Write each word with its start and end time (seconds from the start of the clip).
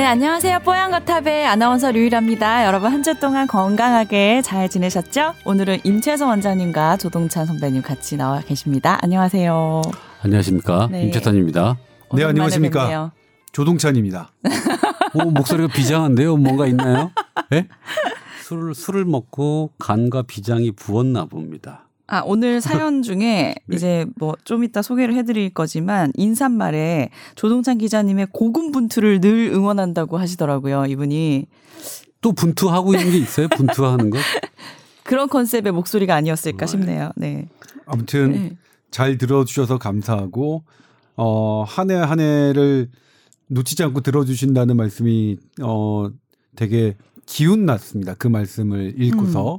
네, 0.00 0.06
안녕하세요. 0.06 0.60
뽀얀거탑의 0.60 1.46
아나운서 1.46 1.90
류일합니다. 1.90 2.64
여러분 2.64 2.90
한 2.90 3.02
주 3.02 3.14
동안 3.20 3.46
건강하게 3.46 4.40
잘 4.40 4.66
지내셨죠? 4.70 5.34
오늘은 5.44 5.80
임채선 5.84 6.26
원장님과 6.26 6.96
조동찬 6.96 7.44
선배님 7.44 7.82
같이 7.82 8.16
나와 8.16 8.40
계십니다. 8.40 8.98
안녕하세요. 9.02 9.82
안녕하십니까. 10.22 10.88
네. 10.90 11.02
임채선입니다. 11.02 11.76
네, 12.14 12.24
안녕하십니까. 12.24 12.80
뵙네요. 12.80 13.12
조동찬입니다. 13.52 14.30
오, 15.22 15.30
목소리가 15.32 15.68
비장한데요? 15.70 16.38
뭔가 16.38 16.66
있나요? 16.66 17.10
예? 17.52 17.68
술을, 18.44 18.74
술을 18.74 19.04
먹고 19.04 19.72
간과 19.78 20.22
비장이 20.22 20.70
부었나 20.72 21.26
봅니다. 21.26 21.89
아, 22.10 22.22
오늘 22.26 22.60
사연 22.60 23.02
중에 23.02 23.54
네. 23.66 23.76
이제 23.76 24.06
뭐 24.16 24.34
좀 24.44 24.64
이따 24.64 24.82
소개를 24.82 25.14
해드릴 25.14 25.50
거지만 25.54 26.12
인사말에 26.16 27.10
조동찬 27.36 27.78
기자님의 27.78 28.28
고군분투를 28.32 29.20
늘 29.20 29.50
응원한다고 29.52 30.18
하시더라고요. 30.18 30.86
이분이 30.86 31.46
또 32.20 32.32
분투하고 32.32 32.94
있는 32.94 33.10
게 33.12 33.18
있어요? 33.18 33.48
분투하는 33.48 34.10
거? 34.10 34.18
그런 35.04 35.28
컨셉의 35.28 35.72
목소리가 35.72 36.14
아니었을까 36.14 36.66
네. 36.66 36.70
싶네요. 36.70 37.10
네. 37.16 37.48
아무튼 37.86 38.32
네. 38.32 38.56
잘 38.90 39.18
들어주셔서 39.18 39.78
감사하고 39.78 40.64
어, 41.16 41.64
한 41.66 41.90
해 41.90 41.94
한 41.96 42.18
해를 42.20 42.88
놓치지 43.48 43.82
않고 43.84 44.00
들어주신다는 44.00 44.76
말씀이 44.76 45.36
어, 45.62 46.08
되게 46.56 46.96
기운 47.26 47.64
났습니다. 47.66 48.14
그 48.14 48.28
말씀을 48.28 48.94
읽고서. 49.00 49.56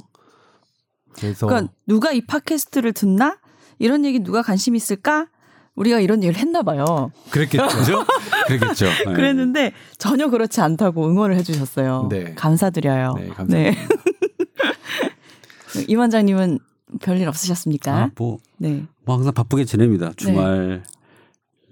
그래서 1.14 1.46
그러니까 1.46 1.72
누가 1.86 2.12
이 2.12 2.20
팟캐스트를 2.22 2.92
듣나? 2.92 3.38
이런 3.78 4.04
얘기 4.04 4.20
누가 4.20 4.42
관심 4.42 4.76
있을까? 4.76 5.26
우리가 5.74 6.00
이런 6.00 6.22
얘기를 6.22 6.40
했나 6.40 6.62
봐요. 6.62 7.10
그랬겠죠. 7.30 7.66
그러겠죠. 8.46 8.86
네. 8.86 9.04
그랬는데 9.14 9.72
전혀 9.98 10.28
그렇지 10.28 10.60
않다고 10.60 11.08
응원을 11.08 11.36
해주셨어요. 11.36 12.08
네. 12.10 12.34
감사드려요. 12.34 13.14
네, 13.16 13.28
감사합니다. 13.28 13.80
임 15.88 15.98
원장님은 15.98 16.58
별일 17.00 17.28
없으셨습니까? 17.28 17.94
아, 17.94 18.10
뭐, 18.16 18.38
네. 18.58 18.84
뭐 19.04 19.16
항상 19.16 19.32
바쁘게 19.32 19.64
지냅니다. 19.64 20.12
주말, 20.16 20.82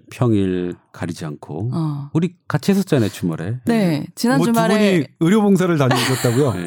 평일 0.09 0.73
가리지 0.91 1.25
않고. 1.25 1.69
어. 1.71 2.09
우리 2.13 2.35
같이 2.47 2.71
했었잖아요, 2.71 3.09
주말에. 3.09 3.59
네. 3.65 4.07
지난 4.15 4.37
뭐두 4.37 4.53
주말에 4.53 4.75
분이 4.75 5.05
의료봉사를 5.19 5.77
다니셨다고요? 5.77 6.53
네. 6.53 6.63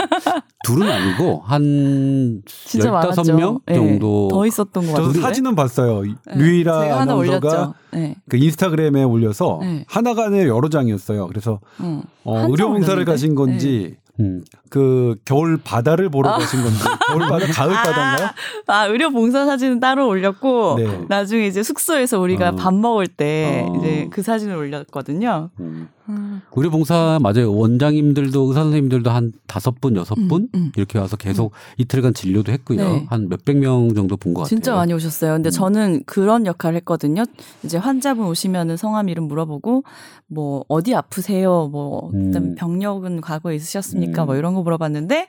둘은 0.65 0.91
아니고 0.91 1.43
한 1.45 2.43
진짜 2.47 2.91
많았죠. 2.91 3.23
15명 3.23 3.61
네. 3.67 3.75
정도 3.75 4.29
더 4.29 4.47
있었던 4.47 4.87
것 4.87 4.93
같아요. 4.93 5.13
사진은 5.13 5.55
봤어요. 5.55 6.03
네. 6.03 6.15
류이라 6.37 7.01
아나운서가. 7.01 7.75
네. 7.93 8.17
그 8.29 8.37
인스타그램에 8.37 9.03
올려서 9.03 9.59
네. 9.63 9.85
하나가 9.89 10.27
아니라 10.27 10.49
여러 10.49 10.69
장이었어요. 10.69 11.29
그래서 11.29 11.61
어. 11.79 12.03
어, 12.25 12.35
한장 12.37 12.51
의료봉사를? 12.51 13.05
가신 13.05 13.35
건지 13.35 13.97
음, 14.21 14.45
그 14.71 15.17
겨울 15.25 15.59
바다를 15.59 16.09
보러 16.09 16.31
가신 16.31 16.63
건지 16.63 16.79
겨울 17.09 17.21
바다 17.29 17.47
가을 17.47 17.73
바다인가요? 17.75 18.31
아, 18.69 18.87
의료 18.87 19.11
봉사 19.11 19.45
사진은 19.45 19.81
따로 19.81 20.07
올렸고 20.07 20.77
네. 20.79 21.05
나중에 21.09 21.47
이제 21.47 21.63
숙소에서 21.63 22.21
우리가 22.21 22.51
어. 22.51 22.53
밥 22.53 22.73
먹을 22.75 23.09
때 23.09 23.67
어. 23.69 23.77
이제 23.77 24.09
그 24.11 24.23
사진을 24.23 24.57
올렸거든요. 24.57 25.51
음. 25.59 25.89
음. 26.09 26.43
의료봉사 26.55 27.19
맞아요. 27.23 27.55
원장님들도 27.55 28.43
의사 28.43 28.61
선생님들도 28.63 29.11
한 29.11 29.33
다섯 29.47 29.81
분 29.81 29.97
여섯 29.97 30.15
분 30.15 30.49
음, 30.55 30.61
음. 30.61 30.73
이렇게 30.77 30.99
와서 30.99 31.17
계속 31.17 31.53
이틀간 31.79 32.15
진료도 32.15 32.53
했고요. 32.53 32.79
네. 32.89 33.07
한 33.09 33.29
몇백 33.29 33.57
명 33.57 33.95
정도 33.95 34.17
본 34.17 34.35
것 34.35 34.43
같아요. 34.43 34.49
진짜 34.49 34.75
많이 34.75 34.93
오셨어요. 34.93 35.33
근데 35.33 35.49
음. 35.49 35.51
저는 35.51 36.03
그런 36.07 36.45
역할을 36.47 36.77
했거든요. 36.79 37.23
이제 37.63 37.79
환자분 37.79 38.27
오시면은 38.27 38.77
성함 38.77 39.09
이름 39.09 39.25
물어보고 39.29 39.85
뭐 40.27 40.65
어디 40.69 40.95
아프세요? 40.95 41.69
뭐 41.73 42.11
음. 42.13 42.55
병력은 42.57 43.21
과거에 43.21 43.55
있으셨습니까? 43.57 44.25
음. 44.25 44.27
뭐 44.27 44.37
이런 44.37 44.55
거 44.55 44.63
물어봤는데 44.63 45.29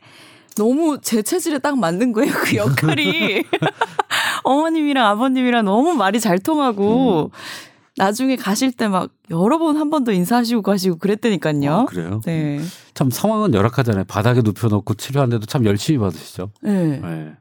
너무 0.57 0.99
제 1.01 1.21
체질에 1.21 1.59
딱 1.59 1.77
맞는 1.77 2.11
거예요. 2.13 2.33
그 2.33 2.55
역할이 2.55 3.43
어머님이랑 4.43 5.05
아버님이랑 5.07 5.65
너무 5.65 5.93
말이 5.93 6.19
잘 6.19 6.35
음. 6.35 6.39
통하고 6.43 7.31
나중에 7.97 8.35
가실 8.35 8.71
때 8.71 8.87
막 8.87 9.09
여러 9.29 9.57
번 9.57 9.77
한 9.77 9.89
번 9.89 10.03
더 10.03 10.11
인사하시고 10.11 10.61
가시고 10.61 10.97
그랬다니까요. 10.97 11.71
아, 11.73 11.85
그래요? 11.85 12.21
네. 12.25 12.59
참 12.93 13.09
상황은 13.09 13.53
열악하잖아요. 13.53 14.03
바닥에 14.05 14.41
눕혀놓고 14.41 14.95
치료하는데도 14.95 15.45
참 15.45 15.65
열심히 15.65 15.97
받으시죠. 15.99 16.51
네. 16.61 16.99
네. 16.99 17.33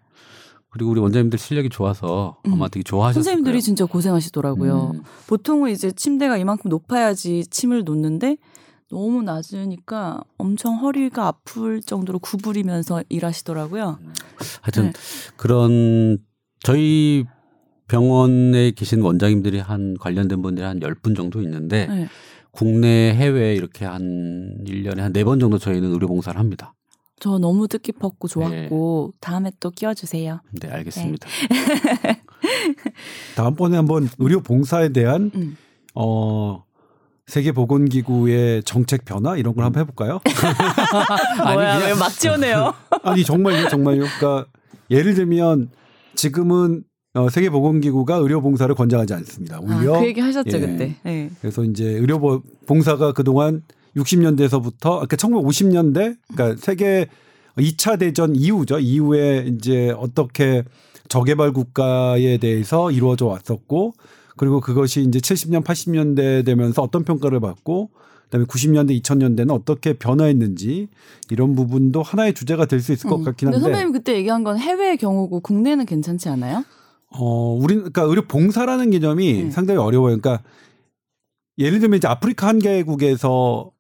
그리고 0.71 0.91
우리 0.91 1.01
원장님들 1.01 1.39
실력이 1.39 1.69
좋아서 1.69 2.39
아마 2.47 2.69
되게 2.69 2.83
좋아하셨을 2.83 3.23
선생님들이 3.23 3.53
거예요. 3.55 3.61
진짜 3.61 3.85
고생하시더라고요. 3.85 4.93
음. 4.95 5.03
보통은 5.29 5.71
이제 5.71 5.93
침대가 5.93 6.37
이만큼 6.37 6.69
높아야지 6.69 7.45
침을 7.49 7.85
놓는데 7.85 8.39
너무 8.91 9.23
낮으니까 9.23 10.21
엄청 10.37 10.77
허리가 10.81 11.29
아플 11.29 11.81
정도로 11.81 12.19
구부리면서 12.19 13.05
일하시더라고요. 13.09 13.99
하여튼 14.63 14.87
네. 14.87 14.93
그런 15.37 16.19
저희 16.61 17.25
병원에 17.89 18.71
계신 18.73 19.01
원장님들이 19.03 19.59
한 19.61 19.97
관련된 19.99 20.43
분들이 20.43 20.65
한열분 20.65 21.15
정도 21.15 21.43
있는데 21.43 21.87
네. 21.87 22.09
국내 22.51 23.13
해외 23.15 23.55
이렇게 23.55 23.85
한 23.85 24.57
1년에 24.65 24.99
한네번 24.99 25.39
정도 25.41 25.59
저희는 25.59 25.93
의료 25.93 26.07
봉사를 26.07 26.39
합니다. 26.39 26.75
저 27.21 27.39
너무 27.39 27.69
뜻깊었고 27.69 28.29
좋았고 28.29 29.13
다음에 29.21 29.51
또 29.61 29.71
끼워 29.71 29.95
주세요. 29.95 30.41
네, 30.61 30.69
알겠습니다. 30.69 31.27
다음번에 33.37 33.77
한번 33.77 34.09
의료 34.19 34.41
봉사에 34.41 34.91
대한 34.91 35.31
음. 35.35 35.57
어 35.95 36.65
세계 37.27 37.53
보건 37.53 37.87
기구의 37.87 38.63
정책 38.65 39.05
변화 39.05 39.37
이런 39.37 39.55
걸 39.55 39.65
한번 39.65 39.81
해볼까요? 39.83 40.21
뭐야 41.43 41.79
그냥- 41.79 41.83
왜막 41.95 42.13
지어내요? 42.13 42.75
아니 43.03 43.25
정말요, 43.25 43.69
정말요. 43.69 44.05
그러니까 44.19 44.47
예를 44.91 45.15
들면 45.15 45.71
지금은 46.15 46.85
어, 47.15 47.29
세계 47.31 47.49
보건 47.49 47.81
기구가 47.81 48.17
의료 48.17 48.41
봉사를 48.41 48.75
권장하지 48.75 49.15
않습니다. 49.15 49.57
아, 49.57 49.61
오히려 49.61 50.01
그 50.01 50.07
얘기 50.07 50.21
하셨죠 50.21 50.57
예. 50.57 50.61
그때. 50.61 50.97
네. 51.05 51.31
그래서 51.41 51.63
이제 51.65 51.85
의료 51.85 52.19
보- 52.19 52.43
봉사가 52.67 53.13
그동안 53.13 53.63
60년대에서부터 53.97 54.81
그러니까 55.07 55.17
1950년대 55.17 56.17
그러니까 56.35 56.61
세계 56.61 57.07
2차 57.57 57.99
대전 58.01 58.35
이후죠. 58.35 58.81
이후에 58.81 59.47
이제 59.49 59.95
어떻게 59.97 60.65
저개발 61.09 61.53
국가에 61.53 62.39
대해서 62.39 62.91
이루어져 62.91 63.27
왔었고 63.27 63.93
그리고 64.37 64.61
그것이 64.61 65.03
이제 65.03 65.21
70년 65.21 65.63
80년대 65.63 66.45
되면서 66.45 66.83
어떤 66.83 67.05
평가를 67.05 67.39
받고 67.39 67.91
그다음에 68.25 68.47
90년대 68.47 69.01
2000년대는 69.01 69.53
어떻게 69.53 69.93
변화했는지 69.93 70.89
이런 71.31 71.55
부분도 71.55 72.03
하나의 72.03 72.35
주제가 72.35 72.65
될 72.67 72.81
수 72.81 72.93
있을 72.93 73.09
것 73.09 73.17
음. 73.21 73.25
같긴 73.25 73.49
한데 73.49 73.61
선배님 73.61 73.93
그때 73.93 74.17
얘기한 74.17 74.43
건 74.43 74.59
해외의 74.59 74.97
경우고 74.97 75.39
국내는 75.41 75.87
괜찮지 75.87 76.29
않아요? 76.31 76.65
어, 77.17 77.57
우리 77.61 77.75
그러니까 77.77 78.03
의료 78.03 78.23
봉사라는 78.23 78.91
개념이 78.91 79.43
음. 79.43 79.51
상당히 79.51 79.79
어려워요. 79.79 80.19
그러니까 80.19 80.43
예를 81.59 81.79
들면 81.79 81.99
이제 81.99 82.09
아프리카 82.09 82.49
한 82.49 82.59
개국에서도 82.59 83.73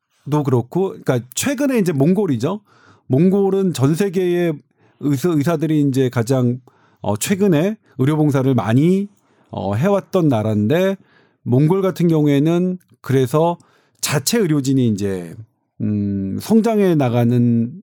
그렇고, 0.44 0.90
그러니까 0.90 1.20
최근에 1.34 1.78
이제 1.78 1.92
몽골이죠. 1.92 2.60
몽골은 3.08 3.72
전 3.72 3.94
세계의 3.94 4.54
의사, 5.00 5.28
의사들이 5.30 5.82
이제 5.82 6.08
가장 6.08 6.60
어, 7.00 7.16
최근에 7.16 7.76
의료 7.98 8.16
봉사를 8.16 8.52
많이 8.54 9.08
어, 9.50 9.74
해왔던 9.74 10.28
나라인데 10.28 10.96
몽골 11.42 11.82
같은 11.82 12.08
경우에는 12.08 12.78
그래서 13.00 13.58
자체 14.00 14.38
의료진이 14.38 14.88
이제 14.88 15.34
음, 15.80 16.38
성장해 16.40 16.94
나가는 16.94 17.82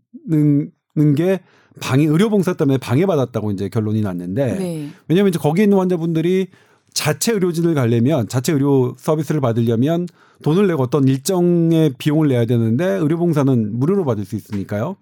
는게 0.96 1.42
방해 1.80 2.06
의료봉사 2.06 2.54
때문에 2.54 2.78
방해받았다고 2.78 3.52
이제 3.52 3.70
결론이 3.70 4.02
났는데 4.02 4.56
네. 4.58 4.90
왜냐하면 5.08 5.30
이제 5.30 5.40
거기에 5.40 5.64
있는 5.64 5.78
환자분들이 5.78 6.48
자체 6.94 7.32
의료진을 7.32 7.74
가려면 7.74 8.28
자체 8.28 8.52
의료 8.52 8.94
서비스를 8.98 9.40
받으려면 9.40 10.08
돈을 10.44 10.68
내고 10.68 10.84
어떤 10.84 11.08
일정의 11.08 11.94
비용을 11.98 12.28
내야 12.28 12.46
되는데 12.46 12.86
의료봉사는 12.86 13.80
무료로 13.80 14.04
받을 14.04 14.26
수 14.26 14.36
있으니까요. 14.36 14.98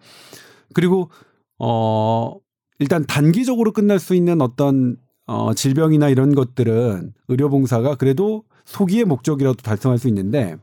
그리고 0.73 1.09
어 1.57 2.35
일단 2.77 3.05
단기적으로 3.05 3.71
끝날 3.71 3.99
수 3.99 4.13
있는 4.13 4.41
어떤 4.41 4.97
어 5.25 5.53
질병이나 5.53 6.09
이런 6.09 6.35
것들은 6.35 7.13
의료봉사가 7.27 7.95
그래도 7.95 8.43
소기의 8.65 9.05
목적이라도 9.05 9.57
달성할 9.63 9.97
수 9.97 10.07
있는데 10.07 10.57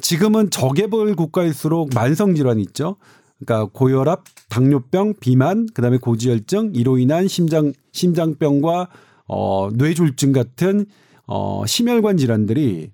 지금은 0.00 0.50
저개발 0.50 1.14
국가일수록 1.14 1.90
만성 1.94 2.34
질환이 2.34 2.62
있죠. 2.62 2.96
그러니까 3.38 3.70
고혈압, 3.72 4.24
당뇨병, 4.48 5.14
비만, 5.20 5.66
그다음에 5.74 5.98
고지혈증, 5.98 6.72
이로 6.74 6.98
인한 6.98 7.28
심장 7.28 7.72
심장병과 7.92 8.88
어 9.26 9.70
뇌졸중 9.72 10.32
같은 10.32 10.86
어 11.26 11.64
심혈관 11.66 12.16
질환들이 12.16 12.90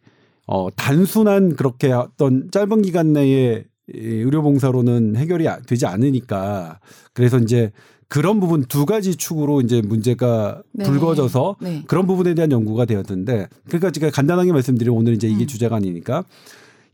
어 0.47 0.69
단순한 0.75 1.57
그렇게 1.57 1.93
어떤 1.93 2.51
짧은 2.51 2.83
기간 2.83 3.13
내에 3.13 3.65
이 3.93 3.99
의료 3.99 4.43
봉사로는 4.43 5.17
해결이 5.17 5.49
아- 5.49 5.61
되지 5.61 5.87
않으니까 5.87 6.79
그래서 7.13 7.39
이제 7.39 7.73
그런 8.07 8.41
부분 8.41 8.63
두 8.63 8.87
가지 8.87 9.17
축으로 9.17 9.61
이제 9.61 9.83
문제가 9.83 10.63
네. 10.73 10.85
불거져서 10.85 11.57
네. 11.61 11.83
그런 11.87 12.07
부분에 12.07 12.35
대한 12.35 12.51
연구가 12.53 12.85
되었는데 12.85 13.49
그러니까 13.67 13.91
제가 13.91 14.11
간단하게 14.11 14.53
말씀드리면 14.53 14.97
오늘 14.97 15.15
이제 15.15 15.29
이게 15.29 15.45
음. 15.45 15.47
주제가 15.47 15.77
아니니까 15.77 16.25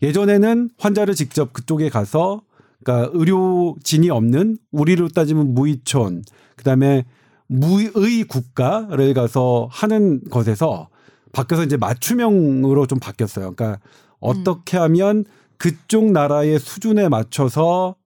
예전에는 0.02 0.70
환자를 0.78 1.14
직접 1.14 1.52
그쪽에 1.52 1.88
가서 1.88 2.43
그러니까 2.87 3.11
의료진이 3.12 4.11
없는 4.11 4.59
우리로 4.71 5.09
따지면 5.09 5.55
무의촌 5.55 6.23
그다음에 6.55 7.05
무의 7.49 8.25
국가를 8.25 9.12
가서 9.12 9.69
하는 9.73 10.21
것에서 10.31 10.88
바뀌어서 11.33 11.65
이제 11.65 11.77
맞춤형으로 11.77 12.87
좀 12.87 13.00
바뀌었어요. 13.00 13.55
그러니까 13.55 13.81
어떻게 14.21 14.77
하면 14.77 15.25
그쪽 15.59 16.12
나라의 16.12 16.61
수준에 16.61 17.09
맞춰서 17.09 17.97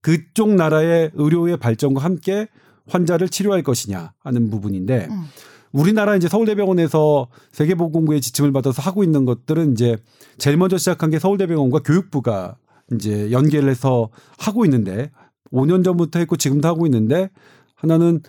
그쪽 0.00 0.54
나라의 0.54 1.10
의료의 1.14 1.58
발전과 1.58 2.02
함께 2.02 2.48
환자를 2.88 3.28
치료할 3.28 3.62
것이냐 3.62 4.14
하는 4.20 4.50
부분인데 4.50 5.08
음. 5.10 5.24
우리나라 5.72 6.16
이제 6.16 6.28
서울대병원에서 6.28 7.28
세계보건구의 7.52 8.20
지침을 8.20 8.52
받아서 8.52 8.82
하고 8.82 9.04
있는 9.04 9.24
것들은 9.24 9.72
이제 9.72 9.96
제일 10.38 10.56
먼저 10.56 10.78
시작한 10.78 11.10
게 11.10 11.18
서울대병원과 11.18 11.80
교육부가 11.80 12.56
이제 12.92 13.30
연계를 13.30 13.68
해서 13.68 14.10
하고 14.38 14.64
있는데 14.64 15.10
5년 15.52 15.84
전부터 15.84 16.18
했고 16.18 16.36
지금도 16.36 16.68
하고 16.68 16.86
있는데 16.86 17.30
하나는 17.74 18.20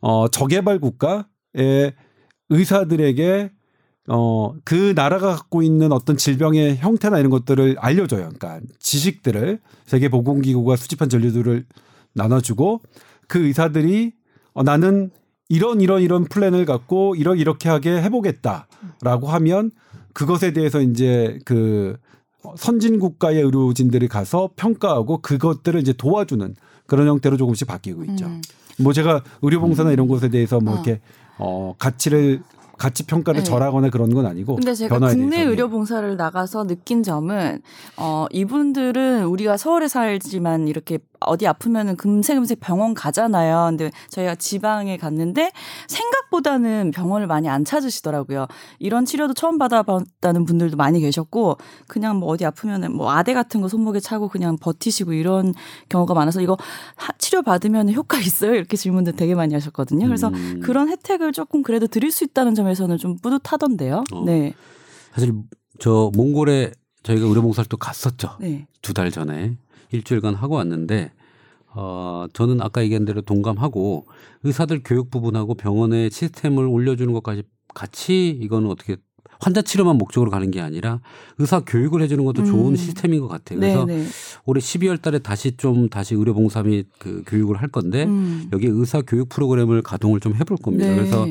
어 0.00 0.28
저개발 0.28 0.78
국가의 0.78 1.94
의사들에게 2.50 3.50
어 4.08 4.42
그 4.64 4.92
나라가 4.94 5.34
갖고 5.34 5.62
있는 5.62 5.92
어떤 5.92 6.16
질병의 6.16 6.78
형태나 6.78 7.18
이런 7.18 7.30
것들을 7.30 7.76
알려줘요. 7.78 8.30
그러니까 8.36 8.60
지식들을 8.78 9.60
세계 9.86 10.08
보건기구가 10.08 10.76
수집한 10.76 11.08
전류들을 11.08 11.66
나눠주고 12.14 12.80
그 13.28 13.44
의사들이 13.46 14.12
어, 14.54 14.62
나는 14.62 15.10
이런 15.48 15.80
이런 15.80 16.02
이런 16.02 16.24
플랜을 16.24 16.64
갖고 16.64 17.14
이러 17.14 17.34
이렇게 17.34 17.68
하게 17.68 18.00
해보겠다라고 18.02 19.28
하면 19.28 19.70
그것에 20.14 20.52
대해서 20.52 20.80
이제 20.80 21.38
그 21.44 21.96
선진 22.56 22.98
국가의 22.98 23.42
의료진들이 23.42 24.08
가서 24.08 24.50
평가하고 24.56 25.18
그것들을 25.18 25.80
이제 25.80 25.92
도와주는 25.92 26.54
그런 26.86 27.08
형태로 27.08 27.36
조금씩 27.36 27.68
바뀌고 27.68 28.04
있죠. 28.04 28.26
음. 28.26 28.42
뭐 28.78 28.92
제가 28.92 29.22
의료봉사나 29.42 29.92
이런 29.92 30.08
곳에 30.08 30.28
대해서 30.28 30.60
뭐 30.60 30.72
어. 30.72 30.76
이렇게 30.76 31.00
어 31.38 31.74
가치를 31.78 32.42
가치 32.82 33.04
평가를 33.06 33.42
네. 33.42 33.44
절하거나 33.44 33.90
그런 33.90 34.12
건 34.12 34.26
아니고 34.26 34.56
근데 34.56 34.74
제가 34.74 34.98
국내 34.98 35.14
대해서는. 35.14 35.48
의료 35.48 35.68
봉사를 35.70 36.16
나가서 36.16 36.66
느낀 36.66 37.04
점은 37.04 37.62
어 37.96 38.26
이분들은 38.32 39.24
우리가 39.26 39.56
서울에 39.56 39.86
살지만 39.86 40.66
이렇게 40.66 40.98
어디 41.20 41.46
아프면은 41.46 41.94
금세 41.96 42.34
금세 42.34 42.56
병원 42.56 42.94
가잖아요. 42.94 43.66
근데 43.70 43.92
저희가 44.10 44.34
지방에 44.34 44.96
갔는데 44.96 45.52
생각보다는 45.86 46.90
병원을 46.92 47.28
많이 47.28 47.48
안 47.48 47.64
찾으시더라고요. 47.64 48.46
이런 48.80 49.04
치료도 49.04 49.34
처음 49.34 49.56
받아봤다는 49.58 50.44
분들도 50.44 50.76
많이 50.76 50.98
계셨고 50.98 51.58
그냥 51.86 52.16
뭐 52.16 52.28
어디 52.30 52.44
아프면은 52.44 52.96
뭐 52.96 53.12
아대 53.12 53.34
같은 53.34 53.60
거 53.60 53.68
손목에 53.68 54.00
차고 54.00 54.28
그냥 54.28 54.56
버티시고 54.60 55.12
이런 55.12 55.54
경우가 55.88 56.14
많아서 56.14 56.40
이거 56.40 56.56
하- 56.96 57.12
치료 57.18 57.42
받으면 57.42 57.92
효과 57.92 58.18
있어요? 58.18 58.54
이렇게 58.54 58.76
질문들 58.76 59.12
되게 59.14 59.36
많이 59.36 59.54
하셨거든요. 59.54 60.06
그래서 60.06 60.26
음. 60.28 60.60
그런 60.64 60.88
혜택을 60.88 61.30
조금 61.30 61.62
그래도 61.62 61.86
드릴 61.86 62.10
수 62.10 62.24
있다는 62.24 62.56
점에 62.56 62.71
서는 62.74 62.98
좀 62.98 63.16
뿌듯하던데요. 63.18 64.04
어. 64.12 64.24
네. 64.24 64.54
사실 65.12 65.32
저 65.78 66.10
몽골에 66.14 66.72
저희가 67.02 67.26
의료봉사를 67.26 67.68
또 67.68 67.76
갔었죠. 67.76 68.36
네. 68.40 68.66
두달 68.80 69.10
전에 69.10 69.56
일주일간 69.90 70.34
하고 70.34 70.56
왔는데 70.56 71.12
어 71.74 72.26
저는 72.32 72.60
아까 72.60 72.82
얘기한 72.82 73.04
대로 73.04 73.22
동감하고 73.22 74.06
의사들 74.42 74.82
교육 74.84 75.10
부분하고 75.10 75.54
병원의 75.54 76.10
시스템을 76.10 76.66
올려주는 76.66 77.12
것까지 77.14 77.44
같이 77.74 78.28
이거는 78.28 78.68
어떻게 78.70 78.96
환자 79.40 79.60
치료만 79.60 79.98
목적으로 79.98 80.30
가는 80.30 80.50
게 80.52 80.60
아니라 80.60 81.00
의사 81.38 81.60
교육을 81.60 82.00
해주는 82.02 82.24
것도 82.24 82.44
좋은 82.44 82.72
음. 82.72 82.76
시스템인 82.76 83.20
것 83.20 83.28
같아요. 83.28 83.58
네, 83.58 83.74
그래서 83.74 83.86
네. 83.86 84.06
올해 84.44 84.60
12월 84.60 85.02
달에 85.02 85.18
다시 85.18 85.56
좀 85.56 85.88
다시 85.88 86.14
의료봉사 86.14 86.62
및 86.62 86.86
그 86.98 87.24
교육을 87.26 87.56
할 87.56 87.68
건데 87.68 88.04
음. 88.04 88.48
여기 88.52 88.68
의사 88.68 89.02
교육 89.02 89.28
프로그램을 89.30 89.82
가동을 89.82 90.20
좀 90.20 90.34
해볼 90.34 90.58
겁니다. 90.58 90.86
네. 90.86 90.94
그래서 90.94 91.26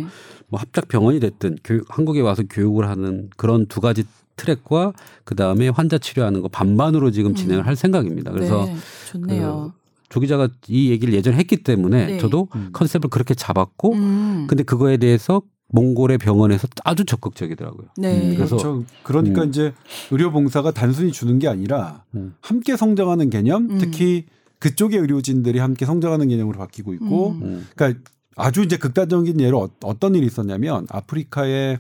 뭐 0.52 0.60
합작 0.60 0.90
병원이 0.90 1.20
됐든 1.22 1.58
교육, 1.64 1.86
한국에 1.88 2.20
와서 2.20 2.44
교육을 2.48 2.88
하는 2.88 3.30
그런 3.38 3.66
두 3.68 3.80
가지 3.80 4.04
트랙과 4.36 4.94
그 5.24 5.34
다음에 5.34 5.70
환자 5.70 5.98
치료하는 5.98 6.42
거 6.42 6.50
반반으로 6.50 7.12
지금 7.12 7.34
진행을 7.34 7.66
할 7.66 7.76
생각입니다. 7.76 8.32
그래서 8.32 8.66
네, 8.66 8.76
좋네요. 9.12 9.74
조 10.10 10.20
기자가 10.20 10.50
이 10.68 10.90
얘기를 10.90 11.14
예전에 11.14 11.38
했기 11.38 11.64
때문에 11.64 12.06
네. 12.06 12.18
저도 12.18 12.50
음. 12.56 12.70
컨셉을 12.74 13.10
그렇게 13.10 13.34
잡았고 13.34 13.94
음. 13.94 14.46
근데 14.48 14.64
그거에 14.64 14.98
대해서 14.98 15.42
몽골의 15.70 16.18
병원에서 16.18 16.68
아주 16.84 17.06
적극적이더라고요. 17.06 17.88
네. 17.98 18.32
음, 18.32 18.36
그래서 18.36 18.58
그렇죠. 18.58 18.84
그러니까 19.04 19.44
음. 19.44 19.50
이제 19.50 19.74
의료봉사가 20.12 20.72
단순히 20.72 21.14
주는 21.14 21.40
게 21.40 21.48
아니라 21.48 22.04
음. 22.14 22.36
함께 22.42 22.76
성장하는 22.76 23.30
개념, 23.30 23.70
음. 23.70 23.78
특히 23.78 24.26
그쪽의 24.60 25.00
의료진들이 25.00 25.60
함께 25.60 25.86
성장하는 25.86 26.28
개념으로 26.28 26.58
바뀌고 26.58 26.94
있고, 26.96 27.30
음. 27.30 27.42
음. 27.42 27.68
그러니까 27.76 28.02
아주 28.36 28.62
이제 28.64 28.78
극단적인 28.78 29.40
예로 29.40 29.60
어- 29.62 29.70
어떤 29.84 30.16
일이 30.16 30.26
있었냐면 30.26 30.88
아프리카에 30.90 31.80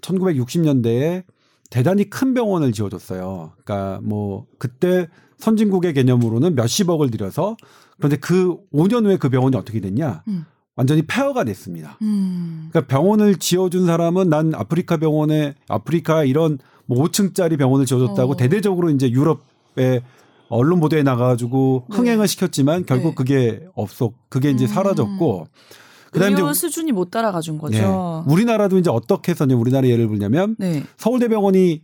1960년대에 0.00 1.24
대단히 1.70 2.08
큰 2.08 2.34
병원을 2.34 2.72
지어줬어요. 2.72 3.52
그러니까 3.64 4.00
뭐 4.02 4.46
그때 4.58 5.08
선진국의 5.38 5.94
개념으로는 5.94 6.54
몇십억을 6.54 7.10
들여서 7.10 7.56
그런데 7.96 8.16
그 8.16 8.56
5년 8.72 9.04
후에 9.06 9.16
그 9.16 9.28
병원이 9.28 9.56
어떻게 9.56 9.80
됐냐? 9.80 10.22
음. 10.28 10.44
완전히 10.76 11.02
폐허가 11.02 11.44
됐습니다. 11.44 11.98
음. 12.02 12.68
그러니까 12.70 12.92
병원을 12.92 13.36
지어준 13.36 13.86
사람은 13.86 14.28
난 14.28 14.54
아프리카 14.54 14.96
병원에 14.96 15.54
아프리카 15.68 16.24
이런 16.24 16.58
뭐 16.86 17.02
5층짜리 17.04 17.58
병원을 17.58 17.86
지어줬다고 17.86 18.32
어. 18.32 18.36
대대적으로 18.36 18.90
이제 18.90 19.10
유럽에 19.10 20.02
언론 20.48 20.80
보도에 20.80 21.02
나가가지고 21.02 21.86
네. 21.90 21.96
흥행을 21.96 22.28
시켰지만 22.28 22.86
결국 22.86 23.10
네. 23.10 23.14
그게 23.14 23.66
없었 23.74 24.12
그게 24.28 24.50
이제 24.50 24.64
음. 24.64 24.68
사라졌고 24.68 25.46
그다음에 26.12 26.34
의료 26.34 26.52
수준이 26.52 26.92
못 26.92 27.10
따라가 27.10 27.40
준 27.40 27.56
예. 27.56 27.58
거죠. 27.58 28.24
우리나라도 28.28 28.78
이제 28.78 28.90
어떻게 28.90 29.32
해서냐 29.32 29.56
우리나라 29.56 29.88
예를 29.88 30.08
들냐면 30.08 30.54
네. 30.58 30.84
서울대병원이 30.96 31.82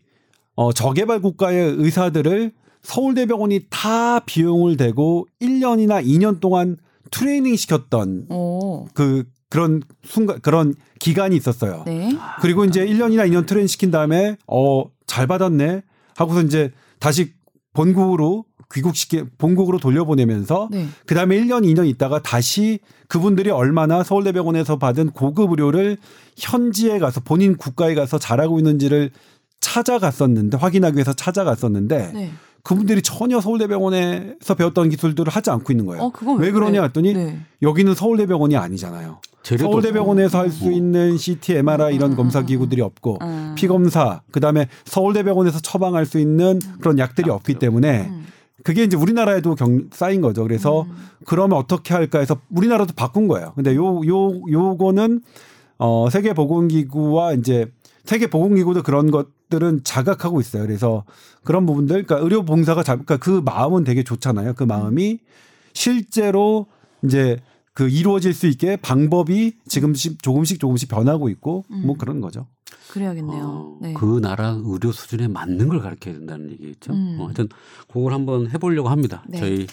어 0.54 0.72
저개발 0.72 1.20
국가의 1.20 1.74
의사들을 1.78 2.52
서울대병원이 2.82 3.66
다 3.70 4.20
비용을 4.20 4.76
대고 4.76 5.26
1년이나 5.40 6.04
2년 6.04 6.40
동안 6.40 6.76
트레이닝 7.10 7.56
시켰던 7.56 8.26
오. 8.30 8.86
그 8.94 9.24
그런 9.48 9.82
순간 10.04 10.40
그런 10.40 10.74
기간이 11.00 11.34
있었어요. 11.36 11.82
네. 11.86 12.16
그리고 12.40 12.64
이제 12.64 12.86
1년이나 12.86 13.28
2년 13.28 13.46
트레이닝 13.46 13.66
시킨 13.66 13.90
다음에 13.90 14.36
어 14.46 14.84
잘 15.10 15.26
받았네 15.26 15.82
하고서 16.14 16.40
이제 16.42 16.70
다시 17.00 17.32
본국으로 17.72 18.44
귀국시키 18.72 19.24
본국으로 19.38 19.78
돌려보내면서 19.78 20.68
네. 20.70 20.86
그다음에 21.06 21.40
1년 21.40 21.64
2년 21.64 21.88
있다가 21.88 22.22
다시 22.22 22.78
그분들이 23.08 23.50
얼마나 23.50 24.02
서울대병원에서 24.02 24.78
받은 24.78 25.10
고급 25.10 25.50
의료를 25.50 25.96
현지에 26.36 26.98
가서 26.98 27.20
본인 27.20 27.56
국가에 27.56 27.94
가서 27.94 28.18
잘하고 28.18 28.58
있는지를 28.58 29.10
찾아갔었는데 29.60 30.56
확인하기 30.56 30.96
위해서 30.96 31.12
찾아갔었는데 31.12 32.12
네. 32.14 32.30
그분들이 32.62 33.02
전혀 33.02 33.40
서울대병원에서 33.40 34.54
배웠던 34.54 34.90
기술들을 34.90 35.32
하지 35.32 35.50
않고 35.50 35.72
있는 35.72 35.86
거예요. 35.86 36.04
어, 36.04 36.10
그건 36.10 36.38
왜 36.38 36.50
그러냐 36.50 36.82
했더니 36.82 37.14
네. 37.14 37.40
여기는 37.62 37.94
서울대병원이 37.94 38.56
아니잖아요. 38.56 39.20
서울대병원에서 39.42 40.38
할수 40.38 40.64
뭐. 40.64 40.72
있는 40.72 41.16
CT, 41.16 41.56
MRI 41.56 41.94
이런 41.94 42.12
음, 42.12 42.16
검사 42.16 42.40
음, 42.40 42.46
기구들이 42.46 42.82
없고 42.82 43.18
음. 43.22 43.54
피검사 43.56 44.20
그다음에 44.30 44.68
서울대병원에서 44.84 45.60
처방할 45.60 46.04
수 46.04 46.18
있는 46.18 46.60
그런 46.80 46.98
약들이 46.98 47.30
없기 47.30 47.54
때문에 47.54 48.08
음. 48.10 48.26
그게 48.62 48.84
이제 48.84 48.96
우리나라에도 48.96 49.54
경, 49.54 49.88
쌓인 49.92 50.20
거죠. 50.20 50.42
그래서 50.42 50.82
음. 50.82 50.96
그러면 51.24 51.58
어떻게 51.58 51.94
할까 51.94 52.18
해서 52.18 52.40
우리나라도 52.50 52.94
바꾼 52.94 53.28
거예요. 53.28 53.52
근데 53.54 53.74
요, 53.74 54.00
요, 54.06 54.42
요거는 54.50 55.22
어, 55.78 56.08
세계보건기구와 56.10 57.34
이제 57.34 57.72
세계보건기구도 58.04 58.82
그런 58.82 59.10
것들은 59.10 59.80
자각하고 59.84 60.40
있어요. 60.40 60.62
그래서 60.62 61.04
그런 61.44 61.66
부분들, 61.66 62.04
그러니까 62.04 62.18
의료봉사가 62.24 62.82
자, 62.82 62.94
그러니까 62.94 63.16
그 63.18 63.40
마음은 63.44 63.84
되게 63.84 64.02
좋잖아요. 64.02 64.54
그 64.54 64.64
마음이 64.64 65.20
실제로 65.72 66.66
이제 67.04 67.38
그 67.72 67.88
이루어질 67.88 68.34
수 68.34 68.46
있게 68.46 68.76
방법이 68.76 69.54
지금씩 69.66 70.22
조금씩 70.22 70.60
조금씩 70.60 70.88
변하고 70.88 71.28
있고 71.30 71.64
뭐 71.68 71.94
음. 71.94 71.98
그런 71.98 72.20
거죠. 72.20 72.46
그래야겠네요. 72.92 73.44
어, 73.44 73.78
네. 73.80 73.92
그 73.94 74.20
나라 74.20 74.58
의료 74.64 74.92
수준에 74.92 75.28
맞는 75.28 75.68
걸 75.68 75.80
가르쳐야 75.80 76.14
된다는 76.14 76.50
얘기겠죠. 76.50 76.92
음. 76.92 77.16
어, 77.20 77.26
하여튼 77.26 77.48
그걸 77.88 78.12
한번 78.12 78.50
해보려고 78.50 78.88
합니다. 78.88 79.22
네. 79.28 79.38
저희 79.38 79.66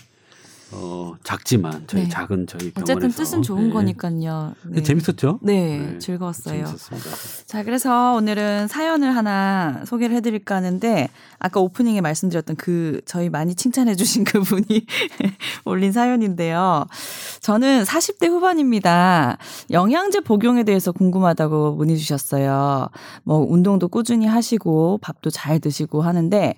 어, 0.72 1.16
작지만 1.24 1.86
저희 1.88 2.04
네. 2.04 2.10
작은 2.10 2.46
저희 2.46 2.72
병원에서 2.72 2.94
어쨌든 2.98 3.10
뜻은 3.12 3.42
좋은 3.42 3.68
네. 3.68 3.74
거니까요. 3.74 4.54
근데 4.62 4.84
재밌었죠? 4.84 5.40
네, 5.42 5.78
네, 5.78 6.00
즐거웠어요. 6.00 6.66
재밌었습니다. 6.66 7.10
자, 7.46 7.64
그래서 7.64 8.14
오늘은 8.16 8.68
사연을 8.68 9.16
하나 9.16 9.84
소개를 9.86 10.16
해드릴까 10.18 10.56
하는데, 10.56 11.10
아까 11.40 11.62
오프닝에 11.62 12.02
말씀드렸던 12.02 12.58
그, 12.58 13.00
저희 13.06 13.30
많이 13.30 13.56
칭찬해주신 13.56 14.26
그분이 14.26 14.86
올린 15.64 15.92
사연인데요. 15.94 16.86
저는 17.40 17.84
40대 17.84 18.28
후반입니다. 18.28 19.38
영양제 19.72 20.22
복용에 20.22 20.64
대해서 20.64 20.92
궁금하다고 20.92 21.76
문의 21.76 21.98
주셨어요. 21.98 22.90
뭐, 23.24 23.38
운동도 23.40 23.88
꾸준히 23.88 24.26
하시고, 24.26 25.00
밥도 25.02 25.30
잘 25.30 25.60
드시고 25.60 26.02
하는데, 26.02 26.56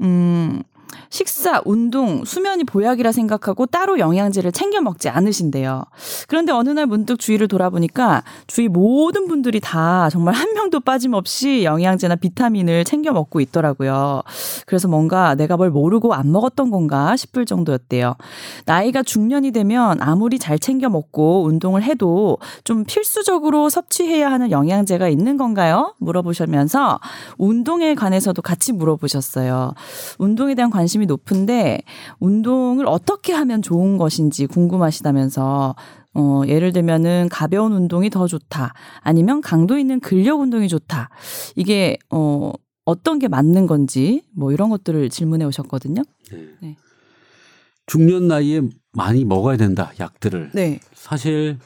음, 0.00 0.62
식사, 1.10 1.60
운동, 1.64 2.24
수면이 2.24 2.64
보약이라 2.64 3.12
생각하고 3.12 3.66
따로 3.66 3.98
영양제를 3.98 4.52
챙겨 4.52 4.80
먹지 4.80 5.08
않으신대요. 5.08 5.84
그런데 6.28 6.52
어느 6.52 6.70
날 6.70 6.86
문득 6.86 7.18
주위를 7.18 7.48
돌아보니까 7.48 8.22
주위 8.46 8.68
모든 8.68 9.28
분들이 9.28 9.60
다 9.60 10.08
정말 10.10 10.34
한 10.34 10.52
명도 10.54 10.80
빠짐없이 10.80 11.64
영양제나 11.64 12.16
비타민을 12.16 12.84
챙겨 12.84 13.12
먹고 13.12 13.40
있더라고요. 13.40 14.22
그래서 14.66 14.88
뭔가 14.88 15.34
내가 15.34 15.56
뭘 15.56 15.70
모르고 15.70 16.14
안 16.14 16.32
먹었던 16.32 16.70
건가 16.70 17.16
싶을 17.16 17.46
정도였대요. 17.46 18.16
나이가 18.64 19.02
중년이 19.02 19.52
되면 19.52 20.00
아무리 20.00 20.38
잘 20.38 20.58
챙겨 20.58 20.88
먹고 20.88 21.44
운동을 21.44 21.82
해도 21.82 22.38
좀 22.64 22.84
필수적으로 22.84 23.68
섭취해야 23.68 24.30
하는 24.30 24.50
영양제가 24.50 25.08
있는 25.08 25.36
건가요? 25.36 25.94
물어보시면서 25.98 27.00
운동에 27.38 27.94
관해서도 27.94 28.42
같이 28.42 28.72
물어보셨어요. 28.72 29.72
운동에 30.18 30.54
대한 30.54 30.70
관심이 30.76 31.06
높은데 31.06 31.80
운동을 32.20 32.86
어떻게 32.86 33.32
하면 33.32 33.62
좋은 33.62 33.96
것인지 33.96 34.46
궁금하시다면서 34.46 35.74
어, 36.14 36.42
예를 36.46 36.72
들면은 36.72 37.28
가벼운 37.30 37.72
운동이 37.72 38.10
더 38.10 38.26
좋다. 38.26 38.74
아니면 39.00 39.40
강도 39.40 39.78
있는 39.78 40.00
근력 40.00 40.40
운동이 40.40 40.68
좋다. 40.68 41.08
이게 41.56 41.96
어 42.10 42.52
어떤 42.84 43.18
게 43.18 43.26
맞는 43.28 43.66
건지 43.66 44.22
뭐 44.34 44.52
이런 44.52 44.68
것들을 44.68 45.08
질문해 45.08 45.44
오셨거든요. 45.46 46.02
네. 46.30 46.38
네. 46.60 46.76
중년 47.86 48.28
나이에 48.28 48.60
많이 48.92 49.24
먹어야 49.24 49.56
된다 49.56 49.92
약들을. 49.98 50.50
네. 50.54 50.78
사실 50.94 51.58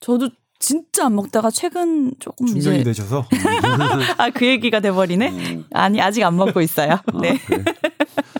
저도 0.00 0.28
진짜 0.60 1.06
안 1.06 1.14
먹다가 1.14 1.50
최근 1.52 2.12
조금 2.18 2.46
중년이 2.46 2.80
이제 2.80 2.84
되셔서 2.84 3.24
아 4.18 4.30
그 4.30 4.44
얘기가 4.46 4.80
돼 4.80 4.90
버리네. 4.90 5.28
음, 5.30 5.64
아니 5.72 6.00
아직 6.00 6.24
안 6.24 6.36
먹고 6.36 6.60
있어요. 6.60 6.94
아, 6.94 7.20
네. 7.20 7.38
그래. 7.46 7.62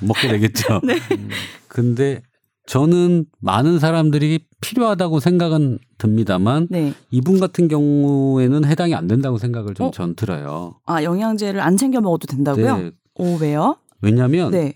먹게 0.00 0.28
되겠죠. 0.28 0.80
네. 0.84 0.94
음, 1.12 1.28
근데 1.68 2.22
저는 2.66 3.24
많은 3.40 3.78
사람들이 3.78 4.40
필요하다고 4.60 5.20
생각은 5.20 5.78
듭니다만 5.96 6.68
네. 6.70 6.92
이분 7.10 7.40
같은 7.40 7.66
경우에는 7.68 8.64
해당이 8.64 8.94
안 8.94 9.08
된다고 9.08 9.38
생각을 9.38 9.74
좀 9.74 9.86
어? 9.86 9.90
전 9.90 10.14
들어요. 10.14 10.74
아 10.84 11.02
영양제를 11.02 11.60
안 11.60 11.76
챙겨 11.76 12.00
먹어도 12.00 12.26
된다고요? 12.26 12.76
네. 12.76 12.90
오 13.14 13.36
왜요? 13.36 13.76
왜냐하면 14.02 14.50
네. 14.50 14.74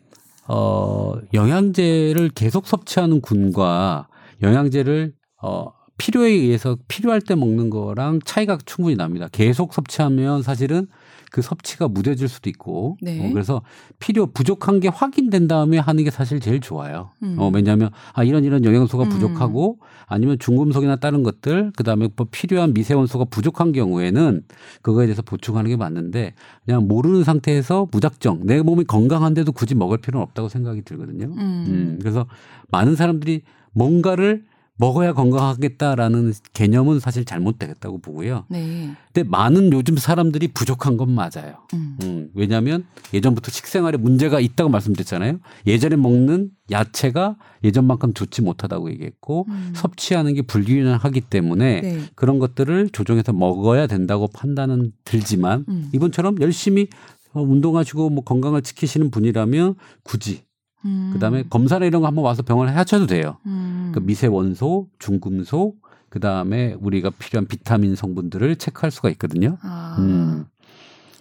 어, 0.48 1.14
영양제를 1.34 2.30
계속 2.30 2.66
섭취하는 2.66 3.20
군과 3.20 4.08
영양제를 4.42 5.12
어, 5.42 5.72
필요에 5.98 6.30
의해서 6.30 6.76
필요할 6.88 7.20
때 7.20 7.34
먹는 7.34 7.70
거랑 7.70 8.20
차이가 8.24 8.58
충분히 8.64 8.96
납니다. 8.96 9.28
계속 9.30 9.74
섭취하면 9.74 10.42
사실은 10.42 10.88
그 11.32 11.40
섭취가 11.40 11.88
무뎌질 11.88 12.28
수도 12.28 12.50
있고 12.50 12.98
네. 13.00 13.18
어, 13.18 13.32
그래서 13.32 13.62
필요 13.98 14.26
부족한 14.26 14.80
게 14.80 14.88
확인된 14.88 15.48
다음에 15.48 15.78
하는 15.78 16.04
게 16.04 16.10
사실 16.10 16.40
제일 16.40 16.60
좋아요. 16.60 17.08
음. 17.22 17.36
어, 17.38 17.50
왜냐하면 17.52 17.88
아 18.12 18.22
이런 18.22 18.44
이런 18.44 18.64
영양소가 18.64 19.04
음. 19.04 19.08
부족하고 19.08 19.78
아니면 20.06 20.38
중금속이나 20.38 20.96
다른 20.96 21.22
것들 21.22 21.72
그 21.74 21.84
다음에 21.84 22.10
뭐 22.14 22.26
필요한 22.30 22.74
미세원소가 22.74 23.24
부족한 23.24 23.72
경우에는 23.72 24.42
그거에 24.82 25.06
대해서 25.06 25.22
보충하는 25.22 25.70
게 25.70 25.76
맞는데 25.76 26.34
그냥 26.66 26.86
모르는 26.86 27.24
상태에서 27.24 27.88
무작정 27.90 28.40
내 28.44 28.60
몸이 28.60 28.84
건강한데도 28.84 29.52
굳이 29.52 29.74
먹을 29.74 29.96
필요는 29.96 30.22
없다고 30.22 30.50
생각이 30.50 30.82
들거든요. 30.82 31.28
음. 31.28 31.38
음, 31.38 31.98
그래서 31.98 32.26
많은 32.68 32.94
사람들이 32.94 33.40
뭔가를 33.72 34.44
먹어야 34.82 35.12
건강하겠다라는 35.12 36.32
개념은 36.54 36.98
사실 36.98 37.24
잘못되겠다고 37.24 37.98
보고요. 37.98 38.46
네. 38.48 38.90
근데 39.12 39.28
많은 39.28 39.72
요즘 39.72 39.96
사람들이 39.96 40.48
부족한 40.48 40.96
건 40.96 41.14
맞아요. 41.14 41.68
음. 41.74 41.96
음, 42.02 42.30
왜냐하면 42.34 42.84
예전부터 43.14 43.52
식생활에 43.52 43.96
문제가 43.96 44.40
있다고 44.40 44.70
말씀드렸잖아요. 44.70 45.38
예전에 45.68 45.94
먹는 45.94 46.50
야채가 46.72 47.36
예전만큼 47.62 48.12
좋지 48.12 48.42
못하다고 48.42 48.90
얘기했고 48.90 49.46
음. 49.48 49.72
섭취하는 49.76 50.34
게 50.34 50.42
불균형하기 50.42 51.20
때문에 51.20 51.80
네. 51.80 52.00
그런 52.16 52.40
것들을 52.40 52.88
조정해서 52.90 53.32
먹어야 53.32 53.86
된다고 53.86 54.26
판단은 54.26 54.90
들지만 55.04 55.64
음. 55.68 55.90
이분처럼 55.94 56.40
열심히 56.40 56.88
어, 57.34 57.40
운동하시고 57.40 58.10
뭐 58.10 58.24
건강을 58.24 58.62
지키시는 58.62 59.12
분이라면 59.12 59.76
굳이 60.02 60.42
음. 60.84 61.10
그다음에 61.12 61.44
검사나 61.48 61.86
이런 61.86 62.02
거 62.02 62.08
한번 62.08 62.24
와서 62.24 62.42
병원에 62.42 62.72
하셔도 62.72 63.06
돼요. 63.06 63.38
음. 63.46 63.92
그 63.94 64.00
미세 64.00 64.26
원소, 64.26 64.88
중금속, 64.98 65.80
그다음에 66.08 66.76
우리가 66.80 67.10
필요한 67.10 67.46
비타민 67.46 67.94
성분들을 67.96 68.56
체크할 68.56 68.90
수가 68.90 69.10
있거든요. 69.10 69.58
아. 69.62 69.96
음. 69.98 70.46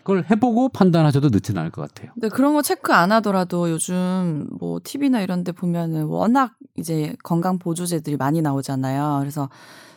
그걸 0.03 0.25
해보고 0.29 0.69
판단하셔도 0.69 1.29
늦진 1.29 1.57
않을 1.57 1.69
것 1.69 1.81
같아요. 1.81 2.11
근데 2.13 2.29
그런 2.29 2.53
거 2.53 2.61
체크 2.61 2.91
안 2.91 3.11
하더라도 3.11 3.69
요즘 3.69 4.47
뭐 4.59 4.79
TV나 4.83 5.21
이런 5.21 5.43
데 5.43 5.51
보면은 5.51 6.05
워낙 6.05 6.55
이제 6.75 7.15
건강 7.23 7.59
보조제들이 7.59 8.17
많이 8.17 8.41
나오잖아요. 8.41 9.17
그래서 9.19 9.49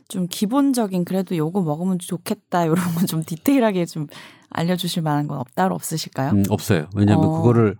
좀 0.09 0.27
기본적인 0.29 1.07
그래도 1.07 1.37
요거 1.37 1.63
먹으면 1.63 1.99
좋겠다 1.99 2.65
이런 2.67 2.77
거좀 2.77 3.25
디테일하게 3.25 3.87
좀 3.87 4.07
알려주실 4.51 5.03
만한 5.03 5.27
건 5.27 5.39
없, 5.39 5.55
따로 5.55 5.75
없으실까요? 5.75 6.31
음, 6.33 6.45
없어요. 6.51 6.87
왜냐하면 6.95 7.27
어. 7.27 7.39
그거를 7.39 7.77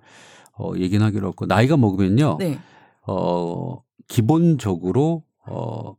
어, 0.57 0.73
얘기는 0.77 1.05
하기로 1.05 1.29
했고 1.29 1.47
나이가 1.47 1.77
먹으면요. 1.77 2.37
네. 2.39 2.59
어, 3.07 3.83
기본적으로 4.09 5.25
어, 5.47 5.97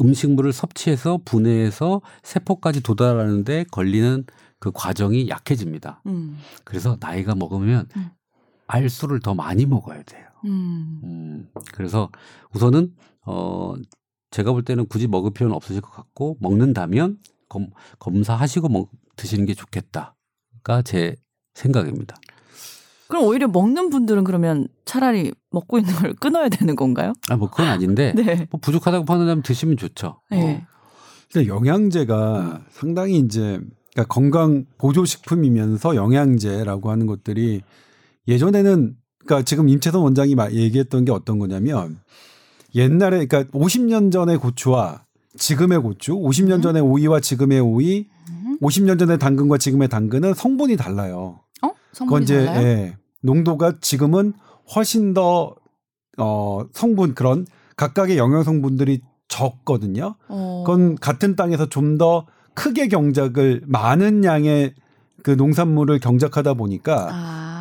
음식물을 0.00 0.52
섭취해서 0.52 1.20
분해해서 1.24 2.02
세포까지 2.22 2.82
도달하는데 2.82 3.64
걸리는 3.70 4.24
그 4.58 4.70
과정이 4.72 5.28
약해집니다. 5.28 6.02
음. 6.06 6.38
그래서 6.64 6.96
나이가 7.00 7.34
먹으면 7.34 7.88
음. 7.96 8.10
알수를 8.66 9.20
더 9.20 9.34
많이 9.34 9.64
먹어야 9.66 10.02
돼요. 10.02 10.26
음. 10.44 11.00
음, 11.04 11.50
그래서 11.72 12.10
우선은 12.54 12.94
어 13.24 13.74
제가 14.30 14.52
볼 14.52 14.64
때는 14.64 14.86
굳이 14.86 15.06
먹을 15.06 15.32
필요는 15.32 15.54
없으실 15.54 15.80
것 15.80 15.90
같고 15.90 16.36
먹는다면 16.40 17.18
검, 17.48 17.70
검사하시고 17.98 18.68
먹, 18.68 18.90
드시는 19.16 19.46
게 19.46 19.54
좋겠다가 19.54 20.82
제 20.84 21.14
생각입니다. 21.54 22.16
그럼 23.08 23.24
오히려 23.24 23.46
먹는 23.48 23.90
분들은 23.90 24.24
그러면 24.24 24.66
차라리 24.84 25.32
먹고 25.50 25.78
있는 25.78 25.94
걸 25.94 26.12
끊어야 26.20 26.48
되는 26.48 26.74
건가요? 26.76 27.12
아 27.30 27.36
뭐 27.36 27.48
그건 27.50 27.66
아닌데 27.68 28.12
네. 28.16 28.46
뭐 28.50 28.60
부족하다고 28.60 29.04
판단하면 29.04 29.42
드시면 29.42 29.76
좋죠. 29.76 30.20
네. 30.30 30.56
어. 30.62 30.66
근데 31.32 31.48
영양제가 31.48 32.62
상당히 32.70 33.18
이제 33.18 33.60
그러니까 33.92 34.12
건강 34.14 34.64
보조식품이면서 34.78 35.96
영양제라고 35.96 36.90
하는 36.90 37.06
것들이 37.06 37.62
예전에는 38.28 38.96
그러니까 39.24 39.44
지금 39.44 39.68
임채선 39.68 40.00
원장이 40.02 40.34
마- 40.34 40.50
얘기했던 40.50 41.04
게 41.04 41.12
어떤 41.12 41.38
거냐면 41.38 41.98
옛날에 42.74 43.26
그러니까 43.26 43.44
50년 43.58 44.12
전의 44.12 44.38
고추와 44.38 45.04
지금의 45.36 45.80
고추, 45.82 46.12
50년 46.14 46.56
음. 46.56 46.62
전의 46.62 46.82
오이와 46.82 47.20
지금의 47.20 47.60
오이, 47.60 48.06
음. 48.30 48.58
50년 48.62 48.98
전의 48.98 49.18
당근과 49.18 49.58
지금의 49.58 49.88
당근은 49.88 50.32
성분이 50.34 50.76
달라요. 50.76 51.40
어? 52.00 52.04
그건 52.04 52.22
이제? 52.22 52.36
예, 52.36 52.96
농도가 53.22 53.74
지금은 53.80 54.32
훨씬 54.74 55.14
더 55.14 55.54
어, 56.18 56.62
성분 56.72 57.14
그런 57.14 57.46
각각의 57.76 58.18
영양 58.18 58.42
성분들이 58.42 59.02
적거든요. 59.28 60.14
어. 60.28 60.64
그건 60.66 60.96
같은 60.96 61.36
땅에서 61.36 61.68
좀 61.68 61.98
더 61.98 62.26
크게 62.56 62.88
경작을 62.88 63.62
많은 63.66 64.24
양의 64.24 64.74
그 65.22 65.30
농산물을 65.30 66.00
경작하다 66.00 66.54
보니까 66.54 67.08
아. 67.12 67.55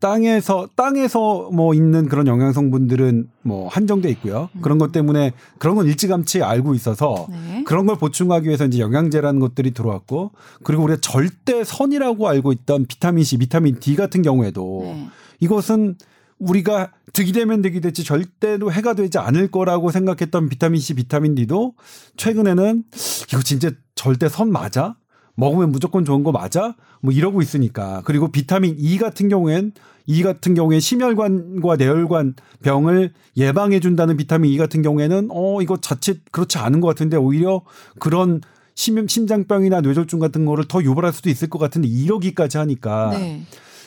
땅에서 0.00 0.68
땅에서 0.76 1.50
뭐 1.52 1.74
있는 1.74 2.08
그런 2.08 2.26
영양 2.26 2.52
성분들은 2.52 3.28
뭐 3.42 3.68
한정돼 3.68 4.08
있고요. 4.10 4.48
음. 4.54 4.60
그런 4.60 4.78
것 4.78 4.92
때문에 4.92 5.32
그런 5.58 5.74
건 5.76 5.86
일찌감치 5.86 6.42
알고 6.42 6.74
있어서 6.74 7.26
네. 7.30 7.64
그런 7.64 7.86
걸 7.86 7.96
보충하기 7.96 8.46
위해서 8.46 8.64
이제 8.66 8.78
영양제라는 8.78 9.40
것들이 9.40 9.72
들어왔고 9.72 10.32
그리고 10.62 10.84
우리가 10.84 11.00
절대 11.00 11.64
선이라고 11.64 12.28
알고 12.28 12.52
있던 12.52 12.86
비타민 12.86 13.24
C, 13.24 13.38
비타민 13.38 13.78
D 13.80 13.96
같은 13.96 14.22
경우에도 14.22 14.80
네. 14.84 15.08
이것은 15.40 15.96
우리가 16.38 16.92
득이 17.12 17.32
되면 17.32 17.62
득이 17.62 17.80
됐지 17.80 18.04
절대로 18.04 18.70
해가 18.70 18.94
되지 18.94 19.18
않을 19.18 19.50
거라고 19.50 19.90
생각했던 19.90 20.48
비타민 20.48 20.80
C, 20.80 20.94
비타민 20.94 21.34
D도 21.34 21.74
최근에는 22.16 22.84
이거 23.28 23.42
진짜 23.42 23.70
절대 23.94 24.28
선 24.28 24.52
맞아? 24.52 24.96
먹으면 25.38 25.70
무조건 25.70 26.04
좋은 26.04 26.24
거 26.24 26.32
맞아? 26.32 26.74
뭐 27.00 27.12
이러고 27.12 27.40
있으니까. 27.42 28.02
그리고 28.04 28.28
비타민 28.32 28.74
E 28.76 28.98
같은 28.98 29.28
경우엔 29.28 29.72
E 30.06 30.22
같은 30.24 30.54
경우에 30.54 30.80
심혈관과 30.80 31.76
뇌혈관 31.76 32.34
병을 32.62 33.12
예방해 33.36 33.78
준다는 33.78 34.16
비타민 34.16 34.50
E 34.50 34.58
같은 34.58 34.82
경우에는 34.82 35.28
어 35.30 35.62
이거 35.62 35.76
자칫 35.76 36.20
그렇지 36.32 36.58
않은 36.58 36.80
것 36.80 36.88
같은데 36.88 37.16
오히려 37.16 37.62
그런 38.00 38.40
심, 38.74 39.06
심장병이나 39.06 39.80
뇌졸중 39.80 40.18
같은 40.18 40.44
거를 40.44 40.64
더 40.66 40.82
유발할 40.82 41.12
수도 41.12 41.30
있을 41.30 41.48
것 41.48 41.58
같은데 41.58 41.86
이러기까지 41.88 42.58
하니까 42.58 43.10
네. 43.10 43.42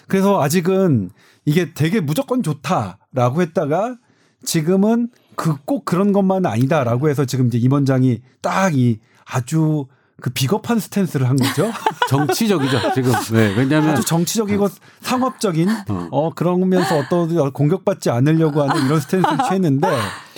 그래서 0.08 0.42
아직은 0.42 1.10
이게 1.46 1.74
되게 1.74 2.00
무조건 2.02 2.44
좋다라고 2.44 3.42
했다가 3.42 3.98
지금은 4.46 5.10
그 5.36 5.56
꼭 5.66 5.86
그런 5.86 6.12
것만 6.14 6.46
아니다라고 6.46 7.10
해서 7.10 7.26
지금 7.26 7.48
이제 7.48 7.58
임원장이 7.58 8.22
딱 8.42 8.74
이 8.76 9.00
아주 9.26 9.86
그 10.22 10.30
비겁한 10.30 10.80
스탠스를 10.80 11.28
한 11.28 11.36
거죠. 11.36 11.72
정치적이죠 12.08 12.94
지금. 12.94 13.12
네, 13.34 13.54
왜냐하면 13.58 13.92
아주 13.92 14.06
정치적이고 14.06 14.70
상업적인 15.02 15.68
어. 15.90 16.08
어 16.12 16.34
그러면서 16.34 16.98
어떤 16.98 17.52
공격받지 17.52 18.10
않으려고 18.10 18.62
하는 18.62 18.86
이런 18.86 19.00
스탠스를 19.00 19.38
취했는데 19.50 19.88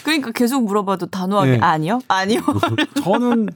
그러니까 0.03 0.31
계속 0.31 0.63
물어봐도 0.65 1.07
단호하게 1.07 1.51
네. 1.51 1.59
아니요, 1.59 1.99
아니요. 2.07 2.41
저는 3.03 3.49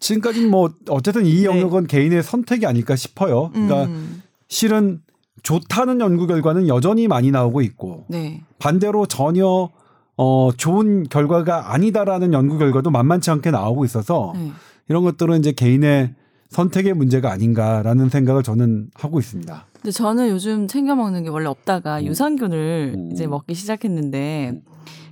지금까지는 0.00 0.50
뭐 0.50 0.70
어쨌든 0.88 1.26
이 1.26 1.44
영역은 1.44 1.86
개인의 1.86 2.22
선택이 2.22 2.66
아닐까 2.66 2.96
싶어요. 2.96 3.50
그러니까 3.50 3.84
음, 3.84 4.22
실은 4.48 5.00
좋다는 5.42 6.00
연구 6.00 6.26
결과는 6.26 6.68
여전히 6.68 7.06
많이 7.06 7.30
나오고 7.30 7.60
있고 7.62 8.06
네. 8.08 8.42
반대로 8.58 9.06
전혀 9.06 9.68
어 10.16 10.50
좋은 10.56 11.04
결과가 11.08 11.72
아니다라는 11.72 12.32
연구 12.32 12.58
결과도 12.58 12.90
만만치 12.90 13.30
않게 13.30 13.50
나오고 13.50 13.84
있어서 13.84 14.32
네. 14.36 14.52
이런 14.88 15.04
것들은 15.04 15.38
이제 15.38 15.52
개인의 15.52 16.14
선택의 16.50 16.94
문제가 16.94 17.32
아닌가라는 17.32 18.08
생각을 18.08 18.42
저는 18.42 18.90
하고 18.94 19.18
있습니다. 19.18 19.66
근데 19.72 19.90
저는 19.90 20.28
요즘 20.30 20.68
챙겨 20.68 20.94
먹는 20.94 21.24
게 21.24 21.28
원래 21.28 21.48
없다가 21.48 22.00
음. 22.00 22.06
유산균을 22.06 22.94
음. 22.96 23.12
이제 23.12 23.26
먹기 23.26 23.54
시작했는데 23.54 24.62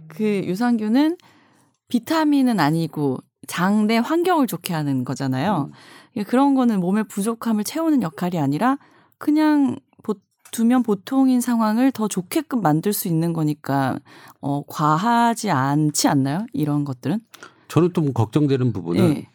그 0.09 0.25
유산균은 0.25 1.17
비타민은 1.89 2.61
아니고 2.61 3.19
장내 3.49 3.99
환경을 3.99 4.47
좋게 4.47 4.73
하는 4.73 5.05
거잖아요. 5.05 5.71
음. 6.17 6.25
그런 6.25 6.55
거는 6.55 6.81
몸의 6.81 7.05
부족함을 7.05 7.65
채우는 7.65 8.03
역할이 8.03 8.39
아니라 8.39 8.79
그냥 9.19 9.77
보, 10.03 10.15
두면 10.53 10.83
보통인 10.83 11.41
상황을 11.41 11.91
더 11.91 12.09
좋게끔 12.09 12.63
만들 12.63 12.93
수 12.93 13.09
있는 13.09 13.33
거니까 13.33 13.99
어, 14.41 14.63
과하지 14.67 15.51
않지 15.51 16.09
않나요? 16.09 16.47
이런 16.53 16.85
것들은? 16.85 17.21
저는 17.69 17.93
좀 17.95 18.13
걱정되는 18.13 18.73
부분은 18.73 19.15
네. 19.15 19.29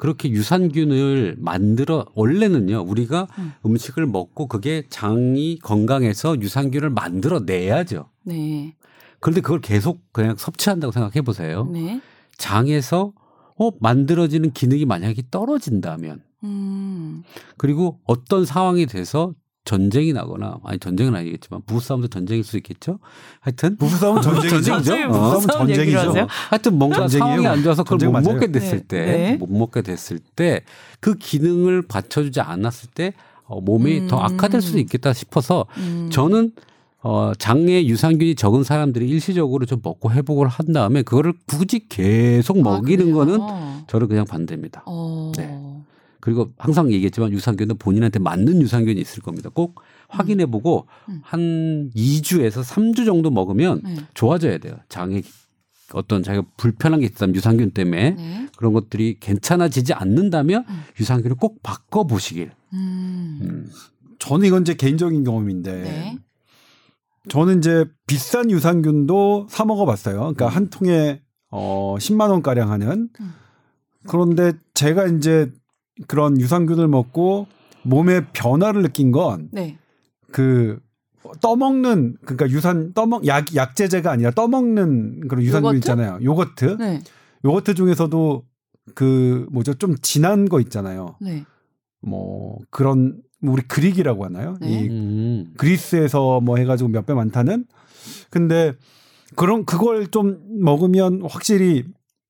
그렇게 0.00 0.30
유산균을 0.30 1.36
만들어 1.38 2.06
원래는요 2.14 2.80
우리가 2.80 3.28
음. 3.38 3.52
음. 3.66 3.76
식을 3.76 4.06
먹고 4.06 4.46
그게 4.46 4.84
장이 4.88 5.58
건강해서 5.58 6.40
유산균을 6.40 6.88
만들어 6.88 7.40
내야죠. 7.40 8.08
네. 8.24 8.74
그런데 9.20 9.42
그걸 9.42 9.60
계속 9.60 10.10
그냥 10.10 10.36
섭취한다고 10.38 10.90
생각해 10.90 11.20
보세요. 11.20 11.68
네. 11.70 12.00
장에서 12.38 13.12
어 13.58 13.70
만들어지는 13.78 14.52
기능이 14.52 14.86
만약에 14.86 15.24
떨어진다면 15.30 16.22
음. 16.44 17.22
그리고 17.58 18.00
어떤 18.04 18.46
상황이 18.46 18.86
돼서 18.86 19.34
전쟁이 19.64 20.12
나거나 20.12 20.58
아니 20.64 20.78
전쟁은 20.78 21.14
아니겠지만 21.14 21.62
부부싸움도 21.66 22.08
전쟁일 22.08 22.42
수 22.44 22.56
있겠죠. 22.56 22.98
하여튼 23.40 23.76
부부싸움은 23.76 24.22
전쟁이죠. 24.22 24.72
어, 25.08 25.30
부부싸움은 25.36 25.74
전쟁이죠. 25.74 26.26
하여튼 26.48 26.78
뭔가 26.78 26.96
전쟁이에요. 27.00 27.24
상황이 27.26 27.46
안 27.46 27.62
좋아서 27.62 27.84
그걸 27.84 27.98
전쟁 27.98 28.12
못 28.12 28.20
맞아요. 28.22 28.34
먹게 28.34 28.52
됐을 28.52 28.78
네. 28.80 28.86
때, 28.88 29.04
네. 29.04 29.36
못 29.36 29.50
먹게 29.50 29.82
됐을 29.82 30.18
때 30.36 30.62
그 31.00 31.14
기능을 31.14 31.82
받쳐주지 31.82 32.40
않았을 32.40 32.90
때 32.94 33.14
어, 33.44 33.60
몸이 33.60 34.00
음. 34.00 34.06
더 34.06 34.18
악화될 34.18 34.60
수도 34.60 34.78
있겠다 34.78 35.12
싶어서 35.12 35.66
음. 35.78 36.08
저는 36.12 36.52
어, 37.02 37.32
장에 37.38 37.86
유산균이 37.86 38.34
적은 38.34 38.62
사람들이 38.62 39.08
일시적으로 39.08 39.64
좀 39.64 39.80
먹고 39.82 40.12
회복을 40.12 40.46
한 40.48 40.72
다음에 40.74 41.02
그거를 41.02 41.32
굳이 41.46 41.88
계속 41.88 42.60
먹이는 42.62 43.10
아? 43.12 43.14
거는 43.14 43.40
저는 43.88 44.06
그냥 44.08 44.26
반대입니다. 44.26 44.82
어. 44.86 45.32
네. 45.36 45.58
그리고 46.20 46.50
항상 46.58 46.92
얘기했지만 46.92 47.32
유산균은 47.32 47.78
본인한테 47.78 48.18
맞는 48.18 48.60
유산균이 48.62 49.00
있을 49.00 49.22
겁니다. 49.22 49.50
꼭 49.52 49.80
확인해 50.08 50.46
보고 50.46 50.86
음. 51.08 51.20
한 51.22 51.90
2주에서 51.94 52.62
3주 52.62 53.06
정도 53.06 53.30
먹으면 53.30 53.80
네. 53.82 53.96
좋아져야 54.14 54.58
돼요. 54.58 54.74
장에 54.88 55.22
어떤 55.92 56.22
자기가 56.22 56.46
불편한 56.56 57.00
게 57.00 57.06
있다면 57.06 57.34
유산균 57.34 57.72
때문에 57.72 58.10
네. 58.10 58.48
그런 58.56 58.72
것들이 58.72 59.18
괜찮아지지 59.20 59.92
않는다면 59.92 60.64
음. 60.68 60.82
유산균을 60.98 61.36
꼭 61.36 61.62
바꿔 61.62 62.04
보시길. 62.06 62.52
음. 62.72 63.38
음. 63.42 63.70
저는 64.18 64.46
이건 64.46 64.64
제 64.64 64.74
개인적인 64.74 65.24
경험인데 65.24 65.72
네. 65.82 66.18
저는 67.28 67.58
이제 67.58 67.86
비싼 68.06 68.50
유산균도 68.50 69.48
사 69.50 69.64
먹어봤어요. 69.64 70.18
그러니까 70.18 70.46
음. 70.46 70.50
한 70.50 70.70
통에 70.70 71.22
어 71.50 71.96
10만 71.98 72.30
원 72.30 72.42
가량 72.42 72.70
하는. 72.70 73.08
음. 73.20 73.34
그런데 74.06 74.52
제가 74.74 75.06
이제 75.06 75.52
그런 76.06 76.40
유산균을 76.40 76.88
먹고 76.88 77.46
몸의 77.82 78.26
변화를 78.32 78.82
느낀 78.82 79.10
건 79.12 79.48
네. 79.52 79.78
그 80.32 80.78
떠먹는 81.40 82.16
그러니까 82.24 82.48
유산 82.50 82.92
떠먹 82.94 83.26
약 83.26 83.54
약제제가 83.54 84.10
아니라 84.10 84.30
떠먹는 84.30 85.28
그런 85.28 85.44
유산균 85.44 85.68
요거트? 85.74 85.76
있잖아요. 85.78 86.18
요거트. 86.22 86.76
네. 86.78 87.00
요거트 87.44 87.74
중에서도 87.74 88.44
그 88.94 89.46
뭐죠 89.50 89.74
좀 89.74 89.94
진한 90.02 90.48
거 90.48 90.60
있잖아요. 90.60 91.16
네. 91.20 91.44
뭐 92.00 92.58
그런 92.70 93.20
뭐 93.42 93.54
우리 93.54 93.62
그릭이라고 93.62 94.24
하나요? 94.24 94.56
네. 94.60 94.68
이 94.84 94.88
음. 94.88 95.52
그리스에서 95.56 96.40
뭐 96.40 96.56
해가지고 96.56 96.88
몇 96.90 97.06
배 97.06 97.14
많다는. 97.14 97.64
근데 98.30 98.72
그런 99.36 99.64
그걸 99.64 100.08
좀 100.08 100.38
먹으면 100.60 101.22
확실히 101.28 101.84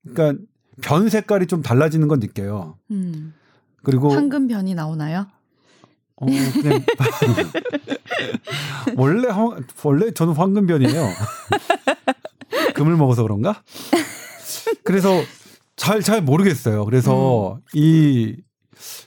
그러니까 0.06 0.42
변 0.82 1.08
색깔이 1.08 1.46
좀 1.46 1.62
달라지는 1.62 2.08
건 2.08 2.20
느껴요. 2.20 2.76
음. 2.90 3.32
그리고 3.82 4.10
황금 4.10 4.48
변이 4.48 4.74
나오나요? 4.74 5.26
어, 6.16 6.26
그냥 6.26 6.82
원래 8.96 9.28
황- 9.28 9.62
원래 9.84 10.10
저는 10.12 10.34
황금 10.34 10.66
변이에요. 10.66 11.08
금을 12.74 12.96
먹어서 12.96 13.22
그런가? 13.22 13.62
그래서 14.84 15.22
잘 15.76 16.02
잘 16.02 16.22
모르겠어요. 16.22 16.84
그래서 16.84 17.54
음. 17.54 17.60
이 17.74 18.36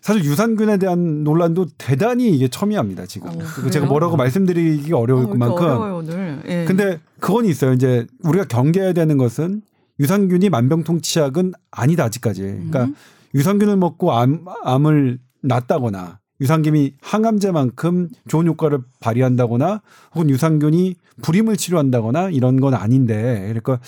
사실 0.02 0.24
유산균에 0.24 0.78
대한 0.78 1.24
논란도 1.24 1.68
대단히 1.78 2.30
이게 2.30 2.48
첨예합니다 2.48 3.06
지금. 3.06 3.30
어? 3.30 3.70
제가 3.70 3.86
뭐라고 3.88 4.16
말씀드리기가 4.18 4.98
어려울 4.98 5.26
어, 5.26 5.36
만큼. 5.36 5.66
어려워요 5.66 5.98
오늘. 5.98 6.42
예. 6.48 6.66
근데 6.66 7.00
그건 7.20 7.46
있어요. 7.46 7.74
이제 7.74 8.06
우리가 8.24 8.46
경계해야 8.46 8.94
되는 8.94 9.18
것은 9.18 9.62
유산균이 10.00 10.50
만병통치약은 10.50 11.54
아니다 11.72 12.06
아직까지. 12.06 12.42
그러니까 12.42 12.86
음. 12.86 12.96
유산균을 13.34 13.78
먹고 13.78 14.14
암, 14.14 14.46
암을 14.64 15.20
낫다거나 15.42 16.20
유산균이 16.42 16.96
항암제만큼 17.02 18.10
좋은 18.28 18.48
효과를 18.48 18.80
발휘한다거나 19.00 19.82
혹은 20.16 20.30
유산균이 20.30 20.96
불임을 21.22 21.58
치료한다거나 21.58 22.30
이런 22.30 22.60
건 22.60 22.74
아닌데 22.74 23.40
그러니까 23.48 23.80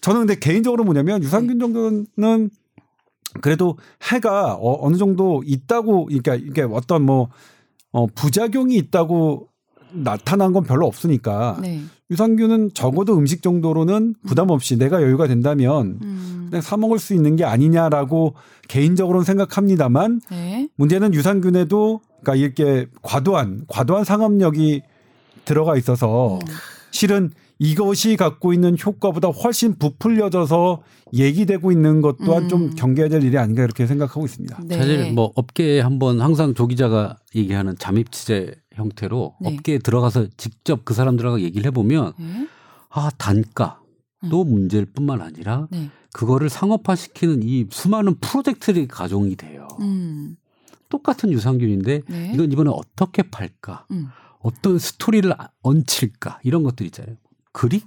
저는 0.00 0.20
근데 0.22 0.38
개인적으로 0.38 0.84
뭐냐면 0.84 1.22
유산균 1.22 1.58
정도는 1.58 2.50
그래도 3.40 3.76
해가 4.10 4.54
어, 4.54 4.84
어느 4.86 4.96
정도 4.96 5.42
있다고 5.44 6.06
그러니까 6.06 6.34
이게 6.34 6.62
어떤 6.62 7.02
뭐 7.02 7.28
어, 7.92 8.06
부작용이 8.06 8.76
있다고 8.76 9.48
나타난 9.92 10.52
건 10.52 10.64
별로 10.64 10.86
없으니까 10.86 11.58
네. 11.60 11.80
유산균은 12.10 12.70
적어도 12.74 13.16
음식 13.16 13.42
정도로는 13.42 14.14
부담 14.26 14.50
없이 14.50 14.76
내가 14.76 15.02
여유가 15.02 15.26
된다면 15.26 15.98
음. 16.02 16.46
그냥 16.50 16.62
사 16.62 16.76
먹을 16.76 16.98
수 16.98 17.14
있는 17.14 17.36
게 17.36 17.44
아니냐라고 17.44 18.34
개인적으로는 18.68 19.24
생각합니다만 19.24 20.20
네. 20.30 20.68
문제는 20.76 21.14
유산균에도 21.14 22.00
그러니까 22.22 22.34
이렇게 22.36 22.86
과도한 23.02 23.64
과도한 23.68 24.04
상업력이 24.04 24.82
들어가 25.44 25.76
있어서 25.76 26.34
음. 26.34 26.40
실은 26.90 27.30
이것이 27.58 28.16
갖고 28.16 28.52
있는 28.52 28.76
효과보다 28.78 29.28
훨씬 29.28 29.78
부풀려져서 29.78 30.82
얘기되고 31.14 31.72
있는 31.72 32.02
것 32.02 32.16
또한 32.24 32.44
음. 32.44 32.48
좀 32.48 32.70
경계해야 32.74 33.08
될 33.08 33.22
일이 33.22 33.38
아닌가 33.38 33.62
이렇게 33.62 33.86
생각하고 33.86 34.26
있습니다. 34.26 34.60
네. 34.66 34.76
사실 34.76 35.12
뭐 35.12 35.32
업계에 35.34 35.80
한번 35.80 36.20
항상 36.20 36.54
조 36.54 36.66
기자가 36.66 37.16
얘기하는 37.34 37.76
잠입 37.78 38.12
취재 38.12 38.52
형태로 38.76 39.36
네. 39.40 39.48
업계에 39.56 39.78
들어가서 39.78 40.26
직접 40.36 40.84
그 40.84 40.94
사람들하고 40.94 41.40
얘기를 41.40 41.66
해보면 41.66 42.12
네. 42.18 42.48
아 42.90 43.10
단가도 43.18 44.44
문제일 44.44 44.86
뿐만 44.86 45.20
아니라 45.20 45.66
네. 45.70 45.90
그거를 46.12 46.48
상업화시키는 46.48 47.42
이 47.42 47.66
수많은 47.70 48.16
프로젝트들이 48.20 48.86
가동이 48.88 49.36
돼요. 49.36 49.68
음. 49.80 50.36
똑같은 50.88 51.32
유산균인데 51.32 52.02
네. 52.06 52.30
이건 52.32 52.52
이번에 52.52 52.70
어떻게 52.72 53.22
팔까? 53.22 53.86
음. 53.90 54.08
어떤 54.40 54.78
스토리를 54.78 55.32
얹힐까? 55.62 56.40
이런 56.44 56.62
것들 56.62 56.86
있잖아요. 56.86 57.16
그릭, 57.52 57.86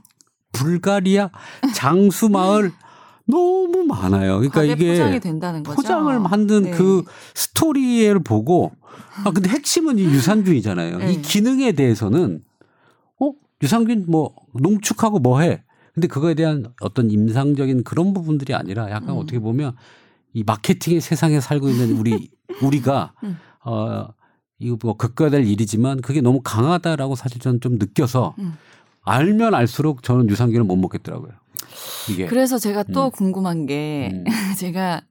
불가리아, 0.52 1.30
장수마을 1.74 2.72
너무 3.30 3.86
많아요. 3.86 4.38
그러니까 4.38 4.64
이게 4.64 4.92
포장이 4.94 5.20
된다는 5.20 5.64
거죠. 5.64 5.76
포장을 5.76 6.20
만든 6.20 6.64
네. 6.64 6.72
그 6.72 7.04
스토리를 7.36 8.18
보고 8.24 8.72
아 9.24 9.32
근데 9.32 9.50
핵심은 9.50 10.00
이 10.00 10.04
유산균이잖아요. 10.04 10.98
네. 10.98 11.14
이 11.14 11.22
기능에 11.22 11.74
대해서는 11.74 12.44
어 13.20 13.32
유산균 13.62 14.06
뭐 14.08 14.34
농축하고 14.54 15.20
뭐해. 15.20 15.64
근데 15.94 16.08
그거에 16.08 16.34
대한 16.34 16.66
어떤 16.82 17.12
임상적인 17.12 17.84
그런 17.84 18.14
부분들이 18.14 18.54
아니라 18.56 18.90
약간 18.90 19.10
음. 19.10 19.18
어떻게 19.18 19.40
보면 19.40 19.76
이 20.34 20.44
마케팅의 20.44 21.02
세상에 21.02 21.40
살고 21.40 21.70
있는 21.70 21.98
우리 21.98 22.32
우리가 22.64 23.14
음. 23.24 23.38
어 23.64 24.08
이거 24.58 24.78
뭐 24.82 24.98
겪어야 24.98 25.30
될 25.30 25.46
일이지만 25.46 26.02
그게 26.02 26.22
너무 26.22 26.42
강하다라고 26.44 27.16
사실 27.16 27.40
저는 27.40 27.62
좀 27.62 27.78
느껴서 27.78 28.34
음. 28.40 28.54
알면 29.04 29.54
알수록 29.54 30.02
저는 30.02 30.30
유산균을 30.30 30.64
못 30.64 30.76
먹겠더라고요. 30.78 31.32
이게 32.10 32.26
그래서 32.26 32.58
제가 32.58 32.84
또 32.94 33.06
음. 33.06 33.12
궁금한 33.12 33.66
게 33.66 34.12
음. 34.14 34.24
제가 34.58 35.02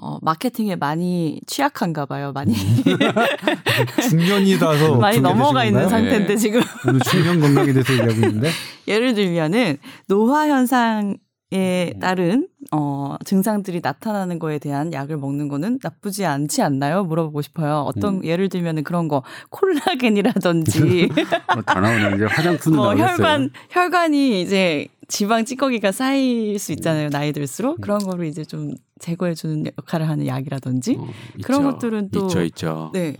어, 0.00 0.18
마케팅에 0.22 0.76
많이 0.76 1.40
취약한가 1.46 2.06
봐요. 2.06 2.32
많이 2.32 2.54
중년이라서 4.08 4.96
많이 4.96 5.16
중년이신 5.16 5.22
넘어가 5.22 5.64
있는? 5.64 5.88
상태인데 5.88 6.28
네. 6.28 6.36
지금 6.36 6.62
오늘 6.88 7.00
중년 7.00 7.40
건강에 7.40 7.72
대해서 7.72 7.92
얘기하고 7.92 8.14
있는데 8.14 8.50
예를 8.88 9.14
들면은 9.14 9.76
노화 10.08 10.48
현상에 10.48 11.18
음. 11.52 11.98
따른 12.00 12.48
어 12.70 13.16
증상들이 13.26 13.80
나타나는 13.82 14.38
거에 14.38 14.58
대한 14.58 14.94
약을 14.94 15.18
먹는 15.18 15.48
거는 15.48 15.78
나쁘지 15.82 16.24
않지 16.24 16.62
않나요? 16.62 17.04
물어보고 17.04 17.42
싶어요. 17.42 17.80
어떤 17.80 18.16
음. 18.16 18.24
예를 18.24 18.48
들면은 18.48 18.84
그런 18.84 19.08
거 19.08 19.22
콜라겐이라든지 19.50 21.10
뭐다 21.54 21.80
나오는 21.80 22.14
이제 22.16 22.24
화장품 22.24 22.76
뭐 22.76 22.86
나오겠어요. 22.86 23.08
혈관 23.10 23.50
혈관이 23.68 24.40
이제 24.40 24.88
지방 25.12 25.44
찌꺼기가 25.44 25.92
쌓일 25.92 26.58
수 26.58 26.72
있잖아요. 26.72 27.10
나이 27.10 27.32
들수록 27.34 27.82
그런 27.82 27.98
거를 27.98 28.24
이제 28.24 28.46
좀 28.46 28.70
제거해 28.98 29.34
주는 29.34 29.66
역할을 29.66 30.08
하는 30.08 30.26
약이라든지 30.26 30.96
어, 30.98 31.06
그런 31.44 31.60
있죠. 31.60 31.70
것들은 31.70 32.08
또 32.10 32.24
있죠, 32.24 32.42
있죠. 32.42 32.90
네. 32.94 33.16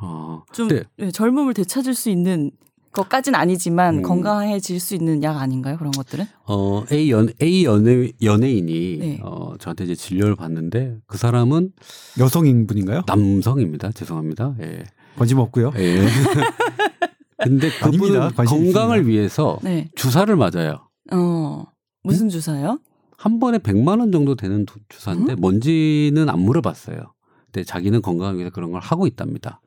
어, 0.00 0.44
좀 0.52 0.68
근데 0.68 0.84
네, 0.96 1.10
젊음을 1.10 1.54
되찾을 1.54 1.94
수 1.94 2.08
있는 2.08 2.52
것까진 2.92 3.34
아니지만 3.34 3.96
음. 3.96 4.02
건강해질 4.02 4.78
수 4.78 4.94
있는 4.94 5.24
약 5.24 5.38
아닌가요? 5.38 5.76
그런 5.76 5.90
것들은? 5.90 6.24
어 6.46 6.84
A 6.92 7.10
연 7.10 7.30
A 7.42 7.64
연예 7.64 8.12
연예인이 8.22 8.98
네. 8.98 9.18
어 9.24 9.56
저한테 9.58 9.82
이제 9.84 9.96
진료를 9.96 10.36
받는데 10.36 10.98
그 11.08 11.18
사람은 11.18 11.72
여성인 12.20 12.68
분인가요? 12.68 13.02
남성입니다. 13.08 13.90
죄송합니다. 13.90 14.54
예. 14.60 14.84
관심 15.18 15.38
없고요. 15.38 15.72
예. 15.78 16.06
근데 17.42 17.70
그분은 17.70 18.30
건강을 18.36 18.44
있습니다. 18.44 18.94
위해서 19.08 19.58
네. 19.64 19.90
주사를 19.96 20.36
맞아요. 20.36 20.91
어. 21.12 21.64
무슨 22.02 22.28
주사요? 22.28 22.78
한 23.16 23.38
번에 23.38 23.58
100만 23.58 24.00
원 24.00 24.10
정도 24.10 24.34
되는 24.34 24.66
두- 24.66 24.80
주사인데 24.88 25.36
뭔지는 25.36 26.28
안 26.28 26.40
물어봤어요. 26.40 26.96
근데 27.46 27.64
자기는 27.64 28.02
건강을 28.02 28.36
위해서 28.36 28.50
그런 28.52 28.72
걸 28.72 28.80
하고 28.80 29.06
있답니다. 29.06 29.60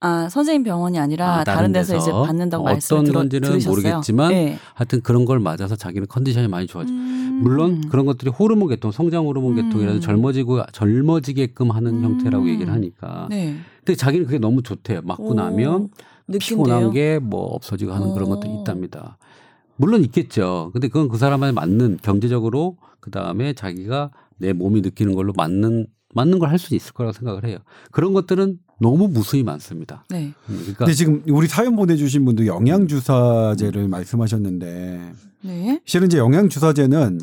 아, 0.00 0.28
선생님 0.28 0.64
병원이 0.64 0.98
아니라 0.98 1.36
아, 1.38 1.44
다른, 1.44 1.56
다른 1.56 1.72
데서, 1.72 1.96
이제 1.96 2.06
데서 2.06 2.22
받는다고 2.24 2.68
어떤 2.68 3.10
건지는 3.10 3.48
들으셨어요? 3.48 3.70
모르겠지만 3.70 4.28
네. 4.32 4.58
하여튼 4.74 5.00
그런 5.00 5.24
걸 5.24 5.40
맞아서 5.40 5.76
자기는 5.76 6.06
컨디션이 6.08 6.46
많이 6.46 6.66
좋아져. 6.66 6.92
음. 6.92 7.40
물론 7.42 7.80
그런 7.88 8.04
것들이 8.04 8.30
호르몬 8.30 8.68
계통, 8.68 8.92
성장 8.92 9.24
호르몬 9.26 9.56
음. 9.58 9.62
계통이라도 9.70 10.00
젊어지고 10.00 10.66
젊어지게끔 10.72 11.70
하는 11.70 11.94
음. 11.96 12.04
형태라고 12.04 12.46
얘기를 12.50 12.70
하니까. 12.72 13.26
네. 13.30 13.56
근데 13.78 13.96
자기는 13.96 14.26
그게 14.26 14.38
너무 14.38 14.62
좋대요. 14.62 15.00
맞고 15.04 15.30
오, 15.30 15.34
나면 15.34 15.88
느낀대요. 16.28 16.38
피곤한 16.38 16.90
게 16.92 17.18
뭐 17.22 17.40
없어지고 17.46 17.92
하는 17.92 18.12
그런 18.12 18.28
오. 18.30 18.34
것도 18.34 18.46
있답니다. 18.60 19.16
물론 19.76 20.02
있겠죠. 20.04 20.70
근데 20.72 20.88
그건 20.88 21.08
그 21.08 21.18
사람한테 21.18 21.52
맞는 21.54 21.98
경제적으로 22.02 22.76
그 23.00 23.10
다음에 23.10 23.52
자기가 23.54 24.10
내 24.38 24.52
몸이 24.52 24.80
느끼는 24.82 25.14
걸로 25.14 25.32
맞는 25.36 25.86
맞는 26.14 26.38
걸 26.38 26.48
할 26.48 26.58
수 26.58 26.74
있을 26.76 26.92
거라고 26.92 27.12
생각을 27.12 27.44
해요. 27.44 27.58
그런 27.90 28.12
것들은 28.12 28.58
너무 28.80 29.08
무수히 29.08 29.42
많습니다. 29.42 30.04
네. 30.10 30.26
음, 30.48 30.56
그러니까 30.58 30.84
근데 30.84 30.92
지금 30.94 31.22
우리 31.28 31.46
사연 31.48 31.74
보내주신 31.76 32.24
분도 32.24 32.46
영양 32.46 32.86
주사제를 32.86 33.88
말씀하셨는데 33.88 35.12
네. 35.42 35.80
실은 35.84 36.06
이제 36.06 36.18
영양 36.18 36.48
주사제는 36.48 37.20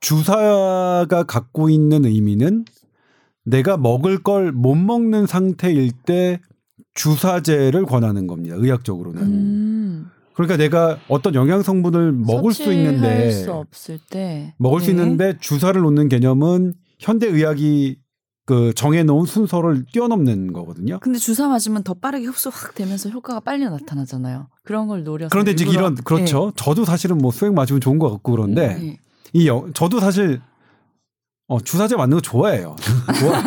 주사가 0.00 1.24
갖고 1.26 1.70
있는 1.70 2.04
의미는 2.04 2.64
내가 3.44 3.76
먹을 3.76 4.22
걸 4.22 4.52
못 4.52 4.74
먹는 4.74 5.26
상태일 5.26 5.92
때 6.04 6.40
주사제를 6.94 7.84
권하는 7.86 8.26
겁니다. 8.26 8.56
의학적으로는. 8.58 9.22
음. 9.22 9.55
그러니까 10.36 10.56
내가 10.58 10.98
어떤 11.08 11.34
영양 11.34 11.62
성분을 11.62 12.12
먹을 12.12 12.52
수 12.52 12.72
있는데 12.72 13.30
수 13.30 13.52
없을 13.52 13.98
때 14.10 14.54
먹을 14.58 14.80
수 14.80 14.86
네. 14.86 14.92
있는데 14.92 15.38
주사를 15.40 15.80
놓는 15.80 16.08
개념은 16.08 16.74
현대 16.98 17.26
의학이 17.26 17.98
그 18.44 18.72
정해놓은 18.74 19.26
순서를 19.26 19.86
뛰어넘는 19.92 20.52
거거든요. 20.52 21.00
근데 21.00 21.18
주사 21.18 21.48
맞으면 21.48 21.82
더 21.82 21.94
빠르게 21.94 22.26
흡수 22.26 22.50
확 22.52 22.74
되면서 22.74 23.08
효과가 23.08 23.40
빨리 23.40 23.64
나타나잖아요. 23.64 24.48
그런 24.62 24.86
걸 24.86 25.02
노려서 25.04 25.30
그런데 25.30 25.52
일부러- 25.52 25.72
이런 25.72 25.94
그렇죠. 25.96 26.52
저도 26.54 26.84
사실은 26.84 27.18
뭐 27.18 27.32
수액 27.32 27.54
맞으면 27.54 27.80
좋은 27.80 27.98
것 27.98 28.10
같고 28.10 28.32
그런데 28.32 28.74
네. 28.74 28.78
네. 28.78 29.00
이 29.32 29.48
영, 29.48 29.72
저도 29.72 29.98
사실 30.00 30.40
어, 31.48 31.60
주사제 31.60 31.96
맞는 31.96 32.18
거 32.18 32.20
좋아해요. 32.20 32.76
좋아. 33.20 33.42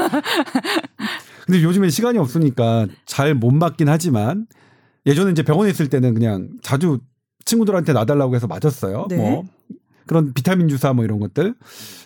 근데 1.46 1.64
요즘엔 1.64 1.90
시간이 1.92 2.18
없으니까 2.18 2.88
잘 3.06 3.34
못 3.36 3.52
맞긴 3.52 3.90
하지만 3.90 4.48
예전에 5.10 5.32
이제 5.32 5.44
병원에 5.44 5.70
있을 5.72 5.90
때는 5.90 6.14
그냥 6.14 6.50
자주 6.62 7.00
친구들한테 7.46 7.94
놔달라고 7.94 8.36
해서 8.36 8.48
맞았어요. 8.48 9.08
네. 9.10 9.18
뭐 9.18 9.46
그런 10.06 10.34
비타민 10.34 10.68
주사 10.68 10.94
뭐 10.94 11.04
이런 11.06 11.20
것들. 11.20 11.56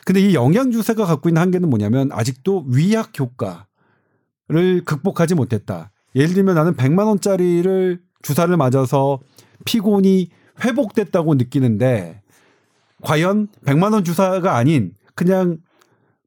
근데 0.06 0.20
이 0.22 0.34
영양 0.34 0.72
주사가 0.72 1.06
갖고 1.06 1.30
있는 1.30 1.42
한계는 1.42 1.70
뭐냐면 1.70 2.10
아직도 2.12 2.66
위약 2.70 3.12
효과를 3.20 4.84
극복하지 4.86 5.36
못했다. 5.36 5.92
예를 6.16 6.34
들면 6.34 6.56
나는 6.56 6.76
100만 6.76 7.06
원짜리를 7.08 8.02
주사를 8.22 8.56
맞아서 8.58 9.20
피곤이 9.66 10.30
회복됐다고 10.64 11.36
느끼는데 11.36 12.22
과연 13.02 13.48
100만 13.66 13.94
원 13.94 14.04
주사가 14.04 14.56
아닌 14.56 14.94
그냥 15.16 15.58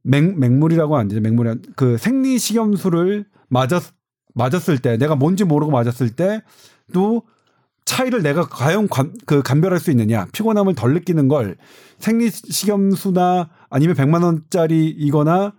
맹, 0.03 0.39
맹물이라고 0.39 0.97
안 0.97 1.09
되죠. 1.09 1.21
맹물이 1.21 1.49
안- 1.49 1.63
그 1.77 1.97
생리식염수를 1.99 3.27
맞았 3.49 3.93
맞았을 4.37 4.79
때 4.79 4.97
내가 4.97 5.17
뭔지 5.17 5.43
모르고 5.43 5.73
맞았을 5.73 6.11
때 6.11 6.43
또 6.93 7.23
차이를 7.85 8.23
내가 8.23 8.47
과연 8.47 8.89
관, 8.89 9.13
그 9.27 9.43
감별할 9.43 9.79
수 9.79 9.91
있느냐. 9.91 10.27
피곤함을 10.33 10.75
덜 10.75 10.95
느끼는 10.95 11.29
걸 11.29 11.57
생리식염수나 11.99 13.49
아니면 13.71 13.95
100만 13.95 14.25
원짜리이거나 14.25 15.53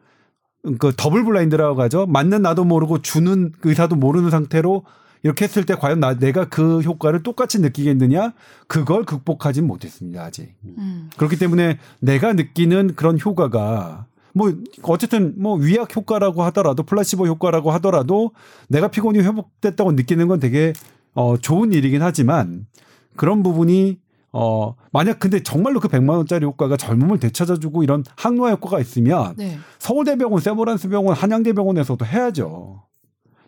그 0.79 0.91
더블 0.97 1.23
블라인드라고 1.23 1.81
하죠. 1.83 2.05
맞는 2.07 2.41
나도 2.41 2.65
모르고 2.65 3.01
주는 3.01 3.53
그 3.61 3.69
의사도 3.69 3.95
모르는 3.95 4.29
상태로 4.29 4.83
이렇게 5.23 5.45
했을 5.45 5.65
때 5.65 5.75
과연 5.75 5.99
나 6.01 6.15
내가 6.15 6.49
그 6.49 6.81
효과를 6.81 7.23
똑같이 7.23 7.59
느끼겠느냐? 7.59 8.33
그걸 8.67 9.03
극복하진 9.05 9.65
못했습니다 9.65 10.23
아직. 10.23 10.53
음. 10.65 11.09
그렇기 11.15 11.37
때문에 11.39 11.79
내가 12.01 12.33
느끼는 12.33 12.95
그런 12.95 13.17
효과가 13.19 14.05
뭐 14.37 14.53
어쨌든 14.83 15.33
뭐 15.37 15.55
위약 15.55 15.95
효과라고 15.95 16.43
하더라도 16.43 16.83
플라시보 16.83 17.27
효과라고 17.27 17.71
하더라도 17.71 18.31
내가 18.69 18.87
피곤이 18.89 19.19
회복됐다고 19.19 19.93
느끼는 19.93 20.27
건 20.27 20.39
되게 20.39 20.73
어 21.13 21.37
좋은 21.37 21.73
일이긴 21.73 22.03
하지만 22.03 22.67
그런 23.15 23.43
부분이 23.43 23.99
어 24.31 24.75
만약 24.91 25.19
근데 25.19 25.41
정말로 25.41 25.79
그 25.79 25.87
100만 25.87 26.09
원짜리 26.11 26.45
효과가 26.45 26.77
젊음을 26.77 27.19
되찾아주고 27.19 27.83
이런 27.83 28.03
항노화 28.15 28.51
효과가 28.51 28.79
있으면 28.79 29.33
네. 29.37 29.57
서울대병원, 29.79 30.41
세브란스 30.41 30.89
병원, 30.89 31.15
한양대병원에서도 31.15 32.05
해야죠. 32.05 32.83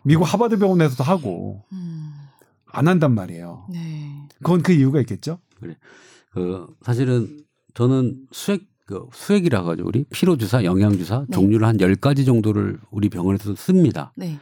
미국 0.02 0.24
하버드 0.24 0.58
병원에서도 0.58 1.04
하고 1.04 1.62
음. 1.72 2.12
안 2.72 2.88
한단 2.88 3.14
말이에요. 3.14 3.66
네. 3.70 4.28
그건 4.38 4.62
그 4.62 4.72
이유가 4.72 5.00
있겠죠. 5.00 5.38
그 6.32 6.66
사실은 6.82 7.44
저는 7.74 8.16
수액 8.32 8.69
그 8.90 9.06
수액이라 9.12 9.62
가지고 9.62 9.88
우리 9.88 10.04
피로 10.10 10.36
주사, 10.36 10.64
영양 10.64 10.92
주사 10.98 11.20
네. 11.20 11.26
종류를 11.32 11.66
한 11.66 11.76
10가지 11.76 12.26
정도를 12.26 12.78
우리 12.90 13.08
병원에서 13.08 13.54
씁니다. 13.54 14.12
네. 14.16 14.38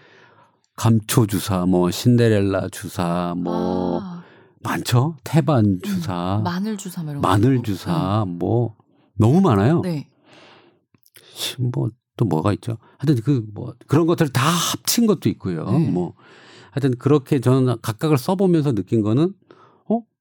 감초 0.74 1.26
주사, 1.26 1.66
뭐 1.66 1.90
신데렐라 1.90 2.68
주사, 2.70 3.34
뭐 3.36 4.00
아, 4.02 4.24
많죠. 4.62 5.16
태반 5.22 5.78
주사, 5.84 6.40
마늘 6.42 6.76
주사 6.76 7.02
뭐거 7.02 7.20
마늘. 7.20 7.62
주사, 7.62 8.24
뭐 8.26 8.74
너무 9.18 9.40
많아요. 9.40 9.82
네. 9.82 10.08
뭐 11.58 11.90
또 12.18 12.24
뭐가 12.26 12.52
있죠. 12.54 12.76
하여튼 12.98 13.22
그 13.22 13.46
뭐 13.54 13.74
그런 13.86 14.06
것들을 14.06 14.32
다 14.32 14.42
합친 14.42 15.06
것도 15.06 15.30
있고요. 15.30 15.64
네. 15.70 15.88
뭐 15.90 16.14
하여튼 16.72 16.98
그렇게 16.98 17.40
저는 17.40 17.76
각각을 17.80 18.18
써보면서 18.18 18.72
느낀 18.72 19.00
거는 19.00 19.32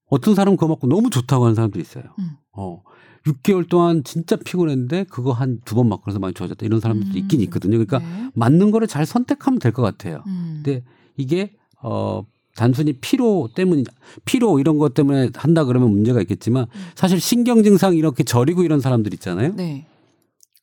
어 0.10 0.16
어떤 0.16 0.36
사람은 0.36 0.58
그거 0.58 0.68
맞고 0.70 0.88
너무 0.88 1.10
좋다고 1.10 1.44
하는 1.46 1.56
사람도 1.56 1.80
있어요. 1.80 2.04
음. 2.20 2.32
어 2.54 2.82
6개월 3.26 3.68
동안 3.68 4.04
진짜 4.06 4.36
피곤했는데 4.38 5.06
그거 5.10 5.32
한 5.34 5.60
두 5.66 5.76
번 5.76 5.90
맞고 5.90 6.04
그래서 6.04 6.20
많이 6.20 6.34
좋아졌다 6.34 6.66
이런 6.66 6.80
사람들도 6.80 7.14
음. 7.14 7.18
있긴 7.18 7.42
있거든요. 7.42 7.72
그러니까 7.78 8.00
네. 8.00 8.32
맞는 8.34 8.72
거를 8.72 8.88
잘 8.88 9.06
선택하면 9.06 9.60
될 9.60 9.72
것 9.74 9.82
같아요. 9.82 10.24
음. 10.28 10.62
근데 10.64 10.84
이게 11.18 11.52
어 11.82 12.24
단순히 12.56 12.94
피로 12.94 13.50
때문이 13.54 13.84
피로 14.26 14.60
이런 14.60 14.78
것 14.80 14.94
때문에 14.96 15.30
한다 15.36 15.64
그러면 15.66 15.92
문제가 15.92 16.22
있겠지만 16.22 16.66
사실 16.96 17.20
신경 17.20 17.62
증상 17.64 17.96
이렇게 17.96 18.24
저리고 18.24 18.64
이런 18.64 18.80
사람들 18.80 19.14
있잖아요. 19.16 19.54
네. 19.56 19.86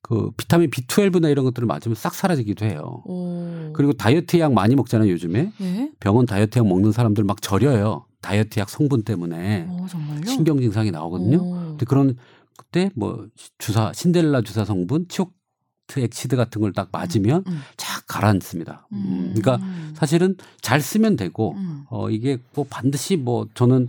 그 0.02 0.30
비타민 0.36 0.70
B12나 0.70 1.30
이런 1.30 1.44
것들을 1.46 1.66
맞으면 1.66 1.94
싹 1.94 2.14
사라지기도 2.14 2.66
해요. 2.66 3.02
오. 3.06 3.72
그리고 3.74 3.92
다이어트 3.94 4.38
약 4.38 4.52
많이 4.52 4.74
먹잖아요, 4.74 5.08
요즘에. 5.10 5.52
예. 5.62 5.90
병원 5.98 6.26
다이어트 6.26 6.58
약 6.58 6.66
먹는 6.66 6.92
사람들 6.92 7.24
막 7.24 7.40
절여요. 7.40 8.04
다이어트 8.24 8.58
약 8.58 8.70
성분 8.70 9.02
때문에 9.04 9.66
어, 9.68 9.86
정말요? 9.88 10.26
신경 10.26 10.58
증상이 10.60 10.90
나오거든요. 10.90 11.36
오. 11.38 11.50
근데 11.70 11.84
그런 11.84 12.16
그때 12.56 12.90
뭐 12.94 13.26
주사 13.58 13.92
신데렐라 13.92 14.42
주사 14.42 14.64
성분 14.64 15.06
thioctic 15.08 15.98
acid 15.98 16.36
같은 16.36 16.60
걸 16.62 16.72
딱 16.72 16.88
맞으면 16.90 17.44
음. 17.46 17.60
착 17.76 18.06
가라앉습니다. 18.06 18.88
음, 18.92 18.96
음. 18.96 19.34
그러니까 19.36 19.58
사실은 19.94 20.36
잘 20.62 20.80
쓰면 20.80 21.16
되고 21.16 21.52
음. 21.56 21.84
어 21.90 22.10
이게 22.10 22.38
뭐 22.54 22.64
반드시 22.68 23.16
뭐 23.16 23.46
저는 23.54 23.88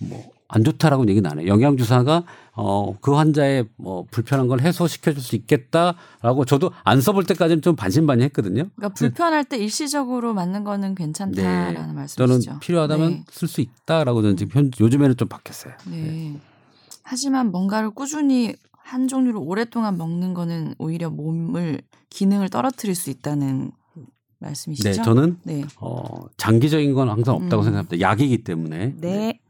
뭐 0.00 0.30
안 0.50 0.64
좋다라고 0.64 1.06
얘기는 1.08 1.30
안 1.30 1.38
해요. 1.38 1.46
영양 1.48 1.76
주사가 1.76 2.24
어 2.54 2.94
그 3.00 3.12
환자의 3.14 3.68
뭐 3.76 4.06
불편한 4.10 4.48
걸 4.48 4.60
해소시켜 4.60 5.12
줄 5.12 5.22
수 5.22 5.36
있겠다라고 5.36 6.44
저도 6.46 6.72
안 6.84 7.00
써볼 7.00 7.24
때까지는 7.24 7.62
좀 7.62 7.76
반신반의 7.76 8.24
했거든요. 8.26 8.64
그러니까 8.76 8.94
불편할 8.94 9.44
때 9.44 9.58
일시적으로 9.58 10.32
맞는 10.34 10.64
거는 10.64 10.94
괜찮다라는 10.94 11.74
저는 11.74 11.94
말씀이시죠. 11.94 12.58
필요하다면 12.60 13.10
네. 13.10 13.24
쓸수 13.30 13.60
있다라고 13.60 14.22
저는 14.22 14.36
지금 14.36 14.58
현, 14.58 14.70
요즘에는 14.80 15.16
좀 15.16 15.28
바뀌었어요. 15.28 15.74
네. 15.90 16.40
하지만 17.02 17.52
뭔가를 17.52 17.90
꾸준히 17.90 18.54
한 18.72 19.06
종류를 19.06 19.38
오랫동안 19.42 19.98
먹는 19.98 20.32
거는 20.34 20.74
오히려 20.78 21.10
몸을 21.10 21.82
기능을 22.10 22.48
떨어뜨릴 22.48 22.94
수 22.94 23.10
있다는 23.10 23.70
말씀이시죠? 24.38 24.88
네, 24.88 24.94
저는 25.02 25.38
네. 25.44 25.64
어 25.80 26.02
장기적인 26.38 26.94
건 26.94 27.10
항상 27.10 27.34
없다고 27.34 27.62
음. 27.62 27.64
생각합니다. 27.64 28.00
약이기 28.00 28.44
때문에. 28.44 28.94
네. 28.96 29.40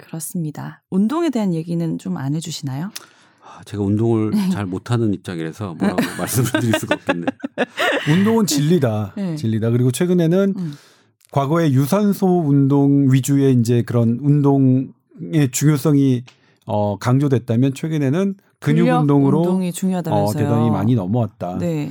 그렇습니다. 0.00 0.82
운동에 0.90 1.30
대한 1.30 1.54
얘기는 1.54 1.98
좀 1.98 2.16
안 2.16 2.34
해주시나요? 2.34 2.90
아, 3.42 3.62
제가 3.64 3.82
운동을 3.82 4.32
잘 4.52 4.66
못하는 4.66 5.12
입장이라서 5.14 5.74
뭐라고 5.74 6.00
말씀을 6.18 6.60
드릴 6.60 6.78
수가 6.78 6.94
없겠네. 6.96 7.26
운동은 8.10 8.46
진리다. 8.46 9.14
네. 9.16 9.36
진리다. 9.36 9.70
그리고 9.70 9.90
최근에는 9.90 10.54
음. 10.56 10.72
과거에 11.32 11.70
유산소 11.72 12.26
운동 12.40 13.12
위주의 13.12 13.54
이제 13.54 13.82
그런 13.82 14.18
운동의 14.20 15.50
중요성이 15.52 16.24
어 16.66 16.98
강조됐다면 16.98 17.74
최근에는 17.74 18.34
근육 18.60 18.86
운동으로 18.88 19.38
운동이 19.40 19.68
어 19.68 19.72
중요하다면서요. 19.72 20.42
대단히 20.44 20.70
많이 20.70 20.94
넘어왔다. 20.94 21.58
네. 21.58 21.90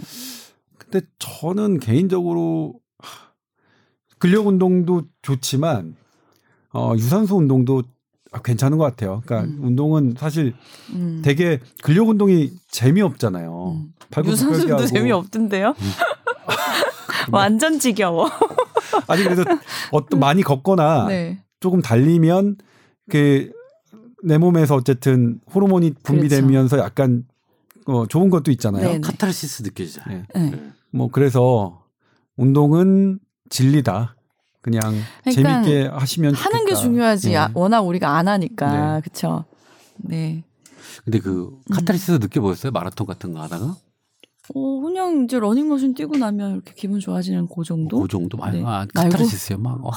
근데 0.78 1.02
저는 1.20 1.80
개인적으로 1.80 2.76
하, 3.00 3.32
근력 4.18 4.48
운동도 4.48 5.04
좋지만 5.22 5.96
어 6.74 6.94
유산소 6.96 7.38
운동도 7.38 7.84
아, 8.32 8.42
괜찮은 8.42 8.78
것 8.78 8.84
같아요. 8.84 9.22
그러니까 9.26 9.50
음. 9.52 9.64
운동은 9.64 10.16
사실 10.18 10.54
음. 10.94 11.22
되게 11.24 11.60
근력 11.84 12.10
운동이 12.10 12.52
재미없잖아요. 12.70 13.82
음. 13.82 13.94
유산소도. 14.26 14.86
재미없던데요? 14.88 15.76
완전 17.32 17.80
지겨워. 17.80 18.30
아니 19.08 19.24
그래서 19.24 19.44
어떤 19.92 20.20
많이 20.20 20.42
걷거나 20.42 21.08
네. 21.08 21.44
조금 21.60 21.82
달리면 21.82 22.58
그 23.10 23.52
내 24.24 24.38
몸에서 24.38 24.76
어쨌든 24.76 25.40
호르몬이 25.54 25.94
분비되면서 26.04 26.80
약간 26.80 27.24
어, 27.86 28.06
좋은 28.06 28.30
것도 28.30 28.52
있잖아요. 28.52 28.82
그렇죠. 28.82 29.02
네. 29.02 29.02
카타르시스 29.02 29.64
느껴지잖아요. 29.64 30.24
네. 30.36 30.50
네. 30.52 30.72
뭐 30.92 31.10
그래서 31.10 31.84
운동은 32.38 33.20
진리다. 33.50 34.16
그냥 34.70 34.96
그러니까 35.24 35.62
재밌게 35.64 35.88
하시면 35.94 36.34
하는 36.36 36.60
게 36.66 36.74
좋겠다. 36.74 36.82
중요하지. 36.82 37.30
네. 37.30 37.38
아, 37.38 37.50
워낙 37.54 37.82
우리가 37.82 38.16
안 38.18 38.28
하니까. 38.28 38.96
네. 38.96 39.02
그쵸. 39.02 39.46
네. 39.98 40.44
근데 41.04 41.20
그 41.20 41.52
카타르시스 41.72 42.12
느껴보셨어요? 42.22 42.72
마라톤 42.72 43.08
같은 43.08 43.34
거 43.34 43.42
하다가? 43.42 43.76
어, 44.56 44.80
그냥 44.82 45.26
이제 45.26 45.40
러닝머신 45.40 45.94
뛰고 45.94 46.18
나면 46.18 46.54
이렇게 46.54 46.74
기분 46.76 47.00
좋아지는 47.00 47.48
그 47.56 47.64
정도? 47.64 48.02
그 48.02 48.08
정도 48.08 48.36
많이 48.36 48.58
네. 48.58 48.64
아, 48.66 48.88
말고? 48.96 49.12
카타르시스요 49.12 49.60
막 49.60 49.86
와, 49.86 49.94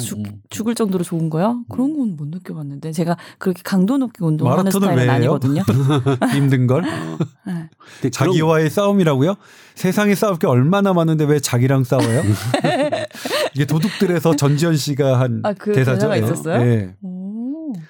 죽, 0.00 0.18
음. 0.18 0.40
죽을 0.50 0.74
정도로 0.74 1.04
좋은 1.04 1.30
거요? 1.30 1.62
그런 1.70 1.96
건 1.96 2.16
못 2.16 2.26
느껴봤는데. 2.26 2.90
제가 2.90 3.16
그렇게 3.38 3.62
강도 3.64 3.98
높게 3.98 4.24
운동하는 4.24 4.72
스타일은 4.72 4.96
왜 4.96 5.02
해요? 5.04 5.12
아니거든요. 5.12 5.62
힘든 6.34 6.66
걸 6.66 6.82
네. 6.82 6.88
근데 7.46 7.68
그런- 8.00 8.10
자기와의 8.10 8.70
싸움이라고요? 8.70 9.36
세상에 9.76 10.16
싸울 10.16 10.36
게 10.36 10.48
얼마나 10.48 10.92
많은데 10.92 11.24
왜 11.24 11.38
자기랑 11.38 11.84
싸워요? 11.84 12.22
이게 13.54 13.64
도둑들에서 13.66 14.34
전지현 14.36 14.76
씨가 14.76 15.20
한 15.20 15.40
아, 15.44 15.52
그 15.52 15.72
대사죠. 15.72 15.94
대사가 15.96 16.16
예. 16.18 16.22
있었어요? 16.22 16.92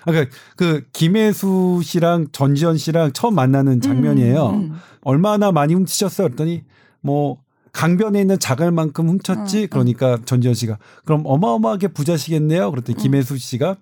아, 0.04 0.10
그러니까 0.10 0.36
그 0.56 0.84
김혜수 0.92 1.80
씨랑 1.82 2.28
전지현 2.32 2.76
씨랑 2.78 3.12
처음 3.12 3.34
만나는 3.34 3.80
장면이에요. 3.80 4.48
음, 4.50 4.54
음. 4.54 4.72
얼마나 5.02 5.52
많이 5.52 5.74
훔치셨어요? 5.74 6.28
그랬더니 6.28 6.64
뭐 7.00 7.38
강변에 7.72 8.20
있는 8.20 8.38
자갈만큼 8.38 9.08
훔쳤지. 9.08 9.62
음, 9.62 9.66
그러니까 9.70 10.18
전지현 10.24 10.54
씨가 10.54 10.78
그럼 11.04 11.22
어마어마하게 11.24 11.88
부자시겠네요. 11.88 12.70
그랬더니 12.70 12.98
김혜수 12.98 13.38
씨가 13.38 13.76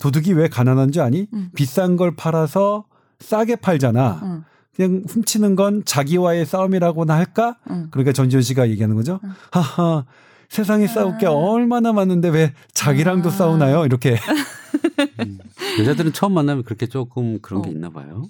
도둑이 0.00 0.32
왜 0.34 0.48
가난한 0.48 0.92
줄 0.92 1.02
아니? 1.02 1.26
음. 1.32 1.50
비싼 1.54 1.96
걸 1.96 2.16
팔아서 2.16 2.84
싸게 3.20 3.56
팔잖아. 3.56 4.20
음, 4.22 4.44
그냥 4.74 5.04
훔치는 5.08 5.54
건 5.54 5.82
자기와의 5.84 6.46
싸움이라고나 6.46 7.14
할까? 7.14 7.56
음. 7.70 7.88
그러니까 7.90 8.12
전지현 8.12 8.42
씨가 8.42 8.68
얘기하는 8.70 8.96
거죠. 8.96 9.20
음. 9.24 9.32
하하. 9.50 10.04
세상에 10.52 10.86
싸울 10.86 11.16
게 11.16 11.24
아. 11.26 11.30
얼마나 11.30 11.94
많은데 11.94 12.28
왜 12.28 12.52
자기랑도 12.74 13.30
아. 13.30 13.32
싸우나요? 13.32 13.86
이렇게. 13.86 14.18
여자들은 15.80 16.12
처음 16.12 16.34
만나면 16.34 16.62
그렇게 16.64 16.86
조금 16.86 17.40
그런 17.40 17.62
게 17.62 17.70
어. 17.70 17.72
있나 17.72 17.88
봐요. 17.88 18.24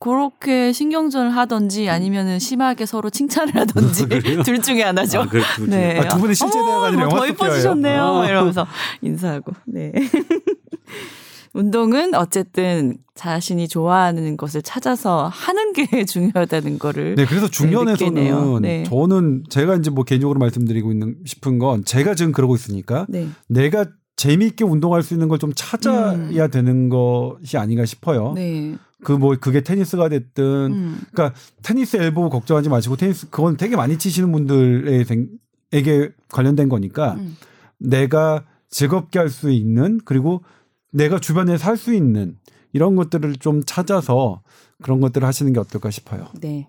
그렇게 0.00 0.72
신경전을 0.72 1.36
하던지 1.36 1.90
아니면은 1.90 2.38
심하게 2.38 2.86
서로 2.86 3.10
칭찬을 3.10 3.54
하던지 3.54 4.06
그래요? 4.08 4.42
둘 4.44 4.62
중에 4.62 4.82
하나죠. 4.82 5.20
아, 5.20 5.26
그래. 5.26 5.42
네. 5.68 5.98
아, 5.98 6.08
두 6.08 6.18
분의 6.18 6.34
실제 6.34 6.54
대화가 6.58 6.86
아니라 6.86 7.02
영화 7.02 7.18
더. 7.18 7.26
이뻐지셨네요. 7.26 8.02
아. 8.02 8.26
이러면서 8.26 8.66
인사하고. 9.02 9.52
네. 9.66 9.92
운동은 11.54 12.14
어쨌든 12.14 12.98
자신이 13.14 13.68
좋아하는 13.68 14.36
것을 14.36 14.62
찾아서 14.62 15.28
하는 15.28 15.72
게 15.72 16.04
중요하다는 16.06 16.78
거를 16.78 17.14
네, 17.16 17.26
그래서. 17.26 17.48
중년에서는 17.48 18.62
네. 18.62 18.84
저는 18.84 19.44
제가 19.48 19.76
이제 19.76 19.90
뭐 19.90 20.04
개인적으로 20.04 20.38
말씀드리고 20.38 20.92
있는 20.92 21.16
싶은 21.24 21.58
건 21.58 21.84
제가 21.84 22.14
지금 22.14 22.32
그러고 22.32 22.54
있으니까 22.54 23.06
네. 23.08 23.28
내가 23.48 23.86
재미있게 24.16 24.64
운동할 24.64 25.02
수 25.02 25.14
있는 25.14 25.28
걸 25.28 25.38
좀 25.38 25.52
찾아야 25.54 26.48
되는 26.48 26.88
것이 26.88 27.56
아닌가 27.56 27.84
싶어요. 27.84 28.30
음. 28.30 28.34
네. 28.34 28.74
그뭐 29.04 29.36
그게 29.40 29.60
테니스가 29.62 30.08
됐든 30.08 30.44
음. 30.44 31.00
그러니까 31.12 31.38
테니스 31.62 31.98
엘보 31.98 32.28
걱정하지 32.30 32.68
마시고 32.68 32.96
테니스 32.96 33.30
그건 33.30 33.56
되게 33.56 33.76
많이 33.76 33.96
치시는 33.96 34.32
분들에게 34.32 36.10
관련된 36.30 36.68
거니까 36.68 37.14
음. 37.14 37.36
내가 37.78 38.44
즐겁게 38.70 39.18
할 39.18 39.28
수 39.30 39.50
있는 39.50 40.00
그리고 40.04 40.42
내가 40.90 41.18
주변에 41.18 41.58
살수 41.58 41.94
있는 41.94 42.38
이런 42.72 42.96
것들을 42.96 43.36
좀 43.36 43.62
찾아서 43.64 44.42
그런 44.82 45.00
것들을 45.00 45.26
하시는 45.26 45.52
게 45.52 45.60
어떨까 45.60 45.90
싶어요. 45.90 46.28
네. 46.40 46.68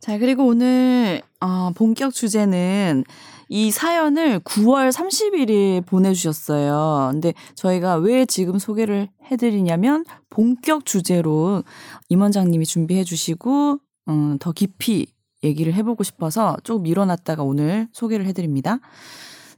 자, 0.00 0.18
그리고 0.18 0.46
오늘 0.46 1.22
어, 1.40 1.72
본격 1.74 2.12
주제는 2.12 3.04
이 3.48 3.70
사연을 3.70 4.40
9월 4.40 4.92
30일에 4.92 5.86
보내주셨어요. 5.86 7.10
근데 7.12 7.32
저희가 7.54 7.96
왜 7.96 8.26
지금 8.26 8.58
소개를 8.58 9.08
해드리냐면 9.30 10.04
본격 10.30 10.84
주제로 10.84 11.62
임원장님이 12.08 12.66
준비해 12.66 13.04
주시고 13.04 13.78
음, 14.08 14.38
더 14.38 14.52
깊이 14.52 15.06
얘기를 15.44 15.74
해보고 15.74 16.02
싶어서 16.02 16.56
조금 16.64 16.82
밀어놨다가 16.84 17.42
오늘 17.42 17.88
소개를 17.92 18.26
해드립니다. 18.26 18.80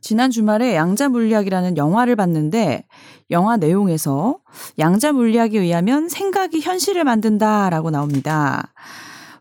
지난 0.01 0.31
주말에 0.31 0.75
양자 0.75 1.09
물리학이라는 1.09 1.77
영화를 1.77 2.17
봤는데 2.17 2.87
영화 3.31 3.57
내용에서 3.57 4.39
양자 4.79 5.13
물리학에 5.13 5.59
의하면 5.59 6.09
생각이 6.09 6.61
현실을 6.61 7.05
만든다라고 7.05 7.91
나옵니다. 7.91 8.73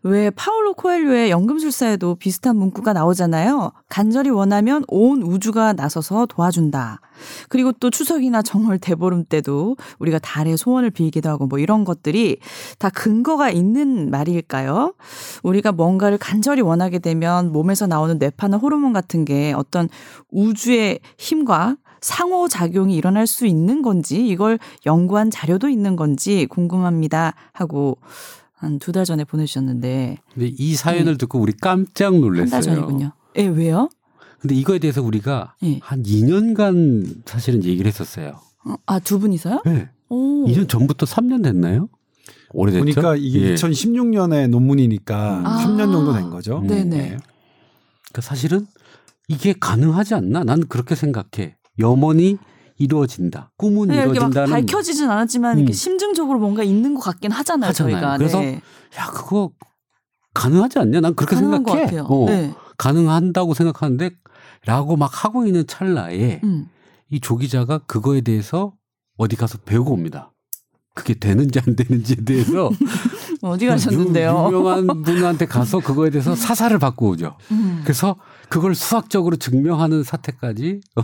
왜 0.02 0.30
파울로 0.30 0.74
코엘료의 0.74 1.30
연금술사에도 1.30 2.14
비슷한 2.16 2.56
문구가 2.56 2.92
나오잖아요. 2.92 3.72
간절히 3.88 4.30
원하면 4.30 4.84
온 4.88 5.22
우주가 5.22 5.72
나서서 5.72 6.26
도와준다. 6.26 7.00
그리고 7.48 7.72
또 7.72 7.90
추석이나 7.90 8.42
정월 8.42 8.78
대보름 8.78 9.24
때도 9.24 9.76
우리가 9.98 10.18
달의 10.20 10.56
소원을 10.56 10.90
빌기도 10.90 11.28
하고 11.28 11.46
뭐 11.46 11.58
이런 11.58 11.84
것들이 11.84 12.38
다 12.78 12.90
근거가 12.90 13.50
있는 13.50 14.10
말일까요? 14.10 14.94
우리가 15.42 15.72
뭔가를 15.72 16.18
간절히 16.18 16.62
원하게 16.62 17.00
되면 17.00 17.52
몸에서 17.52 17.86
나오는 17.86 18.18
뇌파나 18.18 18.58
호르몬 18.58 18.92
같은 18.92 19.24
게 19.24 19.52
어떤 19.52 19.88
우주의 20.30 21.00
힘과 21.16 21.76
상호작용이 22.00 22.94
일어날 22.94 23.26
수 23.26 23.46
있는 23.46 23.82
건지 23.82 24.24
이걸 24.26 24.58
연구한 24.86 25.30
자료도 25.30 25.68
있는 25.68 25.96
건지 25.96 26.46
궁금합니다 26.48 27.34
하고 27.52 27.98
한 28.58 28.78
두 28.78 28.92
달 28.92 29.04
전에 29.04 29.24
보내주셨는데 29.24 30.18
근데 30.34 30.52
이 30.58 30.74
사연을 30.74 31.16
듣고 31.18 31.38
우리 31.40 31.52
깜짝 31.52 32.18
놀랐어요. 32.18 32.56
한 32.56 32.62
달 32.62 32.62
전이군요. 32.62 33.12
예, 33.38 33.46
왜요? 33.46 33.88
근데 34.40 34.54
이거에 34.54 34.78
대해서 34.78 35.02
우리가 35.02 35.54
예. 35.64 35.78
한 35.82 36.02
2년간 36.02 37.22
사실은 37.26 37.64
얘기를 37.64 37.86
했었어요. 37.88 38.40
어, 38.64 38.74
아, 38.86 38.98
두 38.98 39.18
분이서요? 39.18 39.62
네. 39.64 39.88
오. 40.08 40.46
2년 40.46 40.68
전부터 40.68 41.06
3년 41.06 41.42
됐나요? 41.42 41.88
오래됐죠? 42.52 42.80
보니까 42.84 43.16
이게 43.16 43.40
예. 43.50 43.54
2016년에 43.54 44.48
논문이니까 44.48 45.42
아. 45.44 45.64
3년 45.64 45.92
정도 45.92 46.12
된 46.12 46.30
거죠. 46.30 46.60
네네. 46.66 46.98
그러니까 46.98 48.20
사실은 48.22 48.66
이게 49.28 49.54
가능하지 49.58 50.14
않나? 50.14 50.44
난 50.44 50.66
그렇게 50.68 50.94
생각해. 50.94 51.56
염원이 51.78 52.38
이루어진다. 52.78 53.50
꿈은 53.56 53.88
네, 53.88 54.02
이루어진다는 54.02 54.50
밝혀지진 54.50 55.10
않았지만 55.10 55.58
음. 55.58 55.72
심증적으로 55.72 56.38
뭔가 56.38 56.62
있는 56.62 56.94
것 56.94 57.00
같긴 57.00 57.30
하잖아요. 57.32 57.68
하잖아요. 57.70 57.94
저희가. 57.94 58.16
그래서 58.18 58.40
네. 58.40 58.60
야 58.98 59.06
그거 59.12 59.50
가능하지 60.34 60.78
않냐? 60.78 61.00
난 61.00 61.14
그렇게 61.14 61.36
생각해. 61.36 61.82
같아요. 61.84 62.04
어, 62.04 62.26
네. 62.26 62.54
가능한다고 62.76 63.54
생각하는데 63.54 64.10
라고 64.64 64.96
막 64.96 65.24
하고 65.24 65.44
있는 65.46 65.66
찰나에 65.66 66.40
음. 66.44 66.66
이 67.10 67.20
조 67.20 67.36
기자가 67.36 67.78
그거에 67.78 68.20
대해서 68.20 68.74
어디 69.16 69.34
가서 69.34 69.58
배우고 69.58 69.92
옵니다. 69.92 70.32
그게 70.94 71.14
되는지 71.14 71.58
안 71.66 71.74
되는지에 71.76 72.16
대해서 72.24 72.70
어디 73.42 73.66
가셨는데요? 73.66 74.48
유, 74.50 74.56
유명한 74.56 74.86
분한테 75.02 75.46
가서 75.46 75.80
그거에 75.80 76.10
대해서 76.10 76.34
사사를 76.34 76.76
받고 76.78 77.08
오죠. 77.10 77.36
음. 77.50 77.80
그래서 77.84 78.16
그걸 78.48 78.74
수학적으로 78.74 79.36
증명하는 79.36 80.02
사태까지 80.02 80.80
어, 80.96 81.02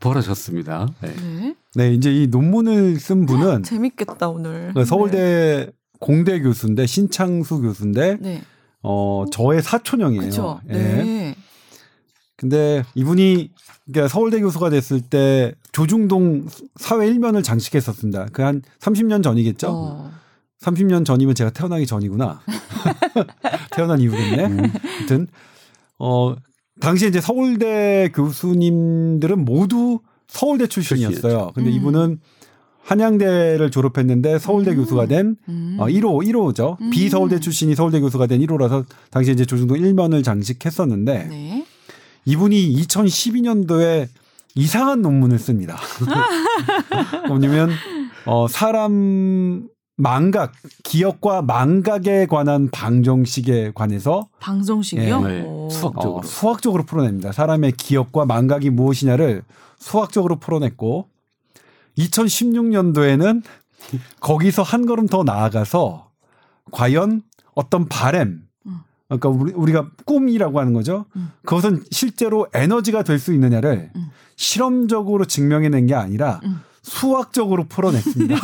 벌어졌습니다. 0.00 0.88
네. 1.00 1.14
네. 1.14 1.54
네, 1.74 1.94
이제 1.94 2.12
이 2.14 2.26
논문을 2.26 3.00
쓴 3.00 3.26
분은 3.26 3.62
재밌겠다 3.62 4.28
오늘. 4.28 4.72
그 4.74 4.84
서울대 4.84 5.70
공대 5.98 6.40
교수인데 6.40 6.86
신창수 6.86 7.60
교수인데 7.62 8.18
네. 8.20 8.42
어 8.82 9.24
저의 9.32 9.62
사촌형이에요. 9.62 10.20
그렇죠. 10.20 10.60
예. 10.68 10.72
네. 10.72 11.34
근데 12.36 12.82
이분이 12.94 13.50
그러니까 13.86 14.08
서울대 14.08 14.40
교수가 14.40 14.70
됐을 14.70 15.00
때 15.00 15.54
조중동 15.72 16.46
사회 16.76 17.06
일면을 17.06 17.42
장식했었습니다. 17.42 18.26
그 18.32 18.42
한 18.42 18.62
30년 18.80 19.22
전이겠죠. 19.22 19.68
어. 19.70 20.10
30년 20.62 21.04
전이면 21.04 21.34
제가 21.34 21.50
태어나기 21.50 21.86
전이구나. 21.86 22.40
태어난 23.72 24.00
이후겠네. 24.00 24.70
하여튼 24.96 25.26
어 25.98 26.34
당시에 26.80 27.08
이제 27.08 27.20
서울대 27.20 28.10
교수님들은 28.14 29.44
모두 29.44 30.00
서울대 30.28 30.66
출신이었어요. 30.66 31.52
근데 31.54 31.70
음. 31.70 31.74
이분은 31.74 32.20
한양대를 32.84 33.70
졸업했는데 33.70 34.38
서울대 34.38 34.72
음. 34.72 34.76
교수가 34.76 35.06
된 35.06 35.36
음. 35.48 35.76
어, 35.78 35.86
1호, 35.86 36.26
1호죠. 36.26 36.80
음. 36.80 36.90
비서울대 36.90 37.38
출신이 37.38 37.74
서울대 37.74 38.00
교수가 38.00 38.26
된 38.26 38.40
1호라서 38.40 38.84
당시에 39.10 39.34
이제 39.34 39.44
조중동 39.44 39.78
일면을 39.78 40.22
장식했었는데 40.22 41.26
네. 41.28 41.66
이분이 42.24 42.74
2012년도에 42.74 44.08
이상한 44.54 45.02
논문을 45.02 45.38
씁니다. 45.38 45.78
뭐냐면 47.28 47.70
어 48.26 48.48
사람 48.48 49.68
망각, 50.02 50.52
기억과 50.82 51.42
망각에 51.42 52.26
관한 52.26 52.68
방정식에 52.72 53.70
관해서 53.72 54.28
방정식이요? 54.40 55.20
네. 55.20 55.42
오. 55.42 55.68
수학적으로. 55.70 56.16
어, 56.16 56.22
수학적으로 56.24 56.82
풀어냅니다. 56.84 57.30
사람의 57.30 57.72
기억과 57.72 58.24
망각이 58.26 58.70
무엇이냐를 58.70 59.44
수학적으로 59.78 60.40
풀어냈고 60.40 61.08
2016년도에는 61.98 63.42
거기서 64.18 64.62
한 64.62 64.86
걸음 64.86 65.06
더 65.06 65.22
나아가서 65.22 66.10
과연 66.72 67.22
어떤 67.54 67.86
바램 67.88 68.42
음. 68.66 68.78
그러니까 69.06 69.28
우리, 69.28 69.52
우리가 69.52 69.90
꿈이라고 70.04 70.58
하는 70.58 70.72
거죠. 70.72 71.04
음. 71.14 71.30
그것은 71.44 71.84
실제로 71.92 72.48
에너지가 72.52 73.04
될 73.04 73.20
수 73.20 73.32
있느냐를 73.32 73.92
음. 73.94 74.08
실험적으로 74.34 75.26
증명해낸 75.26 75.86
게 75.86 75.94
아니라 75.94 76.40
음. 76.44 76.60
수학적으로 76.82 77.64
풀어냈습니다. 77.68 78.34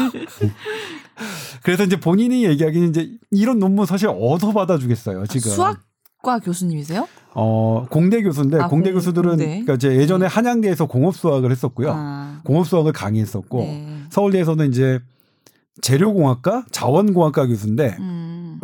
그래서 1.62 1.84
이제 1.84 1.98
본인이 1.98 2.44
얘기하기는 2.44 2.88
이제 2.90 3.10
이런 3.30 3.58
논문 3.58 3.86
사실 3.86 4.08
어디서 4.08 4.52
받아주겠어요 4.52 5.26
지금. 5.26 5.50
수학과 5.50 6.38
교수님이세요? 6.42 7.08
어 7.34 7.86
공대 7.90 8.22
교수인데 8.22 8.58
아, 8.60 8.68
공대 8.68 8.90
공- 8.90 8.98
교수들은 9.00 9.30
공대. 9.30 9.44
그러니까 9.46 9.74
이제 9.74 9.96
예전에 9.96 10.26
네. 10.26 10.32
한양대에서 10.32 10.86
공업 10.86 11.16
수학을 11.16 11.50
했었고요. 11.50 11.90
아. 11.92 12.40
공업 12.44 12.66
수학을 12.66 12.92
강의했었고 12.92 13.58
네. 13.60 14.02
서울대에서는 14.10 14.68
이제 14.68 15.00
재료공학과, 15.82 16.64
자원공학과 16.72 17.46
교수인데 17.46 17.96
음. 18.00 18.58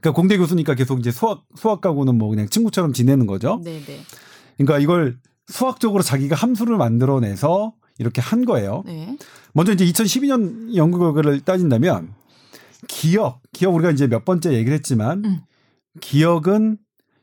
그러니까 0.00 0.12
공대 0.14 0.36
교수니까 0.36 0.74
계속 0.74 0.98
이제 0.98 1.10
수학 1.12 1.42
수학하고는 1.56 2.18
뭐 2.18 2.28
그냥 2.28 2.48
친구처럼 2.48 2.92
지내는 2.92 3.26
거죠. 3.26 3.60
네, 3.64 3.80
네. 3.84 4.00
그러니까 4.56 4.78
이걸 4.80 5.18
수학적으로 5.46 6.02
자기가 6.02 6.34
함수를 6.36 6.76
만들어내서 6.76 7.72
이렇게 7.98 8.20
한 8.20 8.44
거예요. 8.44 8.82
네. 8.86 9.16
먼저 9.52 9.72
이제 9.72 9.84
2012년 9.84 10.74
연구 10.76 10.98
결과를 10.98 11.40
따진다면 11.40 12.14
기억, 12.88 13.40
기억 13.52 13.74
우리가 13.74 13.90
이제 13.90 14.06
몇 14.06 14.24
번째 14.24 14.52
얘기를 14.52 14.72
했지만 14.74 15.24
음. 15.24 15.40
기억은 16.00 16.78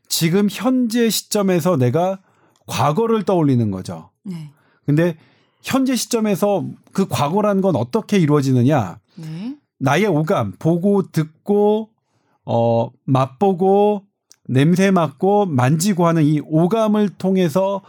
지금 0.08 0.48
현재 0.50 1.10
시점에서 1.10 1.78
내가 1.78 2.20
과거를 2.68 3.24
떠올리는 3.24 3.72
거죠. 3.72 4.10
네. 4.24 4.52
근데 4.86 5.18
현재 5.62 5.96
시점에서 5.96 6.66
그 6.94 7.08
과거라는 7.08 7.62
건 7.62 7.76
어떻게 7.76 8.18
이루어지느냐? 8.18 9.00
네. 9.16 9.58
나의 9.80 10.06
오감, 10.06 10.54
보고 10.60 11.04
듣고 11.12 11.90
어 12.46 12.90
맛보고 13.06 14.04
냄새 14.48 14.92
맡고 14.92 15.46
만지고 15.46 16.08
하는 16.08 16.24
이 16.24 16.42
오감을 16.44 17.10
통해서 17.10 17.82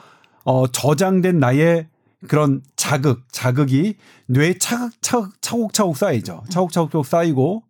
어 0.45 0.66
저장된 0.66 1.38
나의 1.38 1.88
그런 2.28 2.62
자극, 2.76 3.22
자극이 3.33 3.96
뇌에 4.26 4.59
차곡차곡 4.59 5.33
차곡차곡 5.42 5.96
쌓이죠. 5.96 6.42
차곡차곡 6.50 7.06
쌓이고 7.06 7.62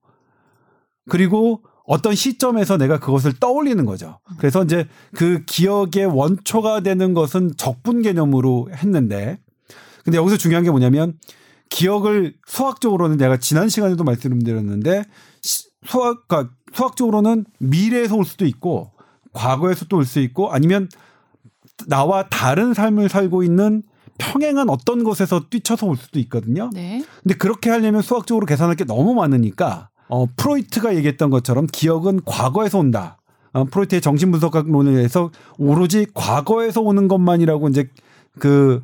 그리고 1.08 1.62
어떤 1.84 2.14
시점에서 2.14 2.76
내가 2.76 2.98
그것을 3.00 3.32
떠올리는 3.40 3.84
거죠. 3.84 4.20
그래서 4.38 4.62
이제 4.62 4.86
그 5.14 5.44
기억의 5.44 6.06
원초가 6.06 6.80
되는 6.80 7.14
것은 7.14 7.52
적분 7.56 8.02
개념으로 8.02 8.68
했는데 8.72 9.38
근데 10.04 10.16
여기서 10.18 10.36
중요한 10.36 10.64
게 10.64 10.70
뭐냐면 10.70 11.14
기억을 11.68 12.34
수학적으로는 12.46 13.16
내가 13.16 13.36
지난 13.38 13.68
시간에도 13.68 14.04
말씀드렸는데 14.04 15.04
시- 15.42 15.68
수학 15.84 16.26
그러니까 16.28 16.52
수학적으로는 16.72 17.44
미래에서 17.58 18.16
올 18.16 18.24
수도 18.24 18.46
있고 18.46 18.92
과거에서 19.32 19.84
또 19.86 19.96
올 19.98 20.04
수 20.04 20.20
있고 20.20 20.52
아니면 20.52 20.88
나와 21.86 22.28
다른 22.28 22.74
삶을 22.74 23.08
살고 23.08 23.42
있는 23.42 23.82
평행한 24.20 24.68
어떤 24.68 25.04
곳에서 25.04 25.46
뛰쳐서 25.48 25.86
올 25.86 25.96
수도 25.96 26.18
있거든요. 26.20 26.70
네. 26.72 27.04
근데 27.22 27.34
그렇게 27.36 27.70
하려면 27.70 28.02
수학적으로 28.02 28.46
계산할 28.46 28.76
게 28.76 28.84
너무 28.84 29.14
많으니까 29.14 29.88
어 30.08 30.26
프로이트가 30.36 30.96
얘기했던 30.96 31.30
것처럼 31.30 31.66
기억은 31.66 32.20
과거에서 32.24 32.78
온다. 32.78 33.20
어, 33.52 33.64
프로이트의 33.64 34.00
정신분석학론에 34.00 34.90
의해서 34.90 35.30
오로지 35.58 36.06
과거에서 36.14 36.80
오는 36.80 37.08
것만이라고 37.08 37.68
이제 37.68 37.88
그, 38.38 38.82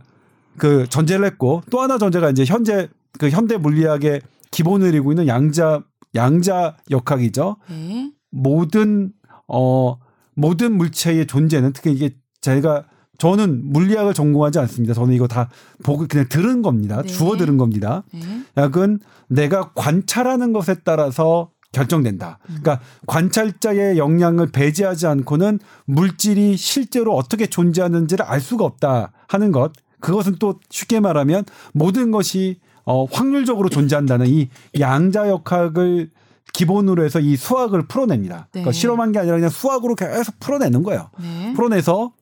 그 0.59 0.87
전제를 0.89 1.25
했고 1.25 1.63
또 1.71 1.81
하나 1.81 1.99
전제가 1.99 2.31
이제 2.31 2.45
현재 2.45 2.89
그 3.19 3.31
현대 3.31 3.57
물리학의 3.57 4.21
기본을 4.51 4.95
이루고 4.95 5.13
있는 5.13 5.27
양자, 5.29 5.85
양자 6.15 6.77
역학이죠. 6.91 7.57
네. 7.69 8.13
모든, 8.31 9.13
어, 9.49 9.99
모든 10.35 10.77
물체의 10.77 11.27
존재는 11.27 11.73
특히 11.73 11.93
이게 11.93 12.17
제가 12.41 12.85
저는 13.19 13.73
물리학을 13.73 14.15
전공하지 14.15 14.59
않습니다. 14.61 14.95
저는 14.95 15.15
이거 15.15 15.27
다 15.27 15.49
보고 15.83 16.07
그냥 16.07 16.29
들은 16.29 16.63
겁니다. 16.63 17.03
네. 17.03 17.09
주워 17.09 17.37
들은 17.37 17.57
겁니다. 17.57 18.05
네. 18.13 18.21
약은 18.57 19.01
내가 19.29 19.73
관찰하는 19.75 20.53
것에 20.53 20.77
따라서 20.85 21.51
결정된다. 21.73 22.39
그러니까 22.45 22.81
관찰자의 23.07 23.99
역량을 23.99 24.51
배제하지 24.51 25.07
않고는 25.07 25.59
물질이 25.85 26.57
실제로 26.57 27.15
어떻게 27.15 27.47
존재하는지를 27.47 28.25
알 28.25 28.41
수가 28.41 28.65
없다 28.65 29.13
하는 29.29 29.53
것. 29.53 29.73
그것은 30.01 30.37
또 30.39 30.59
쉽게 30.71 31.01
말하면 31.01 31.45
모든 31.73 32.11
것이 32.11 32.61
어, 32.85 33.05
확률적으로 33.05 33.69
존재한다는 33.69 34.27
이 34.29 34.49
양자 34.79 35.29
역학을 35.29 36.11
기본으로 36.53 37.05
해서 37.05 37.21
이 37.21 37.37
수학을 37.37 37.89
풀어냅니다. 37.89 38.49
그러니까 38.53 38.71
네. 38.71 38.79
실험한 38.79 39.13
게 39.13 39.19
아니라 39.19 39.37
그냥 39.37 39.51
수학으로 39.51 39.95
계속 39.97 40.39
풀어내는 40.41 40.83
거예요. 40.83 41.11
네. 41.21 41.53
풀어내서 41.55 42.13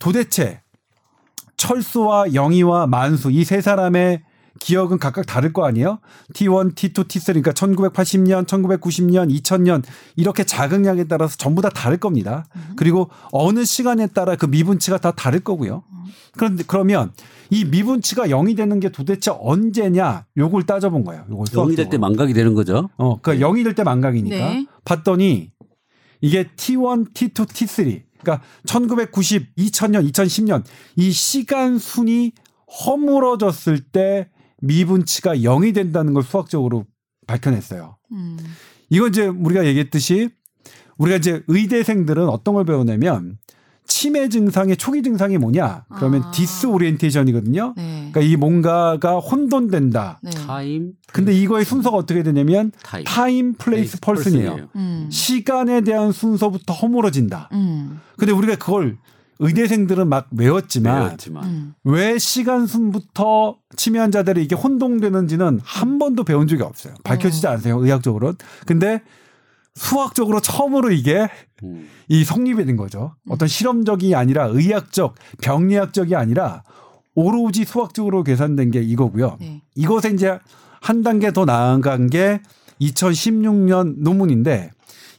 도대체 0.00 0.60
철수와 1.56 2.34
영희와 2.34 2.86
만수 2.86 3.30
이 3.30 3.44
세 3.44 3.60
사람의 3.60 4.22
기억은 4.58 4.98
각각 4.98 5.24
다를 5.26 5.52
거 5.52 5.64
아니에요? 5.64 6.00
T1, 6.34 6.74
T2, 6.74 7.06
T3 7.08 7.26
그러니까 7.28 7.52
1980년, 7.52 8.46
1990년, 8.46 9.30
2000년 9.40 9.82
이렇게 10.16 10.44
자극량에 10.44 11.04
따라서 11.04 11.36
전부 11.36 11.62
다 11.62 11.70
다를 11.70 11.96
겁니다. 11.98 12.46
그리고 12.76 13.08
어느 13.32 13.64
시간에 13.64 14.06
따라 14.08 14.36
그 14.36 14.46
미분치가 14.46 14.98
다 14.98 15.12
다를 15.12 15.40
거고요. 15.40 15.82
그런데 16.36 16.64
그러면 16.66 17.12
이 17.48 17.64
미분치가 17.64 18.26
0이 18.26 18.56
되는 18.56 18.80
게 18.80 18.90
도대체 18.90 19.30
언제냐? 19.38 20.26
요걸 20.36 20.64
따져본 20.64 21.04
거예요. 21.04 21.24
요걸 21.30 21.46
영이 21.46 21.76
될 21.76 21.88
때. 21.88 21.96
망각이 21.98 22.34
되는 22.34 22.52
거죠. 22.54 22.90
어, 22.98 23.18
그러니까 23.20 23.46
0이 23.48 23.64
될 23.64 23.74
때 23.74 23.82
망각이니까 23.82 24.36
네. 24.36 24.66
봤더니 24.84 25.52
이게 26.20 26.44
T1, 26.56 27.14
T2, 27.14 27.46
T3. 27.46 28.02
그러니까 28.20 28.44
1990, 28.66 29.56
2000년, 29.56 30.10
2010년 30.12 30.64
이 30.96 31.10
시간 31.12 31.78
순이 31.78 32.32
허물어졌을 32.86 33.80
때 33.80 34.28
미분치가 34.62 35.36
0이 35.36 35.74
된다는 35.74 36.14
걸 36.14 36.22
수학적으로 36.22 36.86
밝혀냈어요. 37.26 37.96
음. 38.12 38.38
이건 38.90 39.10
이제 39.10 39.26
우리가 39.26 39.66
얘기했듯이 39.66 40.30
우리가 40.98 41.16
이제 41.16 41.42
의대생들은 41.48 42.28
어떤 42.28 42.54
걸 42.54 42.64
배우냐면 42.64 43.38
치매 43.90 44.28
증상의 44.28 44.76
초기 44.76 45.02
증상이 45.02 45.36
뭐냐? 45.36 45.84
그러면 45.96 46.22
아. 46.22 46.30
disorientation이거든요. 46.30 47.74
네. 47.76 48.08
그러니까 48.12 48.20
이 48.20 48.36
뭔가가 48.36 49.18
혼돈된다. 49.18 50.20
네. 50.22 50.30
time 50.30 50.92
근데 51.12 51.32
이거의 51.34 51.64
순서가 51.64 51.96
어떻게 51.96 52.22
되냐면 52.22 52.70
time. 52.84 53.04
Time, 53.04 53.54
place, 53.54 53.98
person이에요. 54.00 54.68
음. 54.76 55.08
시간에 55.10 55.80
대한 55.80 56.12
순서부터 56.12 56.72
허물어진다. 56.72 57.48
음. 57.52 58.00
근데 58.16 58.32
우리가 58.32 58.56
그걸 58.56 58.96
의대생들은 59.40 60.08
막 60.08 60.28
외웠지만 60.30 61.06
배웠지만 61.06 61.44
음. 61.44 61.74
왜 61.82 62.16
시간 62.18 62.68
순부터 62.68 63.56
치매 63.74 63.98
환자들이 63.98 64.44
이게 64.44 64.54
혼동되는지는 64.54 65.60
한 65.64 65.98
번도 65.98 66.22
배운 66.22 66.46
적이 66.46 66.62
없어요. 66.62 66.94
밝혀지지 67.02 67.48
어. 67.48 67.50
않으세요, 67.50 67.78
의학적으로. 67.82 68.34
근데 68.66 69.02
수학적으로 69.80 70.40
처음으로 70.40 70.90
이게 70.90 71.26
음. 71.62 71.88
이 72.08 72.22
성립이 72.22 72.66
된 72.66 72.76
거죠. 72.76 73.14
어떤 73.30 73.48
실험적이 73.48 74.14
아니라 74.14 74.44
의학적, 74.44 75.14
병리학적이 75.40 76.16
아니라 76.16 76.62
오로지 77.14 77.64
수학적으로 77.64 78.22
계산된 78.22 78.72
게 78.72 78.82
이거고요. 78.82 79.38
네. 79.40 79.62
이것에 79.74 80.10
이제 80.10 80.38
한 80.82 81.02
단계 81.02 81.32
더 81.32 81.46
나아간 81.46 82.10
게 82.10 82.40
2016년 82.82 83.94
논문인데 84.02 84.70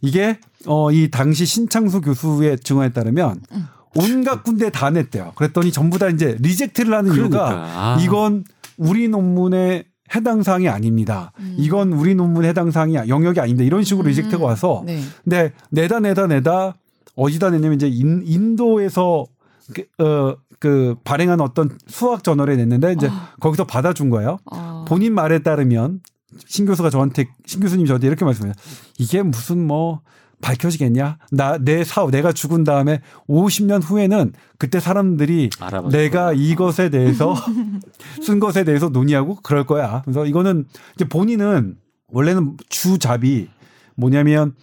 이게 0.02 0.40
어 0.68 0.92
이 0.92 1.10
당시 1.10 1.46
신창수 1.48 2.02
교수의 2.02 2.60
증언에 2.60 2.90
따르면 2.90 3.42
음. 3.54 3.66
온갖 3.96 4.44
군데 4.44 4.70
다 4.70 4.92
냈대요. 4.92 5.34
그랬더니 5.36 5.72
전부 5.72 5.98
다 5.98 6.08
이제 6.08 6.38
리젝트를 6.40 6.94
하는 6.94 7.14
이유가 7.16 7.46
그러니까. 7.50 7.66
아. 7.96 7.98
이건 8.00 8.44
우리 8.78 9.08
논문의 9.08 9.86
해당 10.16 10.44
사항이 10.44 10.68
아닙니다. 10.68 11.32
음. 11.40 11.56
이건 11.58 11.94
우리 11.94 12.16
논문 12.16 12.46
해당 12.46 12.72
사항이 12.72 12.96
영역이 12.96 13.40
아닙니다. 13.40 13.64
이런 13.64 13.84
식으로 13.84 14.06
음. 14.06 14.10
reject가 14.10 14.46
와서 14.46 14.84
네. 14.86 15.02
근데 15.24 15.54
내다 15.70 16.00
내다 16.00 16.28
내다 16.28 16.76
어디다 17.16 17.50
냈냐면 17.50 17.76
이제 17.76 17.88
인, 17.88 18.22
인도에서 18.26 19.26
그, 19.74 20.04
어, 20.04 20.36
그 20.60 20.96
발행한 21.04 21.42
어떤 21.42 21.78
수학 21.88 22.24
저널에 22.24 22.56
냈는데 22.56 22.94
이제 22.94 23.10
거기서 23.40 23.66
받아준 23.66 24.10
거예요. 24.10 24.38
어. 24.52 24.86
본인 24.88 25.14
말에 25.14 25.40
따르면 25.40 26.02
신 26.46 26.66
교수가 26.66 26.90
저한테 26.90 27.28
신 27.46 27.60
교수님 27.62 27.86
저한테 27.86 28.08
이렇게 28.08 28.26
말씀해요. 28.26 28.54
이게 28.98 29.22
무슨 29.22 29.66
뭐 29.66 30.02
밝혀지겠냐? 30.42 31.18
나 31.32 31.58
내 31.60 31.84
사업 31.84 32.12
내가 32.12 32.32
죽은 32.32 32.64
다음에 32.64 33.02
50년 33.30 33.82
후에는 33.84 34.34
그때 34.58 34.80
사람들이 34.80 35.50
내가 35.92 36.26
거야. 36.28 36.32
이것에 36.34 36.90
대해서 36.90 37.36
쓴 38.22 38.40
것에 38.40 38.64
대해서 38.64 38.90
논의하고 38.90 39.38
그럴 39.44 39.66
거야. 39.66 40.02
그래서 40.04 40.26
이거는 40.26 40.66
이제 40.96 41.06
본인은 41.06 41.78
원래는 42.08 42.58
주잡이 42.70 43.48
뭐냐면 43.96 44.56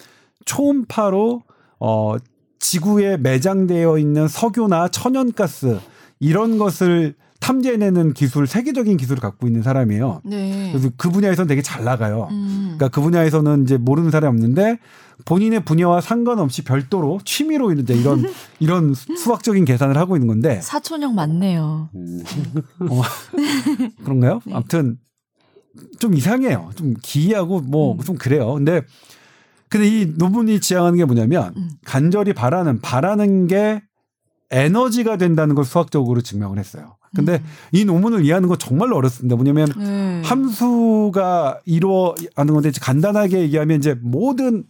초음파로 0.45 1.43
어 1.81 2.17
지구에 2.59 3.17
매장되어 3.19 3.99
있는 3.99 4.29
석유나 4.29 4.89
천연가스 4.89 5.79
이런 6.21 6.59
것을 6.59 7.15
탐지해내는 7.41 8.15
기술 8.15 8.47
세계적인 8.47 8.97
기술을 8.97 9.21
갖고 9.21 9.47
있는 9.47 9.63
사람이에요. 9.63 10.23
네. 10.25 10.71
그래서 10.73 10.91
그 10.97 11.11
분야에서는 11.11 11.49
되게 11.49 11.63
잘 11.63 11.85
나가요. 11.85 12.29
음. 12.31 12.75
그러니까 12.77 12.89
그 12.89 13.01
분야에서는 13.01 13.63
이제 13.63 13.77
모르는 13.77 14.11
사람이 14.11 14.37
없는데 14.37 14.79
본인의 15.25 15.65
분야와 15.65 16.01
상관없이 16.01 16.63
별도로 16.63 17.21
취미로 17.25 17.73
이제 17.73 17.95
이런 17.95 18.25
이런 18.61 18.95
수학적인 19.17 19.65
계산을 19.65 19.97
하고 19.97 20.17
있는 20.17 20.27
건데 20.27 20.61
사촌형 20.61 21.15
맞네요. 21.15 21.91
음. 21.95 22.23
어, 22.91 23.03
그런가요? 24.05 24.41
네. 24.45 24.55
아무튼 24.55 24.99
좀 25.99 26.15
이상해요. 26.15 26.71
좀 26.75 26.95
기이하고 27.01 27.61
뭐 27.61 27.95
음. 27.95 27.99
좀 28.01 28.17
그래요. 28.17 28.55
근데 28.55 28.83
근데 29.69 29.87
이 29.87 30.07
논문이 30.17 30.61
지향하는 30.61 30.99
게 30.99 31.05
뭐냐면 31.05 31.53
음. 31.57 31.71
간절히 31.85 32.33
바라는 32.33 32.81
바라는 32.81 33.47
게 33.47 33.83
에너지가 34.51 35.19
된다는 35.19 35.55
걸 35.55 35.65
수학적으로 35.65 36.21
증명을 36.21 36.59
했어요. 36.59 36.98
근데 37.15 37.35
음. 37.35 37.45
이 37.73 37.85
논문을 37.85 38.25
이해하는 38.25 38.49
거 38.49 38.57
정말로 38.57 38.97
어렵습니다. 38.97 39.37
뭐냐면 39.37 39.69
네. 39.77 40.23
함수가 40.25 41.61
이루어하는 41.65 42.55
건데 42.55 42.71
간단하게 42.81 43.41
얘기하면 43.41 43.79
이제 43.79 43.95
모든 44.01 44.65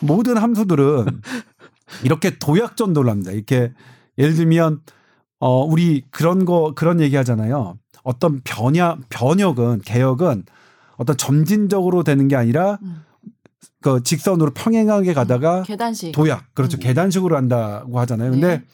모든 0.00 0.36
함수들은 0.36 1.06
이렇게 2.04 2.38
도약전도를 2.38 3.10
합니다. 3.10 3.32
이렇게 3.32 3.72
예를 4.18 4.34
들면 4.34 4.80
어 5.38 5.64
우리 5.64 6.04
그런 6.10 6.44
거 6.44 6.72
그런 6.74 7.00
얘기 7.00 7.16
하잖아요. 7.16 7.78
어떤 8.02 8.40
변약 8.44 9.00
변혁은 9.08 9.82
개혁은 9.82 10.44
어떤 10.96 11.16
점진적으로 11.16 12.02
되는 12.04 12.28
게 12.28 12.36
아니라 12.36 12.78
음. 12.82 13.02
그 13.80 14.02
직선으로 14.02 14.52
평행하게 14.52 15.14
가다가 15.14 15.62
계단식. 15.62 16.12
도약 16.12 16.54
그렇죠 16.54 16.76
음. 16.76 16.80
계단식으로 16.80 17.36
한다고 17.36 17.98
하잖아요. 18.00 18.32
근데 18.32 18.58
네. 18.58 18.64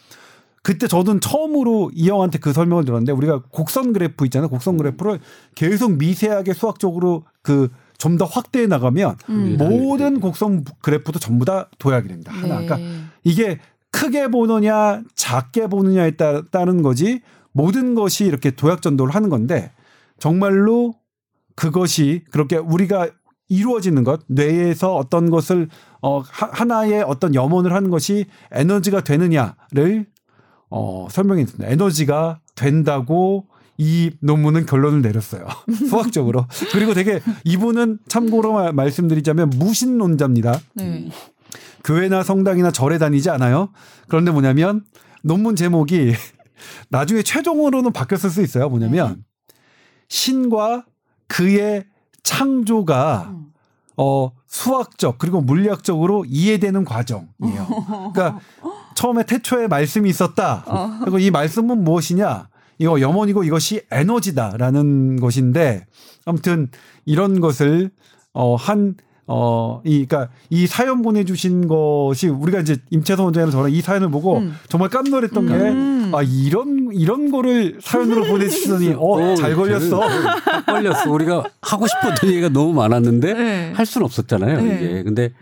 그때 0.67 0.89
저는 0.89 1.21
처음으로 1.21 1.93
이 1.95 2.09
형한테 2.11 2.39
그 2.39 2.53
설명을 2.53 2.85
들었는데 2.85 3.13
우리가 3.13 3.43
곡선 3.53 3.93
그래프 3.93 4.25
있잖아요. 4.25 4.49
곡선 4.49 4.77
그래프를 4.77 5.21
계속 5.55 5.93
미세하게 5.93 6.55
수학적으로 6.55 7.25
그 7.43 7.69
좀 7.99 8.19
더 8.19 8.25
확대해 8.25 8.67
나가면 8.67 9.17
음. 9.31 9.57
모든 9.59 10.21
곡선 10.21 10.65
그래프도 10.83 11.19
전부 11.19 11.45
다 11.45 11.69
도약이 11.79 12.09
됩니다. 12.09 12.33
하나. 12.33 12.61
네. 12.61 12.67
그러니까 12.67 12.79
이게 13.25 13.59
크게 13.91 14.29
보느냐 14.29 15.03
작게 15.15 15.69
보느냐에 15.69 16.13
따, 16.13 16.43
따른 16.51 16.83
거지 16.83 17.23
모든 17.53 17.95
것이 17.95 18.27
이렇게 18.27 18.51
도약 18.51 18.83
전도를 18.83 19.15
하는 19.15 19.31
건데 19.31 19.73
정말로 20.19 20.95
그것이 21.55 22.25
그렇게 22.31 22.57
우리가 22.57 23.09
이루어지는 23.49 24.05
것 24.05 24.21
뇌에서 24.29 24.95
어떤 24.95 25.31
것을 25.31 25.69
어 26.03 26.19
하- 26.21 26.51
하나의 26.53 27.03
어떤 27.03 27.35
염원을 27.35 27.73
하는 27.73 27.91
것이 27.91 28.27
에너지가 28.53 29.05
되느냐를 29.05 30.07
어 30.71 31.07
설명했습니다. 31.11 31.69
에너지가 31.71 32.41
된다고 32.55 33.47
이 33.79 34.11
논문은 34.21 34.67
결론을 34.67 35.03
내렸어요. 35.03 35.47
수학적으로. 35.89 36.47
그리고 36.73 36.95
되게 36.95 37.21
이분은 37.45 37.99
참고로 38.09 38.53
말- 38.53 38.73
말씀드리자면 38.73 39.51
무신론자입니다. 39.51 40.59
네. 40.75 41.09
교회나 41.85 42.23
성당이나 42.23 42.71
절에 42.71 42.99
다니지 42.99 43.31
않아요. 43.31 43.69
그런데 44.09 44.31
뭐냐면 44.33 44.85
논문 45.23 45.55
제목이 45.57 46.15
나중에 46.91 47.23
최종으로는 47.23 47.93
바뀌었을 47.93 48.31
수 48.31 48.43
있어요. 48.43 48.69
뭐냐면 48.69 49.25
신과 50.09 50.85
그의 51.29 51.85
창조가 52.23 53.29
음. 53.31 53.47
어 53.99 54.31
수학적 54.47 55.19
그리고 55.19 55.41
물리학적으로 55.41 56.25
이해되는 56.27 56.85
과정이에요. 56.85 57.67
그러니까 58.13 58.41
처음에 58.97 59.25
태초에 59.25 59.69
말씀이 59.69 60.11
있었다. 60.11 60.65
어. 60.67 60.99
그리고 61.01 61.19
이 61.21 61.31
말씀은 61.31 61.85
무엇이냐? 61.85 62.49
이거 62.79 63.01
염원이고 63.01 63.45
이것이 63.45 63.83
에너지다라는 63.91 65.21
것인데 65.21 65.87
아무튼 66.25 66.69
이런 67.05 67.41
것을 67.41 67.91
어한 68.33 68.97
어, 69.29 69.81
이, 69.85 70.07
그니까, 70.07 70.29
이 70.51 70.69
사연 70.69 71.03
보내주신 71.03 71.67
것이, 71.67 72.29
우리가 72.29 72.61
이제 72.61 72.77
임채선 72.91 73.25
원장님 73.25 73.51
저랑 73.51 73.73
이 73.73 73.81
사연을 73.81 74.09
보고 74.09 74.39
음. 74.39 74.55
정말 74.69 74.89
깜놀했던 74.89 75.49
음. 75.49 76.11
게, 76.13 76.17
아, 76.17 76.23
이런, 76.23 76.91
이런 76.93 77.33
거를 77.33 77.81
사연으로 77.83 78.23
보내주시더니, 78.27 78.95
어, 78.97 79.35
잘 79.35 79.57
걸렸어. 79.57 80.01
딱 80.45 80.67
걸렸어. 80.67 81.11
우리가 81.11 81.43
하고 81.61 81.89
싶었던 81.89 82.31
얘기가 82.31 82.51
너무 82.51 82.73
많았는데 82.75 83.35
네. 83.35 83.73
할 83.75 83.85
수는 83.85 84.05
없었잖아요. 84.05 84.61
네. 84.61 84.75
이게. 84.77 85.03
근데 85.03 85.33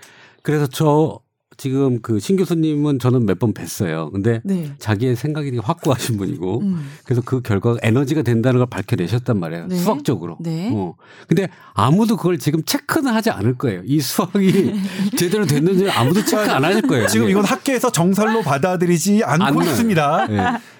그래서 0.41 0.67
저 0.67 1.21
지금 1.57 2.01
그 2.03 2.19
신 2.19 2.37
교수님은 2.37 2.99
저는 2.99 3.27
몇 3.27 3.39
번 3.39 3.53
뵀어요. 3.53 4.11
근데 4.13 4.41
네. 4.45 4.73
자기의 4.79 5.17
생각이 5.17 5.51
되게 5.51 5.61
확고하신 5.63 6.17
분이고 6.17 6.61
음. 6.63 6.89
그래서 7.05 7.21
그 7.25 7.41
결과가 7.43 7.79
에너지가 7.83 8.23
된다는 8.23 8.59
걸 8.59 8.67
밝혀내셨단 8.69 9.39
말이에요. 9.39 9.67
네. 9.69 9.77
수학적으로. 9.77 10.37
네. 10.41 10.71
어. 10.73 10.95
근데 11.29 11.49
아무도 11.75 12.17
그걸 12.17 12.39
지금 12.39 12.63
체크는 12.65 13.13
하지 13.13 13.31
않을 13.31 13.55
거예요. 13.59 13.83
이 13.85 14.01
수학이 14.01 14.75
제대로 15.19 15.47
됐는지 15.47 15.89
아무도 15.91 16.25
체크 16.25 16.43
안 16.51 16.65
하실 16.65 16.83
거예요. 16.83 17.07
지금 17.09 17.25
이게. 17.27 17.33
이건 17.33 17.45
학계에서 17.45 17.91
정설로 17.93 18.43
받아들이지 18.43 19.23
않고 19.25 19.61
안 19.61 19.67
있습니다. 19.67 20.27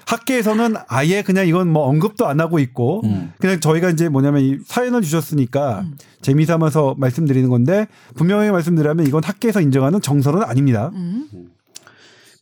네. 0.07 0.15
학계에서는 0.15 0.75
아예 0.89 1.23
그냥 1.23 1.47
이건 1.47 1.69
뭐 1.69 1.85
언급도 1.85 2.27
안 2.27 2.41
하고 2.41 2.59
있고 2.59 3.03
음. 3.05 3.33
그냥 3.39 3.61
저희가 3.61 3.91
이제 3.91 4.09
뭐냐면 4.09 4.43
이 4.43 4.59
사연을 4.65 5.03
주셨으니까 5.03 5.81
음. 5.81 5.97
재미삼아서 6.23 6.97
말씀드리는 6.99 7.49
건데 7.49 7.87
분명히 8.15 8.51
말씀드리면 8.51 9.07
이건 9.07 9.25
학계에서 9.25 9.61
인정하는 9.61 10.01
정설은 10.01 10.43
아닙니다. 10.43 10.91
음. 10.95 11.29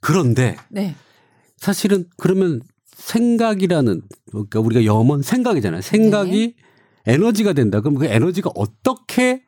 그런데 0.00 0.56
네. 0.68 0.94
사실은 1.56 2.06
그러면 2.16 2.60
생각이라는 2.96 4.02
그러니까 4.30 4.60
우리가 4.60 4.84
염원 4.84 5.22
생각이잖아요. 5.22 5.80
생각이 5.80 6.54
에너지가 7.06 7.52
된다. 7.52 7.80
그럼 7.80 7.96
그 7.96 8.06
에너지가 8.06 8.50
어떻게 8.54 9.42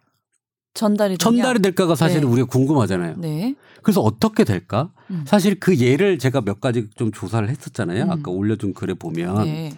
전달이? 0.74 1.18
전달이 1.18 1.60
될까가 1.62 1.94
사실은 1.94 2.22
네. 2.22 2.28
우리가 2.28 2.48
궁금하잖아요. 2.48 3.14
네. 3.18 3.54
그래서 3.82 4.00
어떻게 4.00 4.44
될까? 4.44 4.90
음. 5.10 5.24
사실 5.26 5.58
그 5.60 5.78
예를 5.78 6.18
제가 6.18 6.40
몇 6.40 6.60
가지 6.60 6.88
좀 6.96 7.12
조사를 7.12 7.48
했었잖아요. 7.48 8.04
음. 8.04 8.10
아까 8.10 8.30
올려준 8.30 8.74
글에 8.74 8.94
보면 8.94 9.44
네. 9.44 9.72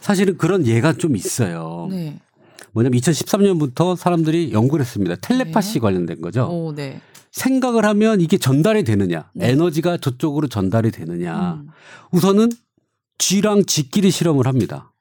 사실은 0.00 0.38
그런 0.38 0.66
예가 0.66 0.94
좀 0.94 1.16
있어요. 1.16 1.88
네. 1.90 2.18
뭐냐면 2.72 2.98
2013년부터 3.00 3.94
사람들이 3.94 4.52
연구를 4.52 4.84
했습니다. 4.84 5.16
텔레파시 5.16 5.74
네. 5.74 5.80
관련된 5.80 6.20
거죠. 6.22 6.48
오, 6.50 6.74
네. 6.74 7.00
생각을 7.30 7.84
하면 7.84 8.20
이게 8.20 8.38
전달이 8.38 8.84
되느냐, 8.84 9.30
네. 9.34 9.50
에너지가 9.50 9.98
저쪽으로 9.98 10.48
전달이 10.48 10.90
되느냐. 10.90 11.60
음. 11.62 11.68
우선은 12.10 12.50
쥐랑 13.18 13.64
쥐끼리 13.66 14.10
실험을 14.10 14.46
합니다. 14.46 14.91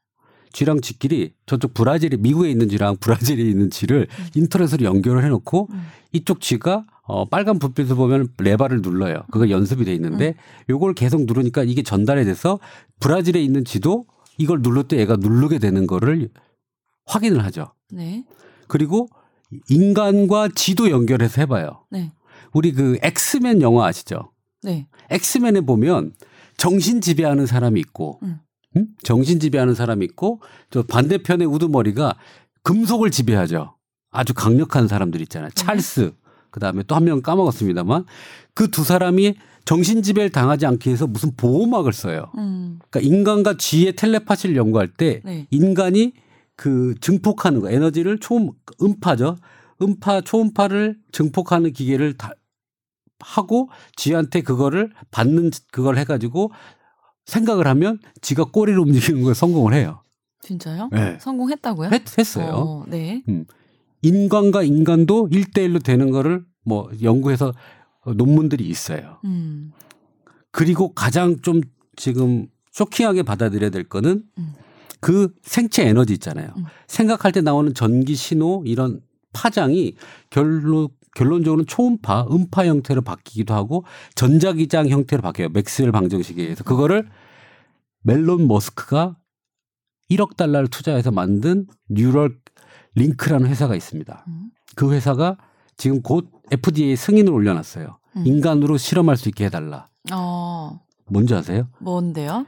쥐랑 0.54 0.82
쥐끼리 0.82 1.34
저쪽 1.46 1.74
브라질이 1.74 2.18
미국에 2.18 2.50
있는 2.50 2.70
쥐랑 2.70 2.98
브라질에 2.98 3.42
있는 3.44 3.70
쥐를 3.70 4.08
인터넷으로 4.36 4.84
연결을 4.86 5.24
해놓고 5.24 5.68
음. 5.72 5.88
이쪽 6.12 6.42
쥐가 6.42 6.86
어 7.04 7.26
빨간 7.26 7.60
불빛을 7.60 7.96
보면 7.96 8.30
레바를 8.38 8.82
눌러요. 8.82 9.24
그거 9.32 9.50
연습이 9.50 9.86
돼 9.86 9.94
있는데 9.96 10.36
요걸 10.70 10.94
계속 10.94 11.26
누르니까 11.26 11.64
이게 11.64 11.84
전달이 11.84 12.26
돼서 12.26 12.60
브라질에 13.00 13.42
있는 13.42 13.66
쥐도 13.66 14.06
이걸 14.38 14.62
눌를 14.62 14.84
때 14.88 14.98
얘가 14.98 15.16
누르게 15.16 15.60
되는 15.60 15.88
거를 15.88 16.30
확인을 17.06 17.44
하죠. 17.46 17.74
네. 17.92 18.26
그리고 18.68 19.08
인간과 19.70 20.50
쥐도 20.54 20.90
연결해서 20.90 21.42
해봐요. 21.42 21.84
네. 21.90 22.12
우리 22.54 22.72
그 22.72 22.98
엑스맨 23.02 23.62
영화 23.62 23.88
아시죠? 23.88 24.32
네. 24.64 24.88
엑스맨에 25.10 25.62
보면 25.62 26.14
정신 26.58 27.02
지배하는 27.02 27.46
사람이 27.46 27.80
있고, 27.80 28.20
음. 28.24 28.40
음? 28.78 28.88
정신 29.04 29.40
지배하는 29.40 29.74
사람이 29.76 30.06
있고, 30.06 30.42
저 30.70 30.84
반대편의 30.84 31.48
우두머리가 31.48 32.16
금속을 32.64 33.12
지배하죠. 33.12 33.76
아주 34.12 34.34
강력한 34.34 34.88
사람들 34.88 35.22
있잖아요. 35.22 35.50
찰스. 35.56 36.14
그 36.52 36.60
다음에 36.60 36.84
또 36.84 36.96
한 36.96 37.06
명 37.06 37.22
까먹었습니다만 37.22 38.06
그 38.54 38.70
두 38.70 38.84
사람이 38.84 39.36
정신 39.64 40.02
지배를 40.04 40.32
당하지 40.32 40.66
않기 40.66 40.90
위해서 40.90 41.08
무슨 41.08 41.36
보호막을 41.38 41.94
써요. 41.94 42.32
음. 42.38 42.80
그러니까 42.90 43.00
인간과 43.16 43.56
쥐의 43.58 43.96
텔레파시를 43.96 44.56
연구할 44.58 44.88
때 44.90 45.22
네. 45.24 45.48
인간이 45.50 46.14
그 46.58 46.96
증폭하는 47.00 47.62
거 47.62 47.70
에너지를 47.72 48.20
초 48.20 48.54
음파죠. 48.82 49.38
음파 49.82 50.22
초음파를 50.22 50.98
증폭하는 51.12 51.72
기계를 51.74 52.14
다 52.18 52.32
하고 53.20 53.70
쥐한테 53.96 54.42
그거를 54.42 54.92
받는 55.12 55.52
그걸 55.72 55.98
해가지고 55.98 56.52
생각을 57.26 57.68
하면 57.68 58.00
쥐가 58.22 58.46
꼬리를 58.46 58.80
움직이는 58.80 59.24
거에 59.24 59.34
성공을 59.34 59.74
해요. 59.74 60.02
진짜요? 60.42 60.90
네. 60.92 61.18
성공했다고요? 61.20 61.90
했, 61.92 62.18
했어요. 62.18 62.54
어, 62.54 62.86
네. 62.88 63.24
인간과 64.02 64.64
인간도 64.64 65.30
일대일로 65.32 65.80
되는 65.80 66.10
거를 66.12 66.44
뭐 66.64 66.90
연구해서 67.02 67.54
논문들이 68.16 68.68
있어요. 68.68 69.20
음. 69.26 69.72
그리고 70.52 70.94
가장 70.94 71.42
좀 71.42 71.62
지금 71.96 72.48
쇼킹하게 72.72 73.24
받아들여야 73.24 73.70
될 73.70 73.88
거는 73.88 74.24
음. 74.38 74.54
그 75.00 75.34
생체 75.44 75.88
에너지 75.88 76.14
있잖아요. 76.14 76.54
음. 76.58 76.66
생각할 76.88 77.32
때 77.32 77.42
나오는 77.42 77.74
전기 77.74 78.16
신호 78.16 78.64
이런 78.66 79.02
파장이 79.34 79.96
결론 80.30 80.90
결론적으로는 81.16 81.66
초음파, 81.68 82.28
음파 82.32 82.66
형태로 82.66 83.02
바뀌기도 83.02 83.54
하고 83.54 83.84
전자기장 84.16 84.90
형태로 84.90 85.22
바뀌어요. 85.22 85.50
맥스웰 85.50 85.92
방정식에 85.92 86.42
의해서 86.42 86.64
그거를 86.64 87.10
일론 88.04 88.48
머스크가 88.48 89.18
1억 90.10 90.36
달러를 90.36 90.68
투자해서 90.68 91.12
만든 91.12 91.68
Neuralink라는 91.90 93.48
회사가 93.48 93.76
있습니다. 93.76 94.26
음. 94.28 94.52
그 94.76 94.92
회사가 94.92 95.38
지금 95.78 96.02
곧 96.02 96.30
FDA 96.52 96.96
승인을 96.96 97.32
올려놨어요. 97.32 97.98
음. 98.18 98.24
인간으로 98.26 98.78
실험할 98.78 99.18
수 99.18 99.30
있게 99.30 99.46
해달라. 99.46 99.88
어, 100.12 100.82
뭔지 101.08 101.34
아세요? 101.34 101.68
뭔데요? 101.80 102.46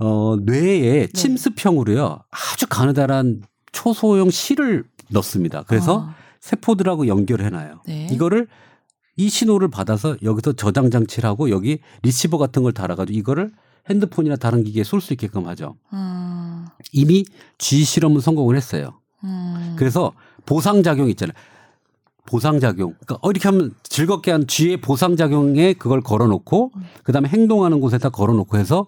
어, 0.00 0.36
뇌에 0.36 1.06
네. 1.06 1.12
침습형으로요. 1.12 2.20
아주 2.30 2.66
가느다란 2.68 3.42
초소형 3.72 4.30
실을 4.30 4.84
넣습니다. 5.10 5.64
그래서 5.66 6.06
아, 6.08 6.14
세포들하고 6.40 7.06
연결해놔요. 7.08 7.82
네. 7.86 8.06
이거를 8.10 8.48
이 9.16 9.28
신호를 9.28 9.68
받아서 9.68 10.16
여기서 10.22 10.52
저장 10.52 10.90
장치를 10.90 11.28
하고 11.28 11.50
여기 11.50 11.80
리시버 12.02 12.38
같은 12.38 12.62
걸 12.62 12.72
달아가지고 12.72 13.18
이거를 13.18 13.52
핸드폰이나 13.90 14.36
다른 14.36 14.64
기계에 14.64 14.84
쏠 14.84 15.00
수 15.00 15.12
있게끔 15.12 15.46
하죠. 15.48 15.76
음, 15.92 16.66
이미 16.92 17.24
G 17.58 17.84
실험은 17.84 18.20
성공을 18.20 18.56
했어요. 18.56 19.00
음. 19.24 19.74
그래서 19.78 20.12
보상 20.46 20.82
작용 20.82 21.08
있잖아요. 21.10 21.34
보상 22.26 22.60
작용. 22.60 22.94
그러니까 23.00 23.18
어, 23.22 23.30
이렇게 23.30 23.48
하면 23.48 23.74
즐겁게 23.82 24.30
한 24.30 24.46
G의 24.46 24.76
보상 24.76 25.16
작용에 25.16 25.72
그걸 25.72 26.00
걸어놓고 26.02 26.72
음. 26.76 26.82
그 27.02 27.10
다음에 27.12 27.28
행동하는 27.28 27.80
곳에다 27.80 28.10
걸어놓고 28.10 28.58
해서 28.58 28.86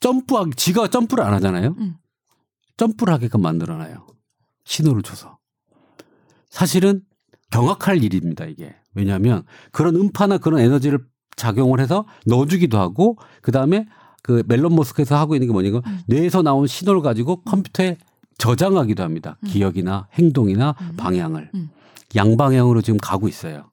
점프하기, 0.00 0.52
G가 0.54 0.88
점프를 0.88 1.24
안 1.24 1.34
하잖아요. 1.34 1.74
음. 1.78 1.96
점프를 2.76 3.12
하게끔 3.12 3.42
만들어놔요. 3.42 4.06
신호를 4.64 5.02
줘서. 5.02 5.38
사실은 6.56 7.02
경악할 7.50 8.02
일입니다, 8.02 8.46
이게. 8.46 8.74
왜냐하면 8.94 9.44
그런 9.72 9.94
음파나 9.94 10.38
그런 10.38 10.58
에너지를 10.60 11.00
작용을 11.36 11.80
해서 11.80 12.06
넣어주기도 12.24 12.78
하고 12.78 13.18
그 13.42 13.52
다음에 13.52 13.86
그 14.22 14.42
멜론 14.46 14.74
머스크에서 14.74 15.18
하고 15.18 15.34
있는 15.34 15.48
게 15.48 15.52
뭐냐면 15.52 15.82
음. 15.86 15.98
뇌에서 16.06 16.40
나온 16.40 16.66
신호를 16.66 17.02
가지고 17.02 17.42
컴퓨터에 17.42 17.98
저장하기도 18.38 19.02
합니다. 19.02 19.36
음. 19.42 19.48
기억이나 19.48 20.08
행동이나 20.14 20.74
음. 20.80 20.96
방향을. 20.96 21.50
음. 21.54 21.68
양방향으로 22.14 22.80
지금 22.80 22.98
가고 23.02 23.28
있어요. 23.28 23.70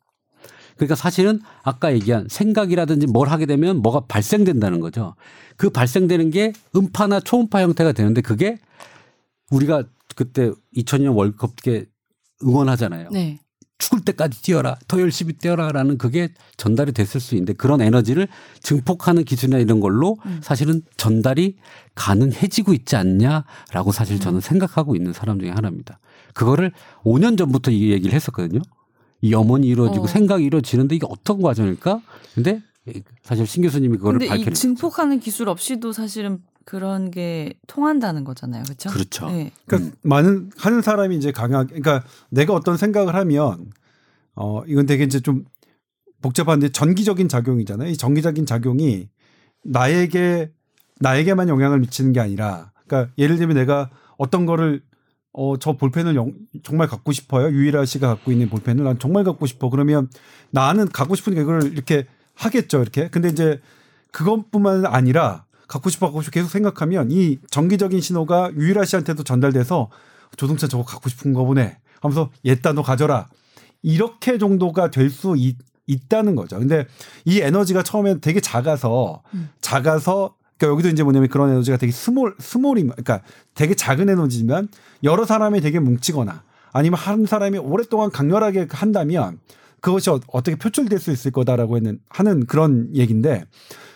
그러니까 0.76 0.96
사실은 0.96 1.40
아까 1.64 1.94
얘기한 1.94 2.28
생각이라든지 2.30 3.08
뭘 3.08 3.30
하게 3.30 3.46
되면 3.46 3.82
뭐가 3.82 4.02
발생된다는 4.10 4.82
거죠. 4.82 5.16
그 5.56 5.70
발생되는 5.70 6.32
게 6.32 6.52
음파나 6.76 7.22
초음파 7.22 7.62
형태가 7.62 7.94
되는데 7.94 8.20
그게 8.20 8.58
우리가 9.52 9.84
그때 10.18 10.52
2002년 10.76 11.16
월드컵 11.16 11.62
때 11.64 11.86
응원하잖아요. 12.46 13.10
네. 13.12 13.40
죽을 13.80 14.02
때까지 14.06 14.42
뛰어라, 14.42 14.78
더 14.88 15.02
열심히 15.02 15.34
뛰어라라는 15.34 15.98
그게 15.98 16.30
전달이 16.58 16.94
됐을 16.94 17.20
수 17.20 17.36
있는데 17.36 17.54
그런 17.54 17.82
에너지를 17.82 18.28
증폭하는 18.62 19.24
기술이나 19.26 19.58
이런 19.58 19.80
걸로 19.80 20.18
음. 20.26 20.40
사실은 20.42 20.82
전달이 20.96 21.58
가능해지고 21.96 22.74
있지 22.74 22.96
않냐라고 22.96 23.92
사실 23.92 24.20
저는 24.20 24.38
음. 24.38 24.42
생각하고 24.42 24.96
있는 24.96 25.12
사람 25.12 25.40
중에 25.40 25.50
하나입니다. 25.50 26.00
그거를 26.34 26.72
5년 27.04 27.38
전부터 27.38 27.72
이 27.72 27.92
얘기를 27.92 28.14
했었거든요. 28.14 28.62
이 29.22 29.32
염원이 29.32 29.68
이루어지고 29.68 30.06
어. 30.06 30.08
생각이 30.08 30.44
이루어지는데 30.46 30.96
이게 30.96 31.06
어떤 31.10 31.42
과정일까? 31.42 32.02
근데 32.36 32.62
사실 33.22 33.48
신 33.48 33.64
교수님이 33.64 33.98
그거를 33.98 34.20
밝혀냈죠. 34.28 34.54
증폭하는 34.54 35.20
기술 35.20 35.50
없이도 35.50 35.94
사실은 35.94 36.40
그런 36.66 37.12
게 37.12 37.54
통한다는 37.68 38.24
거잖아요. 38.24 38.64
그렇죠? 38.64 38.90
그렇죠. 38.90 39.28
네. 39.28 39.52
그러니까 39.66 39.90
음. 39.90 39.96
많은 40.04 40.52
하는 40.58 40.82
사람이 40.82 41.16
이제 41.18 41.32
강하게 41.32 41.80
그러니까 41.80 42.08
내가 42.30 42.54
어떤 42.54 42.78
생각을 42.78 43.16
하면 43.16 43.72
어 44.36 44.64
이건 44.66 44.86
되게 44.86 45.04
이제 45.04 45.20
좀 45.20 45.46
복잡한데 46.22 46.70
전기적인 46.70 47.28
작용이잖아요. 47.28 47.90
이 47.90 47.98
전기적인 47.98 48.46
작용이 48.46 49.10
나에게 49.64 50.52
나에게만 51.00 51.50
영향을 51.50 51.80
미치는 51.80 52.14
게 52.14 52.20
아니라 52.20 52.72
그러니까 52.88 53.12
예를 53.18 53.38
들면 53.38 53.56
내가 53.56 53.90
어떤 54.18 54.46
거를 54.46 54.82
어 55.36 55.58
저 55.58 55.74
볼펜을 55.74 56.16
영- 56.16 56.34
정말 56.64 56.88
갖고 56.88 57.12
싶어요. 57.12 57.50
유일아 57.50 57.86
씨가 57.86 58.08
갖고 58.08 58.32
있는 58.32 58.50
볼펜을 58.50 58.84
난 58.84 59.00
정말 59.00 59.24
갖고 59.24 59.48
싶어. 59.48 59.70
그러면 59.70 60.08
나는 60.52 60.88
갖고 60.88 61.16
싶으니까 61.16 61.42
이걸 61.42 61.64
이렇게 61.74 62.06
하겠죠. 62.36 62.82
이렇게. 62.82 63.10
근데 63.10 63.30
이제 63.30 63.60
그것뿐만 64.12 64.86
아니라 64.86 65.46
갖고 65.68 65.90
싶어 65.90 66.08
갖고 66.08 66.22
싶어 66.22 66.32
계속 66.32 66.50
생각하면 66.50 67.10
이 67.12 67.38
전기적인 67.50 68.02
신호가 68.02 68.52
유일아 68.56 68.86
씨한테도 68.86 69.24
전달돼서 69.24 69.90
조동찬 70.38 70.70
저거 70.70 70.84
갖고 70.84 71.10
싶은 71.10 71.34
거 71.34 71.44
보네 71.46 71.78
하면서 72.02 72.30
얘따 72.46 72.74
너 72.74 72.82
가져라 72.82 73.28
이렇게 73.82 74.38
정도가 74.38 74.92
될 74.92 75.10
수 75.10 75.36
있다는 75.86 76.36
거죠. 76.36 76.58
근데 76.60 76.88
이 77.26 77.42
에너지가 77.42 77.84
처음에 77.84 78.20
되게 78.22 78.40
작아서 78.40 79.22
음. 79.34 79.50
작아서 79.60 80.36
그러니까 80.58 80.74
여기도 80.74 80.90
이제 80.90 81.04
뭐냐면 81.04 81.28
그런 81.28 81.50
에너지가 81.52 81.76
되게 81.78 81.92
small 81.92 82.36
small이 82.40 82.84
그러니까 82.84 83.22
되게 83.54 83.74
작은 83.76 84.08
에너지지만 84.10 84.70
여러 85.04 85.26
사람이 85.26 85.60
되게 85.60 85.80
뭉치거나 85.80 86.44
아니면 86.72 86.98
한 87.00 87.26
사람이 87.26 87.58
오랫동안 87.58 88.12
강렬하게 88.12 88.68
한다면 88.72 89.40
그것이 89.82 90.10
어- 90.10 90.22
어떻게 90.28 90.56
표출될 90.56 91.00
수 91.00 91.12
있을 91.12 91.32
거다라고 91.32 91.76
했는 91.76 92.00
하는 92.08 92.46
그런 92.46 92.90
얘기인데 92.96 93.44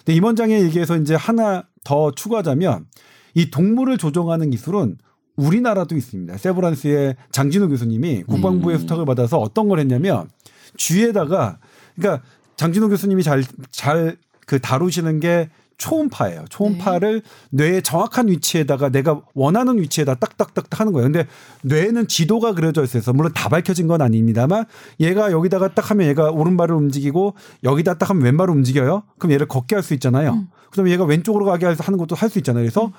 근데 0.07 0.15
임원장의 0.15 0.63
얘기에서 0.63 0.95
이제 0.95 1.15
하나 1.15 1.65
더 1.83 2.11
추가하자면 2.11 2.85
이 3.33 3.51
동물을 3.51 3.97
조종하는 3.97 4.51
기술은 4.51 4.97
우리나라도 5.35 5.95
있습니다. 5.95 6.37
세브란스의 6.37 7.17
장진우 7.31 7.67
교수님이 7.67 8.23
국방부의 8.23 8.77
음. 8.77 8.79
수탁을 8.79 9.05
받아서 9.05 9.37
어떤 9.37 9.67
걸 9.67 9.79
했냐면 9.79 10.29
쥐에다가 10.77 11.59
그러니까 11.95 12.23
장진우 12.55 12.87
교수님이 12.87 13.21
잘 13.21 13.43
잘 13.69 14.17
그 14.47 14.59
다루시는 14.59 15.19
게 15.19 15.49
초음파예요. 15.77 16.45
초음파를 16.49 17.21
뇌의 17.51 17.83
정확한 17.83 18.27
위치에다가 18.29 18.89
내가 18.89 19.21
원하는 19.35 19.79
위치에다 19.79 20.15
딱딱딱 20.15 20.79
하는 20.79 20.91
거예요. 20.91 21.05
근데 21.11 21.27
뇌에는 21.63 22.07
지도가 22.07 22.53
그려져 22.53 22.83
있어서 22.83 23.13
물론 23.13 23.31
다 23.33 23.47
밝혀진 23.49 23.87
건 23.87 24.01
아닙니다만 24.01 24.65
얘가 24.99 25.31
여기다가 25.31 25.73
딱 25.75 25.91
하면 25.91 26.07
얘가 26.07 26.31
오른발을 26.31 26.75
움직이고 26.75 27.35
여기다 27.63 27.95
딱 27.95 28.09
하면 28.09 28.23
왼발을 28.23 28.53
움직여요. 28.55 29.03
그럼 29.19 29.33
얘를 29.33 29.47
걷게 29.47 29.75
할 29.75 29.83
수 29.83 29.93
있잖아요. 29.93 30.31
음. 30.33 30.47
그다음에 30.71 30.91
얘가 30.91 31.03
왼쪽으로 31.05 31.45
가게 31.45 31.67
해서 31.67 31.83
하는 31.83 31.97
것도 31.99 32.15
할 32.15 32.29
수 32.29 32.39
있잖아요. 32.39 32.63
그래서 32.63 32.91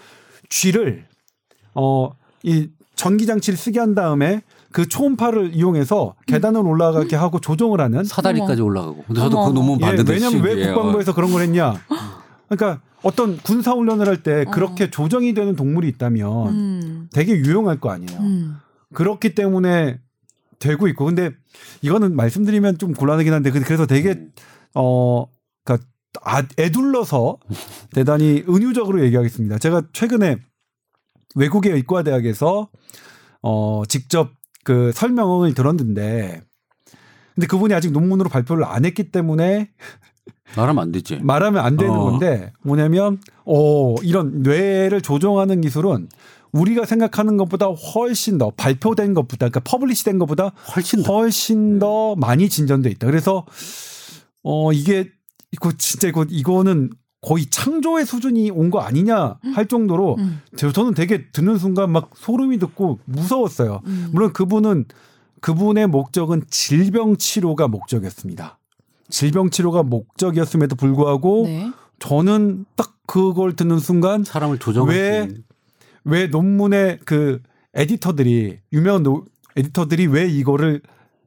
쥐를 0.49 1.05
어이 1.75 2.69
전기 2.95 3.27
장치를 3.27 3.57
쓰게 3.57 3.79
한 3.81 3.95
다음에 3.95 4.43
그 4.73 4.87
초음파를 4.89 5.55
이용해서 5.55 6.15
계단을 6.27 6.61
올라가게 6.61 7.17
하고 7.17 7.41
조정을 7.41 7.81
하는 7.81 8.05
사다리까지 8.05 8.61
올라가고. 8.63 9.05
근데 9.07 9.21
저도 9.21 9.39
어머. 9.39 9.49
그 9.49 9.55
논문 9.55 9.81
예, 9.81 9.87
봤는데 9.87 10.13
왜냐면 10.13 10.43
왜. 10.43 10.67
국방부에서 10.73 11.15
그런 11.15 11.33
걸 11.33 11.43
했냐? 11.43 11.75
그러니까 12.49 12.83
어떤 13.03 13.37
군사 13.39 13.73
훈련을 13.73 14.09
할때 14.09 14.45
어. 14.47 14.51
그렇게 14.51 14.91
조정이 14.91 15.35
되는 15.35 15.55
동물이 15.57 15.89
있다면 15.89 16.49
음. 16.49 17.09
되게 17.13 17.33
유용할 17.37 17.79
거 17.81 17.91
아니에요. 17.91 18.19
음. 18.21 18.57
그렇기 18.95 19.35
때문에 19.35 20.01
되고 20.59 20.89
있고 20.89 21.05
근데 21.05 21.31
이거는 21.83 22.17
말씀드리면 22.17 22.79
좀 22.79 22.93
곤란하긴 22.95 23.33
한데 23.33 23.51
그- 23.51 23.61
그래서 23.63 23.87
되게 23.87 24.11
음. 24.11 24.33
어 24.75 25.27
그러니까 25.65 25.87
아, 26.23 26.43
애둘러서 26.59 27.39
대단히 27.95 28.45
은유적으로 28.49 29.05
얘기하겠습니다. 29.05 29.59
제가 29.59 29.83
최근에 29.93 30.37
외국의 31.37 31.73
의과 31.73 32.03
대학에서 32.03 32.69
어 33.43 33.83
직접 33.87 34.31
그 34.65 34.91
설명을 34.93 35.55
들었는데 35.55 36.43
근데 37.35 37.47
그분이 37.47 37.73
아직 37.73 37.93
논문으로 37.93 38.29
발표를 38.29 38.65
안 38.65 38.85
했기 38.85 39.13
때문에 39.13 39.71
말하면 40.57 40.83
안 40.83 40.93
되지. 40.93 41.19
말하면 41.23 41.65
안 41.65 41.77
되는 41.77 41.93
어. 41.95 42.05
건데 42.11 42.53
뭐냐면 42.63 43.19
어 43.45 43.95
이런 44.03 44.43
뇌를 44.43 45.01
조종하는 45.01 45.61
기술은 45.61 46.09
우리가 46.53 46.87
생각하는 46.87 47.37
것보다 47.37 47.67
훨씬 47.67 48.39
더 48.39 48.51
발표된 48.57 49.13
것보다 49.15 49.49
그러니까 49.49 49.61
publish된 49.61 50.19
것보다 50.19 50.53
훨씬 50.75 51.03
더. 51.03 51.13
훨씬 51.19 51.79
더 51.79 52.17
많이 52.17 52.49
진전돼 52.49 52.91
있다. 52.91 53.07
그래서 53.07 53.45
어 54.43 54.73
이게 54.73 55.11
이거 55.53 55.73
진짜 55.77 56.09
이거 56.09 56.25
이거는 56.29 56.91
거의 57.21 57.47
창조의 57.47 58.07
수준이 58.07 58.51
온 58.51 58.71
거 58.71 58.79
아니냐 58.81 59.39
할 59.55 59.67
정도로 59.67 60.17
음. 60.19 60.41
저- 60.57 60.71
저는 60.73 60.95
되게 60.95 61.31
듣는 61.33 61.59
순간 61.59 61.91
막 61.91 62.11
소름이 62.15 62.59
돋고 62.59 63.01
무서웠어요. 63.07 63.81
음. 63.87 64.09
물론 64.13 64.33
그분은 64.33 64.85
그분의 65.41 65.87
목적은 65.89 66.43
질병 66.49 67.17
치료가 67.17 67.67
목적이었습니다. 67.69 68.59
질병 69.11 69.51
치료가 69.51 69.83
목적이었음에도 69.83 70.77
불구하고 70.77 71.45
네. 71.47 71.73
저는 71.99 72.65
딱 72.77 72.95
그걸 73.07 73.57
듣는 73.57 73.79
순간 73.79 74.25
사람을 74.25 74.59
조정할 74.59 74.95
왜-. 74.95 75.29
왜 76.05 76.27
논문의 76.27 76.99
그 77.05 77.41
에디터들이 77.75 78.59
유명한 78.73 79.03
노, 79.03 79.25
에디터들이 79.57 80.07
왜 80.07 80.27
이거를 80.29 80.81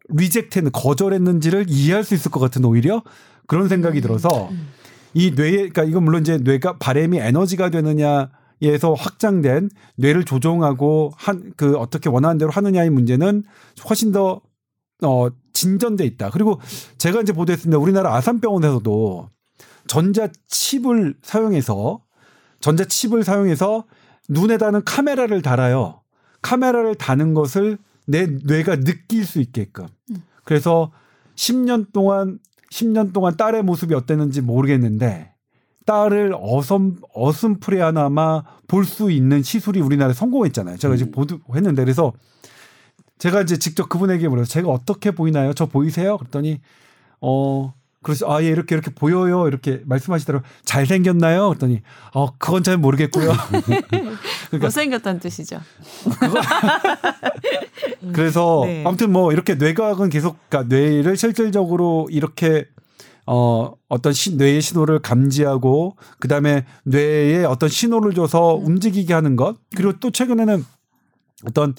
reject는 0.10 0.72
거절했는지를 0.72 1.66
이해할 1.70 2.04
수 2.04 2.14
있을 2.14 2.32
것 2.32 2.40
같은 2.40 2.66
오히려 2.66 3.04
그런 3.48 3.68
생각이 3.70 4.02
들어서 4.02 4.50
음. 4.50 4.68
이 5.14 5.32
뇌에 5.32 5.52
그러니까 5.52 5.84
이건 5.84 6.04
물론 6.04 6.22
이제 6.22 6.38
뇌가 6.38 6.78
바램이 6.78 7.18
에너지가 7.18 7.70
되느냐에서 7.70 8.94
확장된 8.98 9.70
뇌를 9.98 10.24
조종하고 10.24 11.12
한 11.16 11.54
그 11.58 11.76
어떻게 11.78 12.10
원하는 12.10 12.38
대로 12.38 12.50
하느냐의 12.52 12.90
문제는 12.90 13.44
훨씬 13.90 14.12
더 14.12 14.42
어, 15.04 15.28
진전돼 15.62 16.06
있다. 16.06 16.32
그리고 16.32 16.60
제가 16.98 17.22
이제 17.22 17.34
보도했습니다. 17.34 17.78
우리나라 17.78 18.16
아산병원에서도 18.16 19.30
전자칩을 19.88 21.16
사용해서 21.22 22.02
전자칩을 22.62 23.24
사용해서 23.24 23.86
눈에다는 24.30 24.84
카메라를 24.86 25.42
달아요. 25.42 26.02
카메라를 26.42 26.96
다는 26.96 27.34
것을 27.36 27.78
내 28.08 28.26
뇌가 28.26 28.78
느낄 28.78 29.26
수 29.26 29.40
있게끔. 29.40 29.86
음. 30.10 30.24
그래서 30.44 30.92
10년 31.36 31.92
동안 31.94 32.40
10년 32.72 33.14
동안 33.14 33.38
딸의 33.38 33.64
모습이 33.64 33.94
어땠는지 33.94 34.42
모르겠는데 34.42 35.34
딸을 35.86 36.34
어슴 36.40 36.98
어슴풀이 37.14 37.80
하나마 37.80 38.44
볼 38.68 38.86
수 38.86 39.12
있는 39.12 39.44
시술이 39.44 39.82
우리나라에 39.82 40.14
성공했잖아요. 40.14 40.78
제가 40.78 40.96
이제 40.96 41.06
음. 41.06 41.12
보도했는데 41.12 41.84
그래서 41.84 42.14
제가 43.22 43.44
이제 43.44 43.60
직접 43.60 43.88
그분에게 43.88 44.28
물어서 44.28 44.50
제가 44.50 44.70
어떻게 44.70 45.12
보이나요? 45.12 45.54
저 45.54 45.68
보이세요? 45.68 46.18
그랬더니 46.18 46.60
어 47.22 47.72
그래서 48.02 48.26
아예 48.34 48.48
이렇게 48.48 48.74
이렇게 48.74 48.90
보여요 48.90 49.48
이렇게 49.48 49.80
말씀하시더라고 49.86 50.44
요 50.44 50.50
잘생겼나요? 50.66 51.50
그랬더니 51.50 51.82
어 52.16 52.36
그건 52.40 52.64
잘 52.64 52.78
모르겠고요. 52.78 53.32
그러니까- 54.50 54.58
못생겼다는 54.60 55.20
뜻이죠. 55.20 55.62
그래서 58.12 58.64
네. 58.66 58.84
아무튼 58.88 59.12
뭐 59.12 59.32
이렇게 59.32 59.54
뇌과학은 59.54 60.10
계속 60.10 60.38
그러니까 60.50 60.76
뇌를 60.76 61.16
실질적으로 61.16 62.08
이렇게 62.10 62.66
어 63.28 63.72
어떤 63.88 64.14
시, 64.14 64.36
뇌의 64.36 64.64
신호를 64.64 64.98
감지하고 64.98 65.96
그 66.18 66.28
다음에 66.28 66.66
뇌에 66.86 67.44
어떤 67.44 67.70
신호를 67.70 68.16
줘서 68.16 68.58
음. 68.58 68.66
움직이게 68.66 69.14
하는 69.14 69.36
것 69.36 69.58
그리고 69.76 69.94
또 70.00 70.10
최근에는 70.10 70.66
어떤 71.46 71.76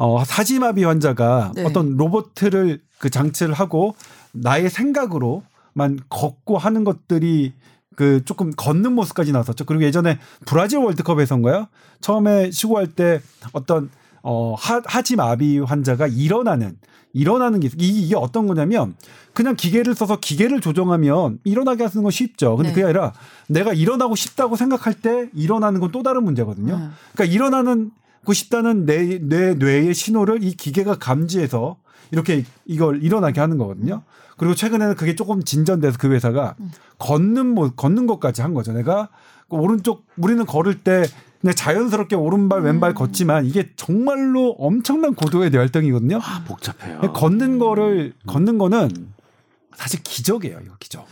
어 0.00 0.24
사지마비 0.24 0.82
환자가 0.84 1.52
네. 1.54 1.62
어떤 1.62 1.98
로봇을 1.98 2.80
그 2.98 3.10
장치를 3.10 3.52
하고 3.52 3.94
나의 4.32 4.70
생각으로만 4.70 5.98
걷고 6.08 6.56
하는 6.56 6.84
것들이 6.84 7.52
그 7.96 8.24
조금 8.24 8.50
걷는 8.56 8.94
모습까지 8.94 9.30
나왔었죠. 9.32 9.66
그리고 9.66 9.84
예전에 9.84 10.18
브라질 10.46 10.78
월드컵에선가요? 10.78 11.66
처음에 12.00 12.50
시구할 12.50 12.86
때 12.86 13.20
어떤 13.52 13.90
어 14.22 14.54
하, 14.58 14.80
하지마비 14.86 15.58
환자가 15.58 16.06
일어나는 16.06 16.78
일어나는 17.12 17.60
게 17.60 17.66
이게, 17.66 17.86
이게 17.86 18.16
어떤 18.16 18.46
거냐면 18.46 18.94
그냥 19.34 19.54
기계를 19.54 19.94
써서 19.94 20.18
기계를 20.18 20.62
조정하면 20.62 21.40
일어나게 21.44 21.84
하는 21.84 22.02
건 22.02 22.10
쉽죠. 22.10 22.56
근데 22.56 22.70
네. 22.70 22.74
그게 22.74 22.84
아니라 22.84 23.12
내가 23.48 23.74
일어나고 23.74 24.16
싶다고 24.16 24.56
생각할 24.56 24.94
때 24.94 25.28
일어나는 25.34 25.78
건 25.80 25.92
또 25.92 26.02
다른 26.02 26.24
문제거든요. 26.24 26.74
음. 26.74 26.92
그러니까 27.12 27.34
일어나는 27.34 27.90
고 28.24 28.32
싶다는 28.32 28.86
내, 28.86 29.18
내 29.18 29.54
뇌의 29.54 29.94
신호를 29.94 30.44
이 30.44 30.52
기계가 30.52 30.98
감지해서 30.98 31.76
이렇게 32.10 32.44
이걸 32.66 33.02
일어나게 33.02 33.40
하는 33.40 33.58
거거든요. 33.58 34.02
그리고 34.36 34.54
최근에는 34.54 34.94
그게 34.94 35.14
조금 35.14 35.42
진전돼서 35.42 35.98
그 35.98 36.10
회사가 36.10 36.54
음. 36.60 36.70
걷는 36.98 37.46
뭐 37.46 37.70
걷는 37.70 38.06
것까지 38.06 38.42
한 38.42 38.54
거죠. 38.54 38.72
내가 38.72 39.08
그 39.48 39.56
오른쪽 39.56 40.06
우리는 40.16 40.44
걸을 40.46 40.82
때 40.82 41.04
그냥 41.40 41.54
자연스럽게 41.54 42.16
오른발 42.16 42.62
왼발 42.62 42.90
음. 42.90 42.94
걷지만 42.94 43.46
이게 43.46 43.70
정말로 43.76 44.50
엄청난 44.58 45.14
고도의 45.14 45.50
뇌활동이거든요. 45.50 46.18
아, 46.22 46.44
복잡해요. 46.46 47.12
걷는 47.12 47.58
거를 47.58 48.12
걷는 48.26 48.58
거는 48.58 48.90
사실 49.74 50.02
기적이에요. 50.02 50.58
이거 50.64 50.74
기적. 50.78 51.06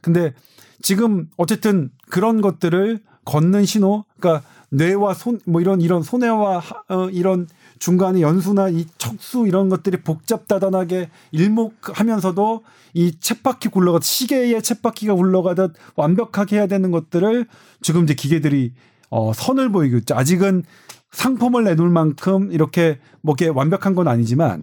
근데 0.00 0.32
지금 0.80 1.28
어쨌든 1.36 1.90
그런 2.08 2.40
것들을 2.40 3.00
걷는 3.24 3.64
신호, 3.64 4.04
그러니까 4.18 4.46
뇌와 4.70 5.14
손 5.14 5.38
뭐 5.46 5.60
이런 5.60 5.80
이런 5.80 6.02
손해와 6.02 6.58
하- 6.58 6.82
어, 6.88 7.08
이런 7.10 7.46
중간에 7.78 8.20
연수나 8.20 8.68
이 8.68 8.86
척수 8.98 9.46
이런 9.46 9.68
것들이 9.68 9.98
복잡다단하게 10.02 11.08
일목하면서도 11.30 12.62
이 12.94 13.12
쳇바퀴 13.20 13.68
굴러가 13.68 14.00
시계의 14.02 14.62
쳇바퀴가 14.62 15.14
굴러가듯 15.14 15.74
완벽하게 15.94 16.56
해야 16.56 16.66
되는 16.66 16.90
것들을 16.90 17.46
지금 17.82 18.04
이제 18.04 18.14
기계들이 18.14 18.72
어 19.10 19.32
선을 19.32 19.70
보이고 19.70 19.96
있죠. 19.98 20.14
아직은 20.16 20.64
상품을 21.12 21.64
내놓을 21.64 21.88
만큼 21.90 22.50
이렇게 22.52 22.98
뭐 23.22 23.34
이렇게 23.38 23.48
완벽한 23.56 23.94
건 23.94 24.08
아니지만 24.08 24.62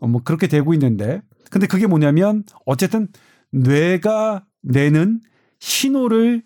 어, 0.00 0.06
뭐 0.06 0.22
그렇게 0.24 0.46
되고 0.46 0.72
있는데 0.74 1.20
근데 1.50 1.66
그게 1.66 1.86
뭐냐면 1.86 2.44
어쨌든 2.64 3.08
뇌가 3.50 4.44
내는 4.62 5.20
신호를 5.58 6.42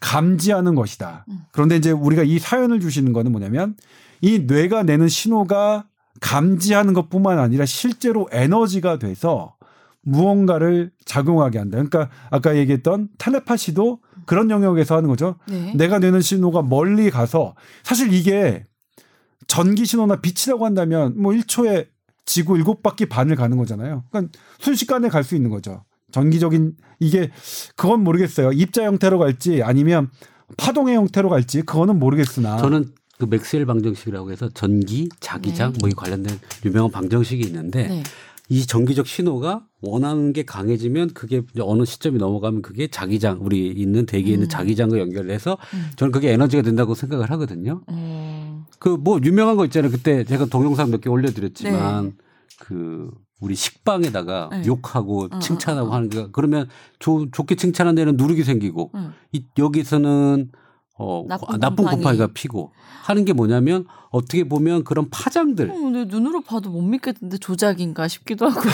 감지하는 0.00 0.74
것이다. 0.74 1.24
음. 1.28 1.38
그런데 1.56 1.74
이제 1.74 1.90
우리가 1.90 2.22
이 2.22 2.38
사연을 2.38 2.80
주시는 2.80 3.14
거는 3.14 3.32
뭐냐면 3.32 3.76
이 4.20 4.40
뇌가 4.40 4.82
내는 4.82 5.08
신호가 5.08 5.86
감지하는 6.20 6.92
것뿐만 6.92 7.38
아니라 7.38 7.64
실제로 7.64 8.28
에너지가 8.30 8.98
돼서 8.98 9.56
무언가를 10.02 10.90
작용하게 11.06 11.58
한다. 11.58 11.76
그러니까 11.76 12.10
아까 12.28 12.56
얘기했던 12.56 13.08
텔레파시도 13.16 14.00
그런 14.26 14.50
영역에서 14.50 14.96
하는 14.96 15.08
거죠. 15.08 15.36
네. 15.48 15.72
내가 15.74 15.98
내는 15.98 16.20
신호가 16.20 16.60
멀리 16.60 17.10
가서 17.10 17.54
사실 17.82 18.12
이게 18.12 18.62
전기 19.46 19.86
신호나 19.86 20.20
빛이라고 20.20 20.66
한다면 20.66 21.14
뭐 21.16 21.32
1초에 21.32 21.86
지구 22.26 22.54
7바퀴 22.58 23.08
반을 23.08 23.34
가는 23.34 23.56
거잖아요. 23.56 24.04
그러니까 24.10 24.38
순식간에 24.58 25.08
갈 25.08 25.24
수 25.24 25.34
있는 25.34 25.48
거죠. 25.48 25.84
전기적인 26.12 26.74
이게 27.00 27.30
그건 27.76 28.04
모르겠어요. 28.04 28.52
입자 28.52 28.84
형태로 28.84 29.18
갈지 29.18 29.62
아니면 29.62 30.10
파동의 30.56 30.96
형태로 30.96 31.28
갈지 31.28 31.62
그거는 31.62 31.98
모르겠으나 31.98 32.58
저는 32.58 32.90
그 33.18 33.24
맥스웰 33.24 33.64
방정식이라고 33.64 34.30
해서 34.30 34.48
전기, 34.50 35.08
자기장 35.20 35.72
네. 35.72 35.78
뭐이 35.80 35.92
관련된 35.94 36.38
유명한 36.64 36.90
방정식이 36.90 37.42
있는데 37.46 37.88
네. 37.88 38.02
이 38.48 38.64
정기적 38.64 39.06
신호가 39.08 39.64
원하는 39.80 40.32
게 40.32 40.44
강해지면 40.44 41.14
그게 41.14 41.42
어느 41.60 41.84
시점이 41.84 42.18
넘어가면 42.18 42.62
그게 42.62 42.86
자기장 42.86 43.38
우리 43.40 43.68
있는 43.68 44.06
대기에 44.06 44.34
있는 44.34 44.46
음. 44.46 44.48
자기장과 44.48 44.98
연결해서 44.98 45.58
음. 45.74 45.90
저는 45.96 46.12
그게 46.12 46.30
에너지가 46.32 46.62
된다고 46.62 46.94
생각을 46.94 47.30
하거든요. 47.32 47.82
어. 47.88 48.66
그뭐 48.78 49.20
유명한 49.24 49.56
거 49.56 49.64
있잖아요. 49.64 49.90
그때 49.90 50.22
제가 50.24 50.44
동영상 50.46 50.90
몇 50.90 51.00
개 51.00 51.08
올려드렸지만 51.10 52.04
네. 52.04 52.12
그 52.60 53.10
우리 53.40 53.54
식빵에다가 53.54 54.48
네. 54.50 54.62
욕하고 54.66 55.28
어, 55.30 55.38
칭찬하고 55.38 55.88
어, 55.88 55.90
어. 55.90 55.94
하는 55.94 56.08
거 56.08 56.30
그러면 56.30 56.68
좋, 56.98 57.28
좋게 57.30 57.56
칭찬한 57.56 57.94
데는 57.94 58.16
누룩이 58.16 58.42
생기고 58.44 58.92
응. 58.94 59.12
이, 59.32 59.44
여기서는 59.58 60.50
어, 60.98 61.24
나쁜 61.28 61.54
아, 61.54 61.58
나쁜 61.58 61.76
곰팡이. 61.84 61.96
곰팡이가 61.96 62.28
피고 62.32 62.72
하는 63.02 63.26
게 63.26 63.34
뭐냐면 63.34 63.84
어떻게 64.10 64.44
보면 64.48 64.84
그런 64.84 65.10
파장들 65.10 65.70
어, 65.70 65.74
근데 65.74 66.04
눈으로 66.06 66.40
봐도 66.40 66.70
못 66.70 66.80
믿겠는데 66.80 67.36
조작인가 67.38 68.08
싶기도 68.08 68.48
하고 68.48 68.60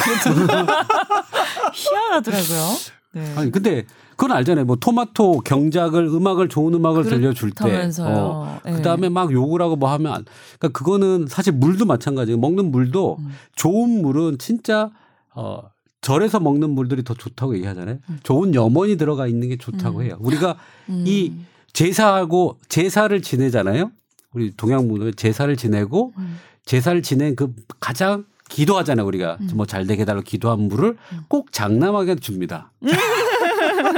희한하더라고요. 1.74 2.68
네. 3.14 3.34
아니 3.36 3.50
근데 3.50 3.84
그건 4.16 4.32
알잖아요. 4.32 4.64
뭐 4.66 4.76
토마토 4.76 5.40
경작을 5.40 6.04
음악을 6.06 6.48
좋은 6.48 6.74
음악을 6.74 7.04
들려줄 7.04 7.50
때. 7.50 7.64
어, 8.08 8.60
네. 8.64 8.72
그 8.72 8.82
다음에 8.82 9.08
막 9.08 9.32
욕을 9.32 9.60
하고 9.62 9.76
뭐 9.76 9.90
하면, 9.92 10.12
안- 10.12 10.24
그러니까 10.58 10.78
그거는 10.78 11.26
사실 11.28 11.52
물도 11.52 11.86
마찬가지예요. 11.86 12.38
먹는 12.38 12.70
물도 12.70 13.16
음. 13.18 13.30
좋은 13.56 14.02
물은 14.02 14.38
진짜 14.38 14.90
어 15.34 15.62
절에서 16.02 16.40
먹는 16.40 16.70
물들이 16.70 17.04
더 17.04 17.14
좋다고 17.14 17.54
얘기하잖아요. 17.56 17.98
음. 18.08 18.18
좋은 18.22 18.54
염원이 18.54 18.96
들어가 18.96 19.26
있는 19.26 19.48
게 19.48 19.56
좋다고 19.56 20.02
해요. 20.02 20.16
우리가 20.20 20.56
음. 20.88 21.04
이 21.06 21.32
제사하고 21.72 22.58
제사를 22.68 23.20
지내잖아요. 23.22 23.90
우리 24.34 24.52
동양 24.56 24.88
문화에 24.88 25.12
제사를 25.12 25.54
지내고 25.56 26.12
음. 26.18 26.38
제사를 26.64 27.00
지낸 27.02 27.34
그 27.36 27.54
가장 27.80 28.24
기도하잖아요. 28.48 29.06
우리가 29.06 29.38
음. 29.40 29.48
뭐잘 29.54 29.86
되게 29.86 30.04
달라고 30.04 30.24
기도한 30.24 30.60
물을 30.68 30.96
꼭 31.28 31.52
장남하게 31.52 32.16
줍니다. 32.16 32.70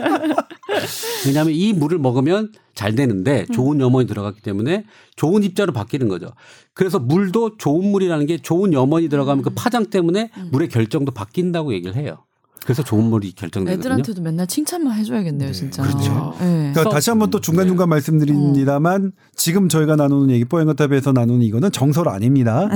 왜냐하면 1.26 1.54
이 1.54 1.72
물을 1.72 1.98
먹으면 1.98 2.52
잘 2.74 2.94
되는데 2.94 3.46
좋은 3.46 3.80
염원이 3.80 4.06
들어갔기 4.06 4.42
때문에 4.42 4.84
좋은 5.16 5.42
입자로 5.42 5.72
바뀌는 5.72 6.08
거죠. 6.08 6.32
그래서 6.72 6.98
물도 6.98 7.56
좋은 7.56 7.90
물이라는 7.90 8.26
게 8.26 8.38
좋은 8.38 8.72
염원이 8.72 9.08
들어가면 9.08 9.42
그 9.44 9.50
파장 9.50 9.86
때문에 9.86 10.30
물의 10.50 10.68
결정도 10.68 11.12
바뀐다고 11.12 11.72
얘기를 11.72 11.94
해요. 11.96 12.24
그래서 12.64 12.82
좋은 12.82 13.04
물이 13.04 13.32
결정되거든요. 13.32 13.78
애들한테도 13.78 14.22
맨날 14.22 14.46
칭찬만 14.46 14.96
해줘야겠네요, 14.98 15.52
진짜. 15.52 15.82
그렇죠. 15.82 16.34
네. 16.40 16.72
그러니까 16.72 16.88
다시 16.88 17.10
한번 17.10 17.30
또 17.30 17.40
중간 17.40 17.66
중간 17.68 17.90
말씀드립니다만 17.90 19.12
지금 19.36 19.68
저희가 19.68 19.96
나누는 19.96 20.30
얘기 20.30 20.46
뽀얀거탑에서 20.46 21.12
나누는 21.12 21.42
이거는 21.42 21.70
정설 21.72 22.08
아닙니다. 22.08 22.68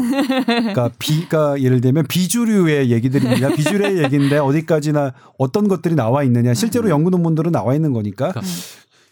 그러니까 0.44 0.90
비가 1.00 1.60
예를 1.60 1.80
들면 1.80 2.06
비주류의 2.06 2.90
얘기들입니다. 2.90 3.54
비주류의 3.54 4.04
얘기인데 4.04 4.36
어디까지나 4.38 5.14
어떤 5.38 5.68
것들이 5.68 5.94
나와 5.94 6.22
있느냐 6.22 6.52
실제로 6.52 6.90
연구 6.90 7.08
논문들은 7.08 7.50
나와 7.50 7.74
있는 7.74 7.92
거니까 7.94 8.32
그러니까 8.32 8.52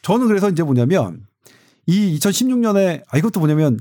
저는 0.03 0.27
그래서 0.27 0.51
이제 0.51 0.63
뭐냐면 0.63 1.21
이 1.87 2.19
2016년에 2.19 3.03
아 3.09 3.17
이것도 3.17 3.41
뭐냐면 3.41 3.79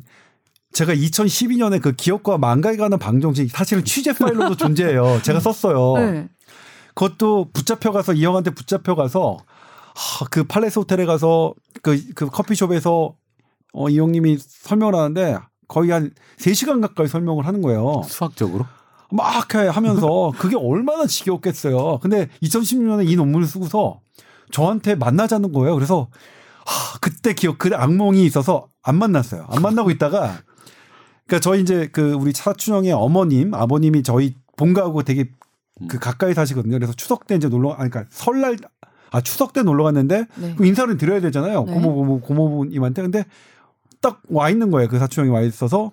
제가 0.72 0.94
2012년에 0.94 1.82
그 1.82 1.94
기업과 1.94 2.38
망가에 2.38 2.76
가는 2.76 2.98
방정식 3.00 3.50
사실은 3.50 3.84
취재 3.86 4.14
파일로도 4.14 4.56
존재해요. 4.56 5.22
제가 5.24 5.40
썼어요. 5.40 5.94
네. 5.98 6.28
그것도 6.96 7.50
붙잡혀 7.54 7.92
가서 7.92 8.14
이 8.14 8.26
형한테 8.26 8.52
붙잡혀 8.52 8.96
가서 8.96 9.38
하, 9.96 10.26
그 10.32 10.44
팔레스 10.46 10.80
호텔에 10.80 11.06
가서 11.06 11.54
그, 11.82 12.02
그 12.16 12.28
커피숍에서 12.28 13.16
어, 13.74 13.90
이 13.90 14.00
형님이 14.00 14.38
설명을 14.40 14.96
하는데 14.96 15.38
거의 15.68 15.92
한 15.92 16.12
3시간 16.40 16.82
가까이 16.82 17.08
설명을 17.08 17.46
하는 17.46 17.62
거예요. 17.62 18.02
수학적으로 18.06 18.66
막 19.12 19.54
해- 19.56 19.68
하면서 19.68 20.32
그게 20.40 20.56
얼마나 20.58 21.06
지겹겠어요. 21.06 22.00
근데 22.00 22.30
2016년에 22.44 23.08
이 23.10 23.16
논문을 23.16 23.48
쓰고서 23.48 24.00
저한테 24.52 24.96
만나자는 24.96 25.52
거예요. 25.52 25.76
그래서 25.76 26.10
하, 26.66 26.98
그때 27.00 27.34
기억, 27.34 27.58
그 27.58 27.70
악몽이 27.74 28.24
있어서 28.26 28.68
안 28.84 28.98
만났어요. 28.98 29.46
안 29.50 29.62
만나고 29.62 29.92
있다가 29.92 30.40
그러니까 31.28 31.40
저희 31.42 31.62
이제 31.62 31.90
그 31.92 32.14
우리 32.14 32.32
차춘영의 32.34 32.92
어머님, 32.94 33.54
아버님이 33.54 34.04
저희 34.04 34.36
본가하고 34.58 35.04
되게 35.04 35.30
그 35.88 36.00
가까이 36.00 36.34
사시거든요. 36.34 36.76
그래서 36.78 36.94
추석 36.94 37.28
때 37.28 37.36
이제 37.36 37.48
놀러, 37.50 37.72
아니 37.72 37.90
그러니까 37.90 38.10
설날 38.14 38.58
아 39.12 39.22
추석 39.22 39.54
때 39.54 39.62
놀러 39.64 39.84
갔는데 39.84 40.26
네. 40.36 40.56
그 40.58 40.66
인사를 40.66 40.96
드려야 40.98 41.20
되잖아요. 41.22 41.64
네. 41.66 41.74
고모 41.74 41.94
고모 41.96 42.20
고모님한테 42.22 43.02
근데 43.02 43.26
딱 44.02 44.22
와 44.30 44.50
있는 44.50 44.72
거예요. 44.72 44.88
그 44.88 45.00
사촌 45.00 45.26
형이 45.26 45.34
와 45.34 45.42
있어서 45.42 45.92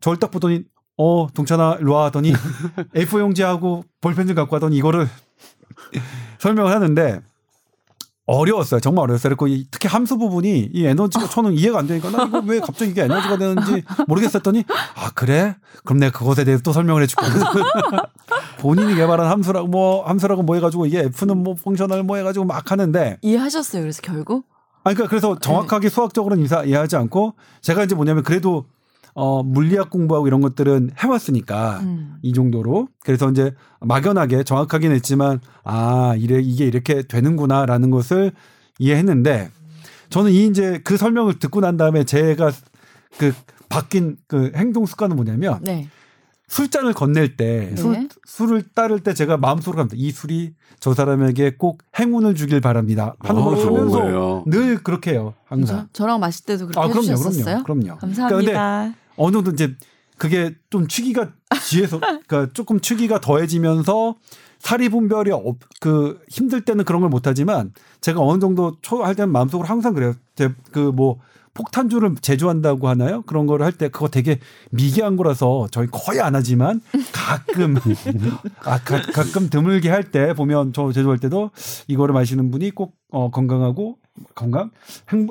저를 0.00 0.18
딱 0.18 0.30
보더니 0.30 0.64
어 0.96 1.26
동찬아 1.32 1.76
일로 1.80 1.92
와 1.94 2.06
하더니 2.06 2.32
A4 2.94 3.20
용지하고 3.20 3.84
볼펜 4.00 4.26
좀 4.26 4.36
갖고 4.36 4.56
하더니 4.56 4.76
이거를 4.76 5.08
설명을 6.38 6.72
하는데 6.72 7.20
어려웠어요. 8.26 8.80
정말 8.80 9.04
어려웠어요. 9.04 9.30
그리고 9.30 9.48
이 9.48 9.66
특히 9.70 9.88
함수 9.88 10.16
부분이 10.16 10.70
이 10.72 10.86
에너지가 10.86 11.28
저는 11.28 11.52
이해가 11.54 11.80
안 11.80 11.86
되니까 11.86 12.10
나 12.10 12.24
이거 12.24 12.42
왜 12.46 12.60
갑자기 12.60 12.92
이게 12.92 13.02
에너지가 13.02 13.36
되는지 13.36 13.82
모르겠었더니 14.06 14.64
아 14.94 15.10
그래? 15.14 15.56
그럼 15.84 15.98
내가 15.98 16.16
그것에 16.16 16.44
대해서 16.44 16.62
또 16.62 16.72
설명을 16.72 17.02
해줄게. 17.02 17.26
본인이 18.60 18.94
개발한 18.94 19.28
함수라고 19.28 19.66
뭐 19.66 20.06
함수라고 20.06 20.42
뭐 20.42 20.54
해가지고 20.54 20.86
이게 20.86 21.00
F는 21.00 21.42
뭐 21.42 21.54
펑셔널 21.54 22.04
뭐 22.04 22.16
해가지고 22.16 22.44
막 22.44 22.70
하는데 22.70 23.18
이해하셨어요, 23.22 23.82
그래서 23.82 24.00
결국? 24.02 24.46
아니 24.84 24.94
그러니까 24.94 25.10
그래서 25.10 25.38
정확하게 25.38 25.88
수학적으로는 25.88 26.44
이사 26.44 26.62
이해하지 26.62 26.96
않고 26.96 27.34
제가 27.60 27.84
이제 27.84 27.94
뭐냐면 27.94 28.22
그래도 28.22 28.66
어 29.14 29.42
물리학 29.42 29.90
공부하고 29.90 30.26
이런 30.26 30.40
것들은 30.40 30.90
해왔으니까 30.98 31.80
음. 31.80 32.16
이 32.22 32.32
정도로 32.32 32.88
그래서 33.04 33.30
이제 33.30 33.52
막연하게 33.80 34.44
정확하긴 34.44 34.92
했지만 34.92 35.40
아 35.64 36.14
이래 36.16 36.40
이게 36.40 36.66
이렇게 36.66 37.02
되는구나라는 37.02 37.90
것을 37.90 38.32
이해했는데 38.78 39.50
저는 40.08 40.30
이 40.30 40.46
이제 40.46 40.80
그 40.84 40.96
설명을 40.96 41.38
듣고 41.38 41.60
난 41.60 41.76
다음에 41.76 42.04
제가 42.04 42.52
그 43.18 43.32
바뀐 43.68 44.16
그 44.26 44.52
행동 44.56 44.86
습관은 44.86 45.16
뭐냐면 45.16 45.58
네. 45.62 45.88
술잔을 46.52 46.92
건넬 46.92 47.38
때 47.38 47.74
술, 47.76 47.92
네. 47.92 48.08
술을 48.26 48.62
따를 48.74 49.00
때 49.00 49.14
제가 49.14 49.38
마음속으로 49.38 49.80
합니다. 49.80 49.96
이 49.98 50.10
술이 50.10 50.52
저 50.80 50.92
사람에게 50.92 51.56
꼭 51.56 51.80
행운을 51.98 52.34
주길 52.34 52.60
바랍니다. 52.60 53.14
하는 53.20 53.40
어, 53.40 53.44
걸 53.46 53.56
좋은 53.56 53.90
하면서. 53.90 54.44
늘 54.46 54.82
그렇게 54.82 55.12
해요. 55.12 55.32
항상. 55.46 55.78
진짜? 55.78 55.88
저랑 55.94 56.20
마실 56.20 56.44
때도 56.44 56.66
그렇게 56.66 56.78
아, 56.78 56.92
그럼요, 56.92 57.00
해주셨었어요? 57.12 57.62
그럼요, 57.62 57.80
그럼요. 57.82 57.98
감사합니다. 58.00 58.38
그러니까 58.38 58.82
근데 58.84 58.96
어느 59.16 59.32
정도 59.32 59.50
이제 59.52 59.74
그게 60.18 60.54
좀 60.68 60.86
취기가 60.88 61.30
뒤에서 61.70 61.98
그러니까 62.00 62.48
조금 62.52 62.80
취기가 62.80 63.18
더해지면서 63.18 64.16
사리 64.58 64.90
분별이 64.90 65.30
없, 65.32 65.56
그 65.80 66.20
힘들 66.28 66.60
때는 66.66 66.84
그런 66.84 67.00
걸 67.00 67.08
못하지만 67.08 67.72
제가 68.02 68.20
어느 68.20 68.38
정도 68.40 68.76
초 68.82 69.02
할 69.02 69.14
때는 69.14 69.32
마음속으로 69.32 69.66
항상 69.66 69.94
그래요. 69.94 70.12
그뭐 70.70 71.18
폭탄주를 71.54 72.14
제조한다고 72.22 72.88
하나요? 72.88 73.22
그런 73.22 73.46
거를 73.46 73.64
할 73.66 73.72
때 73.72 73.88
그거 73.88 74.08
되게 74.08 74.38
미개한 74.70 75.16
거라서 75.16 75.68
저희 75.70 75.86
거의 75.90 76.20
안 76.20 76.34
하지만 76.34 76.80
가끔 77.12 77.74
아 78.64 78.78
가, 78.78 79.00
가끔 79.02 79.48
드물게 79.50 79.90
할 79.90 80.02
때 80.10 80.34
보면 80.34 80.72
저 80.72 80.92
제조할 80.92 81.18
때도 81.18 81.50
이거를 81.88 82.12
마시는 82.14 82.50
분이 82.50 82.70
꼭 82.72 82.94
어, 83.10 83.30
건강하고 83.30 83.98
건강 84.34 84.70
행, 85.12 85.28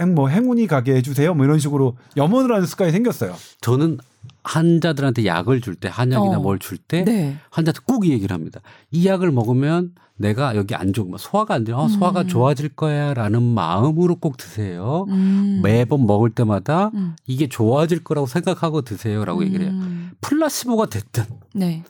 행, 0.00 0.14
뭐 0.14 0.28
행운이 0.28 0.66
가게 0.66 0.94
해주세요. 0.96 1.34
뭐 1.34 1.44
이런 1.44 1.58
식으로 1.58 1.96
염원을 2.16 2.52
하는 2.54 2.66
습관이 2.66 2.92
생겼어요. 2.92 3.34
저는 3.60 3.98
환자들한테 4.44 5.26
약을 5.26 5.60
줄 5.60 5.74
때 5.76 5.88
한약이나 5.88 6.38
어. 6.38 6.40
뭘줄때 6.40 7.04
네. 7.04 7.36
환자한테 7.50 7.80
꼭 7.86 8.04
이 8.04 8.10
얘기를 8.12 8.34
합니다. 8.34 8.60
이 8.90 9.06
약을 9.06 9.30
먹으면 9.30 9.92
내가 10.16 10.56
여기 10.56 10.74
안 10.74 10.92
좋은 10.92 11.10
거 11.10 11.18
소화가 11.18 11.54
안 11.54 11.64
돼요. 11.64 11.76
어, 11.76 11.88
소화가 11.88 12.22
음. 12.22 12.28
좋아질 12.28 12.70
거야라는 12.70 13.42
마음으로 13.42 14.16
꼭 14.16 14.36
드세요. 14.36 15.06
음. 15.08 15.60
매번 15.62 16.06
먹을 16.06 16.30
때마다 16.30 16.90
음. 16.94 17.14
이게 17.26 17.48
좋아질 17.48 18.02
거라고 18.02 18.26
생각하고 18.26 18.82
드세요라고 18.82 19.44
얘기를 19.44 19.66
해요. 19.66 19.74
음. 19.74 20.10
플라시보가 20.20 20.86
됐든 20.86 21.24
네. 21.54 21.84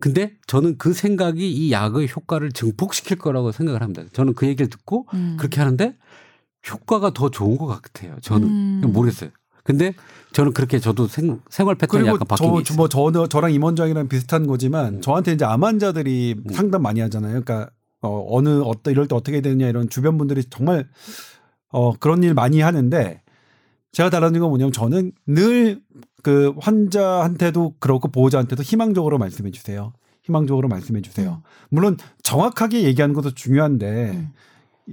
근데 0.00 0.32
저는 0.46 0.76
그 0.76 0.92
생각이 0.92 1.50
이 1.50 1.72
약의 1.72 2.08
효과를 2.14 2.52
증폭시킬 2.52 3.16
거라고 3.16 3.52
생각을 3.52 3.80
합니다. 3.80 4.02
저는 4.12 4.34
그 4.34 4.46
얘기를 4.46 4.68
듣고 4.68 5.06
음. 5.14 5.36
그렇게 5.38 5.60
하는데 5.62 5.96
효과가 6.70 7.12
더 7.12 7.30
좋은 7.30 7.58
것 7.58 7.66
같아요. 7.66 8.16
저는 8.20 8.48
음. 8.48 8.92
모르겠어요. 8.92 9.30
근데 9.62 9.94
저는 10.32 10.52
그렇게 10.52 10.78
저도 10.78 11.06
생, 11.06 11.40
생활 11.48 11.74
패턴이 11.74 12.02
그리고 12.02 12.16
약간 12.16 12.28
게 12.28 12.36
저, 12.36 12.60
있어요. 12.60 12.76
뭐 12.76 12.88
저, 12.88 13.26
저랑 13.28 13.52
임원장이랑 13.52 14.08
비슷한 14.08 14.46
거지만 14.46 14.96
음. 14.96 15.00
저한테 15.00 15.32
이제 15.32 15.44
암 15.44 15.64
환자들이 15.64 16.42
음. 16.46 16.52
상담 16.52 16.82
많이 16.82 17.00
하잖아요. 17.00 17.42
그러니까 17.42 17.70
어, 18.02 18.26
어느 18.28 18.60
어떤 18.62 18.92
이럴 18.92 19.08
때 19.08 19.14
어떻게 19.14 19.40
되느냐 19.40 19.68
이런 19.68 19.88
주변 19.88 20.18
분들이 20.18 20.44
정말 20.44 20.88
어, 21.68 21.92
그런 21.94 22.22
일 22.22 22.34
많이 22.34 22.60
하는데 22.60 23.22
제가 23.92 24.10
다른 24.10 24.32
건 24.32 24.48
뭐냐면 24.48 24.72
저는 24.72 25.12
늘 25.26 25.80
그 26.24 26.54
환자한테도 26.58 27.74
그렇고 27.78 28.08
보호자한테도 28.08 28.62
희망적으로 28.62 29.18
말씀해 29.18 29.50
주세요. 29.50 29.92
희망적으로 30.22 30.68
말씀해 30.68 31.02
주세요. 31.02 31.42
물론 31.68 31.98
정확하게 32.22 32.82
얘기하는 32.84 33.14
것도 33.14 33.32
중요한데 33.32 34.12
음. 34.12 34.30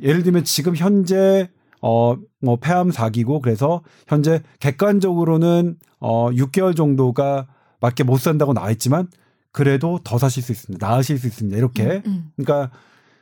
예를 0.03 0.23
들면 0.23 0.43
지금 0.43 0.75
현재 0.75 1.49
어 1.81 2.15
뭐 2.41 2.57
폐암 2.57 2.89
4기고 2.89 3.41
그래서 3.41 3.81
현재 4.07 4.41
객관적으로는 4.59 5.77
어 5.99 6.29
6개월 6.31 6.75
정도가 6.75 7.47
밖에 7.79 8.03
못 8.03 8.19
산다고 8.19 8.53
나와 8.53 8.71
있지만 8.71 9.07
그래도 9.51 9.99
더 10.03 10.17
사실 10.17 10.41
수 10.43 10.51
있습니다. 10.51 10.85
나으실 10.85 11.19
수 11.19 11.27
있습니다. 11.27 11.57
이렇게. 11.57 12.01
음, 12.05 12.31
그러니까 12.35 12.71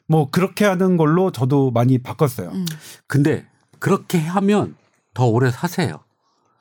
뭐 0.08 0.30
그렇게 0.30 0.66
하는 0.66 0.98
걸로 0.98 1.32
저도 1.32 1.72
많이 1.72 1.98
바꿨어요. 1.98 2.50
음. 2.50 2.66
근데 3.08 3.46
그렇게 3.80 4.20
하면 4.20 4.76
더 5.14 5.26
오래 5.28 5.52
사세요. 5.52 6.00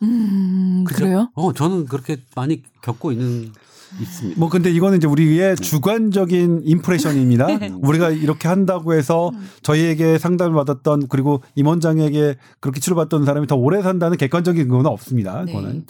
음, 0.02 0.84
그죠? 0.86 1.04
그래요? 1.04 1.30
어, 1.34 1.52
저는 1.52 1.86
그렇게 1.86 2.18
많이 2.34 2.62
겪고 2.82 3.12
있는 3.12 3.52
있습니다. 4.00 4.38
뭐 4.38 4.48
근데 4.48 4.70
이거는 4.70 4.98
이제 4.98 5.06
우리의 5.06 5.56
주관적인 5.56 6.62
임프레션입니다. 6.64 7.46
우리가 7.82 8.10
이렇게 8.10 8.48
한다고 8.48 8.94
해서 8.94 9.30
저희에게 9.62 10.18
상담을 10.18 10.54
받았던 10.54 11.08
그리고 11.08 11.42
임원장에게 11.54 12.36
그렇게 12.60 12.80
치료받던 12.80 13.24
사람이 13.24 13.46
더 13.46 13.56
오래 13.56 13.82
산다는 13.82 14.16
객관적인 14.16 14.68
근거는 14.68 14.90
없습니다. 14.90 15.44
네. 15.44 15.52
그거는. 15.52 15.86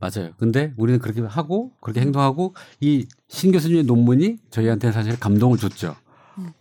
맞아요. 0.00 0.30
근데 0.38 0.72
우리는 0.76 1.00
그렇게 1.00 1.20
하고 1.22 1.72
그렇게 1.80 2.00
행동하고 2.00 2.54
이 2.80 3.06
신 3.30 3.52
교수님의 3.52 3.84
논문이 3.84 4.38
저희한테 4.50 4.90
사실 4.90 5.18
감동을 5.20 5.58
줬죠. 5.58 5.96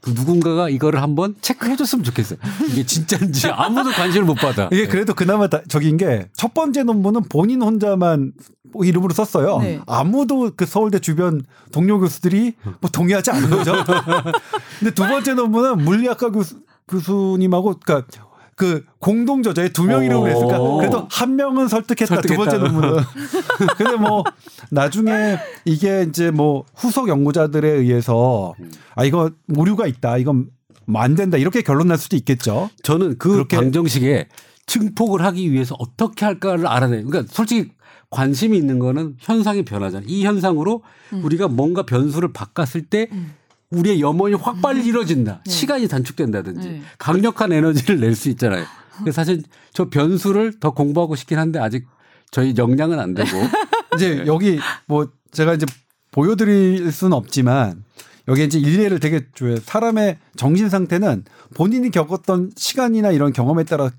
그 0.01 0.11
누군가가 0.11 0.69
이거를 0.69 1.01
한번 1.01 1.35
체크해 1.41 1.75
줬으면 1.75 2.03
좋겠어요. 2.03 2.39
이게 2.69 2.85
진짜인지 2.85 3.47
아무도 3.47 3.91
관심을 3.91 4.25
못 4.25 4.35
받아. 4.35 4.69
이게 4.71 4.87
그래도 4.87 5.13
그나마 5.13 5.47
다 5.47 5.61
적인 5.67 5.97
게첫 5.97 6.53
번째 6.53 6.83
논문은 6.83 7.23
본인 7.29 7.61
혼자만 7.61 8.33
뭐 8.71 8.85
이름으로 8.85 9.13
썼어요. 9.13 9.59
네. 9.59 9.79
아무도 9.87 10.51
그 10.55 10.65
서울대 10.65 10.99
주변 10.99 11.43
동료 11.71 11.99
교수들이 11.99 12.53
뭐 12.81 12.89
동의하지 12.91 13.31
않는 13.31 13.49
거죠. 13.49 13.73
근데 14.79 14.93
두 14.93 15.03
번째 15.07 15.33
논문은 15.33 15.83
물리학과 15.83 16.31
교수, 16.31 16.59
교수님하고 16.87 17.79
그러니까 17.83 18.07
그 18.57 18.83
공동 18.97 19.43
저자에 19.43 19.69
두명 19.69 20.03
이름을 20.03 20.31
했으니까 20.31 20.59
오. 20.59 20.77
그래도 20.79 21.07
한 21.11 21.35
명은 21.35 21.67
설득했다, 21.67 22.21
두 22.21 22.35
번째 22.35 22.57
설득했다. 22.57 22.57
논문은. 22.57 23.03
근데 23.77 23.95
뭐 23.95 24.23
나중에 24.71 25.37
이게 25.63 26.05
이제 26.09 26.31
뭐 26.31 26.65
후속 26.75 27.07
연구자들에 27.07 27.69
의해서 27.69 28.55
아 28.95 29.05
이거 29.05 29.29
오류가 29.55 29.85
있다, 29.85 30.17
이건 30.17 30.49
뭐 30.87 31.01
안 31.03 31.13
된다 31.15 31.37
이렇게 31.37 31.61
결론 31.61 31.89
날 31.89 31.97
수도 31.99 32.15
있겠죠. 32.15 32.69
저는 32.81 33.17
그 33.19 33.45
방정식에 33.45 34.27
증폭을 34.65 35.21
하기 35.23 35.51
위해서 35.51 35.75
어떻게 35.77 36.25
할까를 36.25 36.65
알아내요. 36.65 37.05
그러니까 37.05 37.31
솔직히 37.31 37.69
관심이 38.09 38.57
있는 38.57 38.79
거는 38.79 39.17
현상의 39.19 39.65
변화잖아요. 39.65 40.07
이 40.09 40.25
현상으로 40.25 40.81
우리가 41.23 41.47
뭔가 41.47 41.83
변수를 41.83 42.33
바꿨을 42.33 42.85
때 42.89 43.07
우리의 43.71 43.99
염원이 44.01 44.35
확 44.35 44.61
빨리 44.61 44.85
이뤄진다. 44.85 45.41
시간이 45.45 45.87
단축된다든지 45.87 46.69
네. 46.69 46.81
강력한 46.97 47.51
에너지를 47.51 47.99
낼 47.99 48.15
수 48.15 48.29
있잖아요. 48.29 48.65
사실 49.11 49.43
저 49.73 49.89
변수를 49.89 50.59
더 50.59 50.71
공부하고 50.71 51.15
싶긴 51.15 51.37
한데 51.37 51.59
아직 51.59 51.85
저희 52.31 52.53
역량은 52.57 52.99
안 52.99 53.13
되고 53.13 53.29
이제 53.95 54.23
여기 54.25 54.59
뭐 54.87 55.09
제가 55.31 55.53
이제 55.53 55.65
보여드릴 56.11 56.91
수는 56.91 57.13
없지만 57.13 57.83
여기 58.27 58.43
이제 58.43 58.57
일례를 58.59 58.99
되게 58.99 59.27
줘요. 59.35 59.57
사람의 59.57 60.17
정신 60.35 60.69
상태는 60.69 61.25
본인이 61.55 61.91
겪었던 61.91 62.51
시간이나 62.55 63.11
이런 63.11 63.31
경험에 63.33 63.63
따라서 63.65 63.91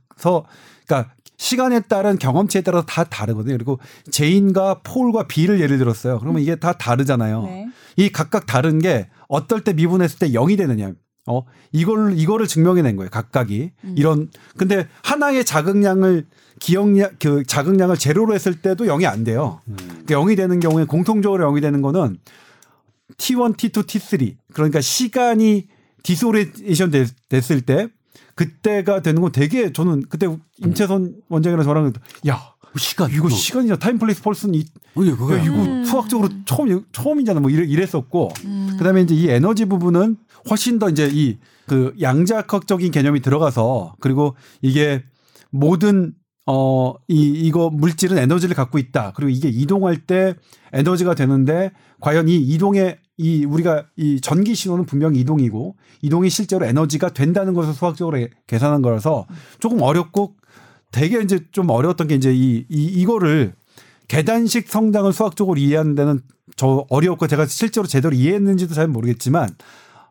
그러니까 0.87 1.13
시간에 1.39 1.81
따른 1.81 2.19
경험치에 2.19 2.61
따라서 2.63 2.85
다 2.85 3.05
다르거든요. 3.05 3.55
그리고 3.57 3.79
제인과 4.11 4.81
폴과 4.83 5.29
비를 5.29 5.61
예를 5.61 5.79
들었어요. 5.79 6.19
그러면 6.19 6.43
이게 6.43 6.57
다 6.57 6.73
다르잖아요. 6.75 7.43
네. 7.45 7.69
이 7.97 8.11
각각 8.11 8.45
다른 8.47 8.81
게 8.81 9.09
어떨 9.29 9.63
때 9.63 9.73
미분했을 9.73 10.19
때 10.19 10.31
0이 10.33 10.57
되느냐. 10.59 10.93
어, 11.27 11.43
이걸, 11.73 12.19
이거를 12.19 12.47
증명해낸 12.47 12.97
거예요. 12.97 13.11
각각이. 13.11 13.71
이런, 13.97 14.31
근데 14.57 14.89
하나의 15.03 15.45
자극량을 15.45 16.27
기억량, 16.59 17.11
그 17.21 17.45
자극량을 17.45 17.97
제로로 17.99 18.35
했을 18.35 18.61
때도 18.61 18.87
0이 18.87 19.05
안 19.07 19.23
돼요. 19.25 19.61
그 20.07 20.15
0이 20.15 20.37
되는 20.37 20.59
경우에 20.59 20.85
공통적으로 20.85 21.53
0이 21.53 21.61
되는 21.63 21.83
거는 21.83 22.19
T1, 23.19 23.57
T2, 23.57 23.85
T3. 23.87 24.37
그러니까 24.55 24.81
시간이 24.81 25.69
disorientation 26.03 26.91
됐- 26.91 27.15
됐을 27.29 27.61
때 27.61 27.89
그때가 28.35 29.03
되는 29.03 29.21
건 29.23 29.33
되게 29.33 29.73
저는 29.73 30.05
그때 30.09 30.27
임채선 30.59 31.15
원장이랑 31.29 31.65
저랑 31.65 31.93
야, 32.29 32.55
시간 32.77 33.11
이거 33.11 33.29
시간이냐 33.29 33.77
time 33.77 33.99
place 33.99 34.23
person 34.23 34.55
이 34.55 34.65
그거야. 34.95 35.39
야, 35.39 35.43
이거 35.45 35.55
음. 35.55 35.85
수학적으로 35.85 36.29
처음 36.45 36.85
처음이잖아. 36.93 37.41
뭐 37.41 37.51
이래, 37.51 37.65
이랬었고. 37.65 38.31
음. 38.45 38.77
그다음에 38.79 39.03
이제 39.03 39.15
이 39.15 39.29
에너지 39.29 39.65
부분은 39.65 40.17
훨씬 40.51 40.79
더 40.79 40.89
이제 40.89 41.09
이 41.13 41.39
그 41.69 41.95
양자학적인 42.01 42.91
개념이 42.91 43.21
들어가서 43.21 43.95
그리고 44.01 44.35
이게 44.63 45.05
모든 45.51 46.15
어 46.47 46.95
이 47.09 47.31
이거 47.31 47.69
물질은 47.69 48.17
에너지를 48.17 48.57
갖고 48.57 48.79
있다. 48.79 49.13
그리고 49.15 49.29
이게 49.29 49.49
이동할 49.51 49.99
때 49.99 50.35
에너지가 50.73 51.15
되는데 51.15 51.73
과연 52.01 52.29
이 52.29 52.37
이동의 52.37 52.99
이 53.17 53.45
우리가 53.45 53.87
이 53.97 54.21
전기 54.21 54.55
신호는 54.55 54.87
분명히 54.87 55.21
이동이고 55.21 55.77
이동이 56.03 56.31
실제로 56.31 56.65
에너지가 56.65 57.11
된다는 57.11 57.53
것을 57.53 57.75
수학적으로 57.75 58.25
계산한 58.47 58.83
거라서 58.83 59.27
조금 59.59 59.83
어렵고 59.83 60.35
되게 60.93 61.21
이제 61.21 61.41
좀 61.51 61.69
어려웠던 61.71 62.07
게 62.09 62.15
이제 62.15 62.33
이, 62.33 62.65
이 62.69 62.85
이거를 62.85 63.55
계단식 64.07 64.69
성장을 64.69 65.13
수학적으로 65.13 65.59
이해하는 65.59 65.95
데는 65.95 66.21
저 66.57 66.87
어려웠고 66.89 67.27
제가 67.27 67.47
실제로 67.47 67.87
제대로 67.87 68.15
이해했는지도 68.15 68.75
잘 68.75 68.89
모르겠지만 68.89 69.51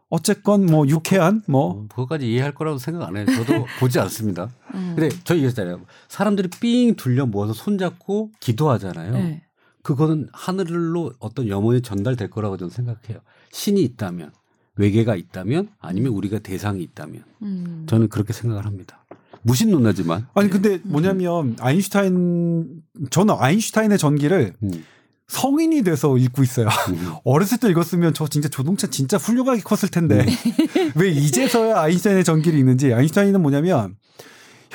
어쨌건 0.09 0.65
뭐 0.65 0.87
유쾌한 0.87 1.41
뭐 1.47 1.71
어, 1.71 1.85
그것까지 1.89 2.31
이해할 2.31 2.53
거라고 2.53 2.77
생각 2.77 3.07
안 3.07 3.17
해요. 3.17 3.25
저도 3.25 3.65
보지 3.79 3.99
않습니다. 3.99 4.49
음. 4.73 4.93
근데 4.95 5.15
저 5.23 5.35
얘기했잖아요. 5.35 5.81
사람들이 6.07 6.49
삥 6.49 6.95
둘려 6.95 7.25
모아서 7.25 7.53
손잡고 7.53 8.31
기도하잖아요. 8.39 9.13
네. 9.13 9.41
그거는 9.87 10.27
하늘로 10.33 11.13
어떤 11.19 11.47
염원이 11.47 11.81
전달될 11.81 12.29
거라고 12.29 12.57
저는 12.57 12.71
생각해요. 12.71 13.21
신이 13.53 13.81
있다면, 13.83 14.33
외계가 14.75 15.15
있다면, 15.15 15.69
아니면 15.79 16.11
우리가 16.11 16.39
대상이 16.39 16.83
있다면. 16.83 17.23
음. 17.43 17.85
저는 17.87 18.09
그렇게 18.09 18.33
생각을 18.33 18.65
합니다. 18.65 19.05
무신론자지만. 19.43 20.27
아니 20.33 20.49
근데 20.49 20.81
뭐냐면 20.83 21.55
아인슈타인 21.61 22.81
저는 23.11 23.35
아인슈타인의 23.37 23.97
전기를 23.97 24.55
음, 24.61 24.83
성인이 25.29 25.83
돼서 25.83 26.17
읽고 26.17 26.43
있어요. 26.43 26.67
음. 26.89 27.13
어렸을 27.23 27.57
때 27.57 27.69
읽었으면 27.69 28.13
저 28.13 28.27
진짜 28.27 28.49
조동차 28.49 28.87
진짜 28.87 29.15
훌륭하게 29.15 29.61
컸을 29.61 29.89
텐데 29.89 30.25
왜 30.95 31.11
이제서야 31.11 31.79
아인슈타인의 31.79 32.25
전기를 32.25 32.59
읽는지 32.59 32.93
아인슈타인은 32.93 33.41
뭐냐면 33.41 33.95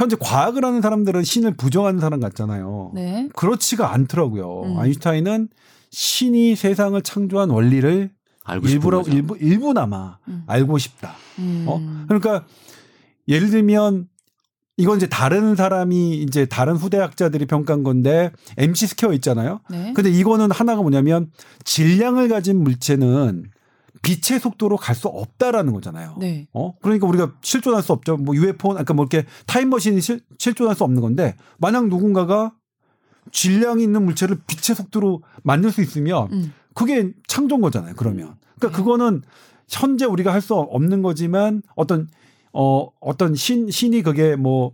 현재 0.03 0.17
과학을 0.19 0.65
하는 0.65 0.83
사람들은 0.83 1.23
신을 1.23 1.57
부정하는 1.57 2.01
사람 2.01 2.19
같잖아요. 2.21 2.91
네. 2.95 3.29
그렇지가 3.35 3.93
않더라고요. 3.93 4.63
음. 4.65 4.79
아인슈타인은 4.79 5.49
신이 5.91 6.57
세상을 6.57 7.01
창조한 7.03 7.51
원리를 7.51 8.11
일부러. 8.65 9.03
일부 9.07 9.37
일부나마 9.37 10.19
음. 10.27 10.43
알고 10.49 10.79
싶다. 10.79 11.15
음. 11.39 11.65
어? 11.69 11.81
그러니까 12.09 12.45
예를 13.29 13.51
들면 13.51 14.09
이건 14.77 14.97
이제 14.97 15.07
다른 15.07 15.55
사람이 15.55 16.17
이제 16.23 16.47
다른 16.47 16.75
후대학자들이 16.75 17.47
평가한 17.47 17.85
건데 17.85 18.33
MC 18.57 18.89
square 18.89 19.13
있잖아요. 19.13 19.61
네. 19.71 19.93
근데 19.95 20.11
이거는 20.11 20.51
하나가 20.51 20.83
뭐냐면 20.83 21.31
질량을 21.65 22.29
가진 22.29 22.61
물체는 22.65 23.45
빛의 24.03 24.41
속도로 24.41 24.77
갈 24.77 24.95
수 24.97 25.09
없다라는 25.09 25.73
거잖아요. 25.73 26.17
네. 26.19 26.49
어? 26.53 26.75
그러니까 26.83 27.07
우리가 27.07 27.33
실존할 27.41 27.83
수 27.83 27.93
없죠. 27.93 28.17
뭐 28.17 28.35
UFO, 28.35 28.71
그러니까 28.71 28.95
뭐 28.95 29.07
이렇게 29.11 29.27
타임머신이 29.47 30.01
실, 30.01 30.21
실존할 30.39 30.75
수 30.75 30.85
없는 30.85 31.01
건데 31.01 31.37
만약 31.59 31.87
누군가가 31.89 32.53
질량이 33.31 33.83
있는 33.83 34.05
물체를 34.05 34.39
빛의 34.47 34.75
속도로 34.77 35.23
만들 35.45 35.71
수 35.71 35.81
있으면 35.83 36.29
음. 36.33 36.53
그게 36.75 37.13
창조인 37.29 37.61
거잖아요. 37.61 37.95
그러면. 37.97 38.35
그러니까 38.59 38.79
그거는 38.79 39.23
현재 39.69 40.05
우리가 40.05 40.33
할 40.33 40.41
수 40.41 40.55
없는 40.55 41.03
거지만 41.03 41.63
어떤 41.77 42.09
어 42.53 42.89
어떤 43.01 43.35
신 43.35 43.71
신이 43.71 44.03
그게 44.03 44.37
뭐 44.37 44.73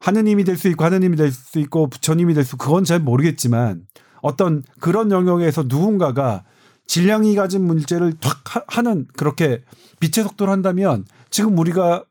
하느님이 0.00 0.44
될 0.44 0.56
수 0.56 0.68
있고 0.68 0.84
하느님이 0.84 1.16
될 1.16 1.30
수 1.32 1.58
있고 1.60 1.88
부처님이 1.88 2.34
될 2.34 2.44
수 2.44 2.56
그건 2.56 2.84
잘 2.84 2.98
모르겠지만 3.00 3.86
어떤 4.20 4.62
그런 4.80 5.10
영역에서 5.12 5.64
누군가가 5.68 6.44
질량이 6.88 7.34
가진 7.36 7.64
문제를 7.64 8.14
탁 8.18 8.56
하- 8.56 8.64
하는 8.66 9.06
그렇게 9.16 9.62
빛의 10.00 10.24
속도로 10.24 10.50
한다면 10.50 11.04
지금 11.30 11.56
우리가 11.58 12.04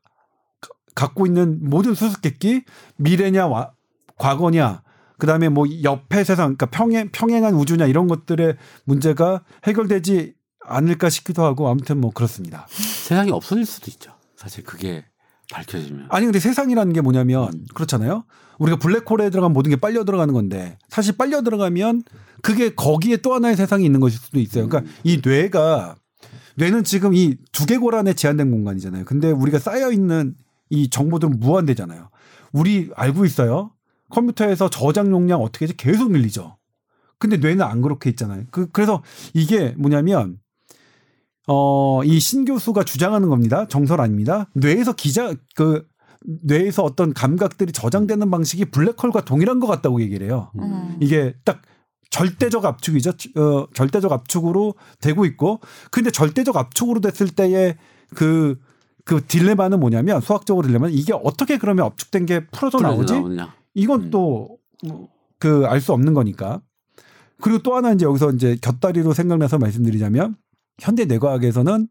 가- 0.61 0.69
갖고 0.95 1.25
있는 1.25 1.59
모든 1.69 1.93
수수께끼 1.93 2.63
미래냐 2.95 3.47
와- 3.47 3.73
과거냐 4.17 4.84
그다음에 5.17 5.49
뭐 5.49 5.65
옆에 5.84 6.23
세상 6.23 6.55
그러니까 6.55 6.67
평행 6.67 7.09
평행한 7.11 7.55
우주냐 7.55 7.88
이런 7.88 8.07
것들의 8.07 8.55
문제가 8.86 9.43
해결되지 9.65 10.36
않을까 10.63 11.09
싶기도 11.09 11.43
하고 11.43 11.67
아무튼 11.69 11.99
뭐 11.99 12.11
그렇습니다. 12.11 12.67
세상이 12.69 13.32
없어질 13.32 13.65
수도 13.65 13.89
있죠. 13.89 14.11
사실 14.36 14.63
그게 14.63 15.05
밝혀지면. 15.51 16.07
아니 16.09 16.25
근데 16.25 16.39
세상이라는 16.39 16.93
게 16.93 17.01
뭐냐면 17.01 17.65
그렇잖아요. 17.73 18.25
우리가 18.59 18.77
블랙홀에 18.77 19.29
들어가면 19.29 19.53
모든 19.53 19.69
게 19.69 19.75
빨려 19.75 20.03
들어가는 20.03 20.33
건데 20.33 20.77
사실 20.89 21.15
빨려 21.15 21.41
들어가면 21.41 22.03
그게 22.41 22.73
거기에 22.73 23.17
또 23.17 23.33
하나의 23.33 23.55
세상이 23.55 23.85
있는 23.85 23.99
것일 23.99 24.19
수도 24.19 24.39
있어요. 24.39 24.67
그러니까 24.67 24.91
이 25.03 25.21
뇌가 25.23 25.95
뇌는 26.55 26.83
지금 26.83 27.13
이 27.13 27.35
두개골 27.51 27.95
안에 27.95 28.13
제한된 28.13 28.51
공간이잖아요. 28.51 29.05
근데 29.05 29.31
우리가 29.31 29.59
쌓여 29.59 29.91
있는 29.91 30.35
이 30.69 30.89
정보들은 30.89 31.39
무한대잖아요. 31.39 32.09
우리 32.51 32.89
알고 32.95 33.25
있어요. 33.25 33.71
컴퓨터에서 34.09 34.69
저장 34.69 35.11
용량 35.11 35.41
어떻게 35.41 35.65
해서 35.65 35.73
계속 35.77 36.11
늘리죠. 36.11 36.57
근데 37.19 37.37
뇌는 37.37 37.61
안 37.63 37.81
그렇게 37.81 38.09
있잖아요. 38.09 38.43
그 38.51 38.69
그래서 38.71 39.03
이게 39.33 39.73
뭐냐면 39.77 40.39
어, 41.47 42.01
이 42.03 42.19
신 42.19 42.45
교수가 42.45 42.83
주장하는 42.83 43.29
겁니다. 43.29 43.67
정설 43.67 44.01
아닙니다. 44.01 44.47
뇌에서 44.53 44.93
기자 44.93 45.33
그 45.55 45.85
뇌에서 46.43 46.83
어떤 46.83 47.13
감각들이 47.13 47.71
저장되는 47.71 48.29
방식이 48.29 48.65
블랙홀과 48.65 49.23
동일한 49.25 49.59
것 49.59 49.67
같다고 49.67 50.01
얘기를 50.01 50.27
해요. 50.27 50.51
음. 50.59 50.97
이게 50.99 51.33
딱 51.45 51.61
절대적 52.09 52.65
압축이죠. 52.65 53.11
어, 53.37 53.67
절대적 53.73 54.11
압축으로 54.11 54.73
되고 54.99 55.25
있고, 55.25 55.59
근데 55.91 56.09
절대적 56.09 56.55
압축으로 56.57 57.01
됐을 57.01 57.29
때의 57.29 57.77
그, 58.15 58.57
그 59.05 59.21
딜레마는 59.25 59.79
뭐냐면, 59.79 60.21
수학적으로 60.21 60.65
딜레마는 60.67 60.93
이게 60.95 61.13
어떻게 61.13 61.57
그러면 61.57 61.85
압축된 61.85 62.25
게 62.25 62.47
풀어져 62.47 62.79
나오지? 62.79 63.13
나오느냐. 63.13 63.53
이건 63.73 64.03
음. 64.05 64.09
또, 64.09 64.57
그, 65.37 65.65
알 65.67 65.79
수 65.81 65.93
없는 65.93 66.13
거니까. 66.13 66.61
그리고 67.41 67.59
또 67.61 67.75
하나 67.75 67.91
이제 67.91 68.05
여기서 68.05 68.31
이제 68.31 68.57
곁다리로 68.61 69.13
생각나서 69.13 69.59
말씀드리자면, 69.59 70.35
현대 70.80 71.05
뇌과학에서는, 71.05 71.88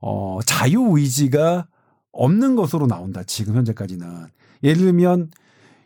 어, 0.00 0.38
자유 0.44 0.96
의지가 0.96 1.66
없는 2.12 2.56
것으로 2.56 2.86
나온다. 2.86 3.22
지금 3.24 3.56
현재까지는. 3.56 4.26
예를 4.62 4.82
들면, 4.82 5.30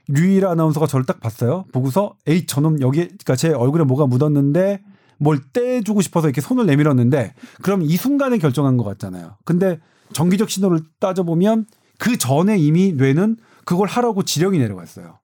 류일 0.09 0.47
아나운서가 0.47 0.86
저를 0.86 1.05
딱 1.07 1.20
봤어요. 1.20 1.64
보고서, 1.72 2.14
에이, 2.26 2.47
저놈 2.47 2.80
여기, 2.80 3.09
그니까 3.09 3.36
제 3.36 3.51
얼굴에 3.51 3.84
뭐가 3.84 4.07
묻었는데, 4.07 4.82
뭘 5.18 5.41
떼주고 5.53 6.01
싶어서 6.01 6.28
이렇게 6.28 6.41
손을 6.41 6.66
내밀었는데, 6.66 7.34
그럼 7.62 7.82
이 7.82 7.97
순간에 7.97 8.39
결정한 8.39 8.76
것 8.76 8.84
같잖아요. 8.84 9.36
근데 9.45 9.80
정기적 10.12 10.49
신호를 10.49 10.80
따져보면, 11.01 11.66
그 11.99 12.16
전에 12.16 12.57
이미 12.57 12.93
뇌는 12.93 13.36
그걸 13.64 13.89
하라고 13.89 14.22
지령이 14.22 14.59
내려갔어요. 14.59 15.18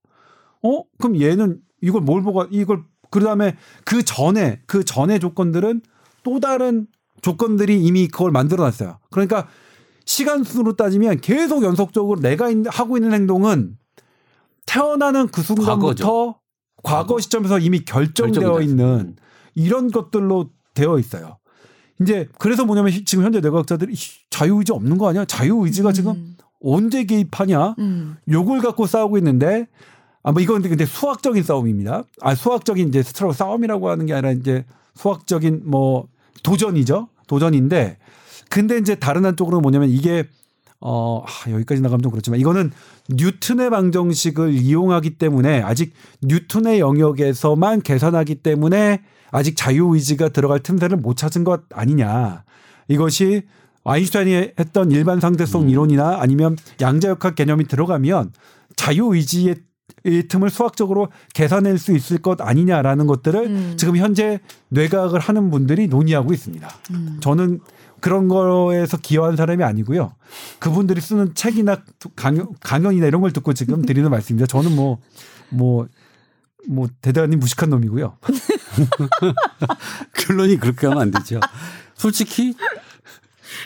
어? 0.62 0.82
그럼 0.98 1.20
얘는 1.20 1.60
이걸 1.80 2.02
뭘 2.02 2.22
보고 2.22 2.44
이걸 2.50 2.82
그 3.10 3.20
다음에 3.20 3.56
그 3.84 4.04
전에 4.04 4.60
그 4.66 4.84
전에 4.84 5.18
조건들은 5.18 5.82
또 6.24 6.40
다른 6.40 6.86
조건들이 7.34 7.82
이미 7.82 8.06
그걸 8.06 8.30
만들어 8.32 8.64
놨어요. 8.64 8.98
그러니까 9.10 9.48
시간 10.04 10.44
순으로 10.44 10.76
따지면 10.76 11.20
계속 11.22 11.62
연속적으로 11.64 12.20
내가 12.20 12.50
있- 12.50 12.66
하고 12.68 12.98
있는 12.98 13.14
행동은 13.14 13.78
태어나는 14.66 15.28
그 15.28 15.40
순간부터 15.42 15.74
과거죠. 15.76 16.04
과거 16.82 16.98
과거. 17.06 17.18
시점에서 17.20 17.58
이미 17.60 17.82
결정되어 17.82 18.60
있는 18.60 19.16
이런 19.54 19.90
것들로 19.90 20.50
되어 20.74 20.98
있어요. 20.98 21.38
이제 22.02 22.28
그래서 22.38 22.66
뭐냐면 22.66 22.92
히- 22.92 23.04
지금 23.06 23.24
현재 23.24 23.40
뇌과학자들이 23.40 23.94
이 23.94 23.96
자유의지 24.28 24.72
없는 24.72 24.98
거 24.98 25.08
아니야? 25.08 25.24
자유의지가 25.24 25.92
지금 25.92 26.12
음. 26.12 26.36
언제 26.60 27.04
개입하냐? 27.04 27.76
음. 27.78 28.16
요걸 28.30 28.60
갖고 28.60 28.86
싸우고 28.86 29.16
있는데 29.18 29.66
아뭐 30.24 30.40
이건 30.40 30.56
근데, 30.56 30.68
근데 30.68 30.84
수학적인 30.84 31.42
싸움입니다. 31.42 32.02
아 32.20 32.34
수학적인 32.34 32.88
이제 32.88 33.02
스트로 33.02 33.32
싸움이라고 33.32 33.88
하는 33.88 34.04
게 34.04 34.12
아니라 34.12 34.32
이제 34.32 34.66
수학적인 34.94 35.62
뭐 35.64 36.08
도전이죠. 36.42 37.08
도전인데 37.26 37.98
근데 38.50 38.78
이제 38.78 38.94
다른 38.94 39.24
한쪽으로는 39.24 39.62
뭐냐면 39.62 39.88
이게 39.88 40.24
어 40.80 41.24
아, 41.24 41.50
여기까지 41.50 41.80
나가면 41.80 42.02
좀 42.02 42.10
그렇지만 42.12 42.38
이거는 42.40 42.70
뉴턴의 43.08 43.70
방정식을 43.70 44.52
이용하기 44.52 45.18
때문에 45.18 45.62
아직 45.62 45.94
뉴턴의 46.22 46.78
영역에서만 46.80 47.82
계산하기 47.82 48.36
때문에 48.36 49.02
아직 49.30 49.56
자유의지가 49.56 50.28
들어갈 50.28 50.60
틈새를 50.60 50.98
못 50.98 51.16
찾은 51.16 51.44
것 51.44 51.62
아니냐. 51.72 52.44
이것이 52.88 53.42
아인슈타인이 53.84 54.52
했던 54.58 54.90
일반 54.90 55.20
상대성 55.20 55.68
이론이나 55.68 56.20
아니면 56.20 56.56
양자역학 56.80 57.34
개념이 57.34 57.66
들어가면 57.66 58.32
자유의지의 58.76 59.56
이 60.04 60.22
틈을 60.28 60.50
수학적으로 60.50 61.08
계산할 61.34 61.78
수 61.78 61.92
있을 61.92 62.18
것 62.18 62.40
아니냐라는 62.40 63.06
것들을 63.06 63.46
음. 63.46 63.74
지금 63.76 63.96
현재 63.96 64.40
뇌과학을 64.68 65.20
하는 65.20 65.50
분들이 65.50 65.88
논의하고 65.88 66.32
있습니다. 66.32 66.68
음. 66.92 67.18
저는 67.20 67.60
그런 68.00 68.28
거에서 68.28 68.98
기여한 68.98 69.36
사람이 69.36 69.64
아니고요. 69.64 70.14
그분들이 70.58 71.00
쓰는 71.00 71.34
책이나 71.34 71.82
강연, 72.16 72.48
강연이나 72.60 73.06
이런 73.06 73.22
걸 73.22 73.32
듣고 73.32 73.54
지금 73.54 73.80
드리는 73.86 74.10
말씀입니다. 74.10 74.46
저는 74.46 74.76
뭐, 74.76 74.98
뭐, 75.48 75.86
뭐, 76.68 76.86
대단히 77.00 77.36
무식한 77.36 77.70
놈이고요. 77.70 78.18
결론이 80.12 80.58
그렇게 80.58 80.86
하면 80.86 81.02
안 81.02 81.10
되죠. 81.10 81.40
솔직히 81.94 82.54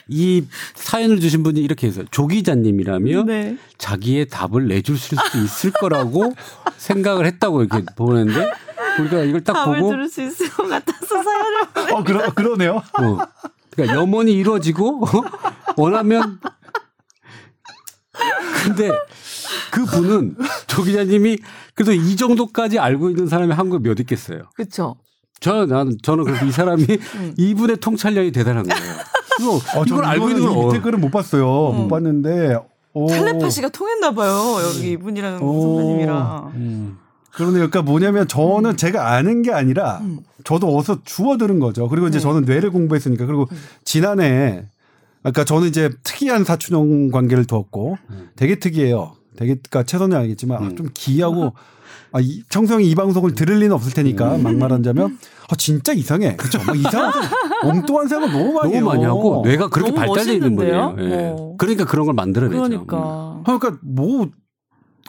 이 0.08 0.44
사연을 0.74 1.20
주신 1.20 1.42
분이 1.42 1.60
이렇게 1.60 1.86
해서 1.86 2.02
조 2.10 2.26
기자님이라면 2.26 3.26
네. 3.26 3.58
자기의 3.76 4.28
답을 4.28 4.66
내줄 4.66 4.98
수 4.98 5.14
있을 5.36 5.70
거라고 5.72 6.32
생각을 6.78 7.26
했다고 7.26 7.62
이렇게 7.62 7.84
보는데 7.94 8.50
우리가 8.98 9.22
이걸 9.22 9.44
딱 9.44 9.52
답을 9.52 9.80
보고 9.80 9.90
들을 9.90 10.08
수 10.08 10.22
있을 10.22 10.50
것 10.50 10.66
같아서 10.66 11.22
사연을. 11.22 11.92
어, 11.94 12.02
그러, 12.02 12.32
그러네요. 12.32 12.76
어. 12.76 13.18
그러니까 13.70 13.96
염원이 13.96 14.32
이루어지고 14.32 15.04
원하면 15.76 16.40
근데 18.64 18.90
그 19.70 19.84
분은 19.84 20.36
조 20.66 20.82
기자님이 20.82 21.38
그래도 21.74 21.92
이 21.92 22.16
정도까지 22.16 22.78
알고 22.78 23.10
있는 23.10 23.28
사람이 23.28 23.52
한국에 23.52 23.88
몇 23.88 24.00
있겠어요. 24.00 24.50
그렇죠. 24.56 24.96
저, 25.40 25.66
난, 25.66 25.96
저는 26.02 26.24
그래서 26.24 26.44
이 26.44 26.50
사람이 26.50 26.84
이분의 27.36 27.76
통찰력이 27.76 28.32
대단한 28.32 28.66
거예요. 28.66 28.94
이거, 29.40 29.56
어, 29.78 29.84
이걸 29.86 30.04
알고 30.04 30.28
있는 30.30 30.42
이 30.42 30.46
걸, 30.46 30.66
밑에 30.66 30.80
글은 30.80 31.00
못 31.00 31.10
봤어요. 31.10 31.46
못 31.46 31.88
봤는데. 31.88 32.58
오. 32.94 33.06
텔레파시가 33.06 33.68
통했나 33.68 34.12
봐요. 34.12 34.32
여기 34.64 34.92
이분이랑 34.92 35.42
오. 35.42 35.60
선배님이랑. 35.62 36.52
음. 36.54 36.98
그러네요. 37.32 37.68
그러니까 37.68 37.82
뭐냐면 37.82 38.26
저는 38.26 38.76
제가 38.76 39.12
아는 39.12 39.42
게 39.42 39.52
아니라 39.52 39.98
음. 39.98 40.20
저도 40.42 40.76
어디서 40.76 41.00
주워 41.04 41.36
들은 41.36 41.60
거죠. 41.60 41.88
그리고 41.88 42.08
이제 42.08 42.18
네. 42.18 42.22
저는 42.22 42.44
뇌를 42.44 42.70
공부했으니까 42.70 43.26
그리고 43.26 43.46
음. 43.52 43.56
지난해 43.84 44.64
아까 45.22 45.44
저는 45.44 45.68
이제 45.68 45.90
특이한 46.02 46.44
사춘형 46.44 47.10
관계를 47.10 47.44
두었고 47.44 47.96
음. 48.10 48.30
되게 48.34 48.58
특이해요. 48.58 49.12
되게 49.36 49.54
그러니까 49.54 49.84
최선이 49.84 50.14
알겠지만 50.16 50.58
아, 50.58 50.66
음. 50.66 50.76
좀 50.76 50.88
기이하고 50.92 51.52
아, 52.12 52.20
이, 52.20 52.42
청소형이 52.48 52.88
이 52.90 52.94
방송을 52.94 53.34
들을 53.34 53.56
리는 53.58 53.72
없을 53.72 53.92
테니까 53.92 54.36
음. 54.36 54.42
막말하자면 54.42 55.18
아, 55.50 55.56
진짜 55.56 55.92
이상해. 55.92 56.36
그렇죠. 56.36 56.62
뭐 56.64 56.74
이상한 56.74 57.12
엉뚱한 57.64 58.08
생각 58.08 58.30
너무 58.32 58.52
많이 58.52 58.74
너무. 58.74 58.86
많이 58.86 59.04
하고 59.04 59.42
뇌가 59.44 59.68
그렇게 59.68 59.92
발달되어 59.94 60.34
있는? 60.34 60.56
분이에요. 60.56 60.96
예. 61.00 61.34
어. 61.36 61.54
그러니까 61.58 61.84
그런 61.84 62.06
걸 62.06 62.14
만들어내죠. 62.14 62.60
그러니까. 62.62 63.42
그러니까 63.44 63.78
뭐 63.82 64.28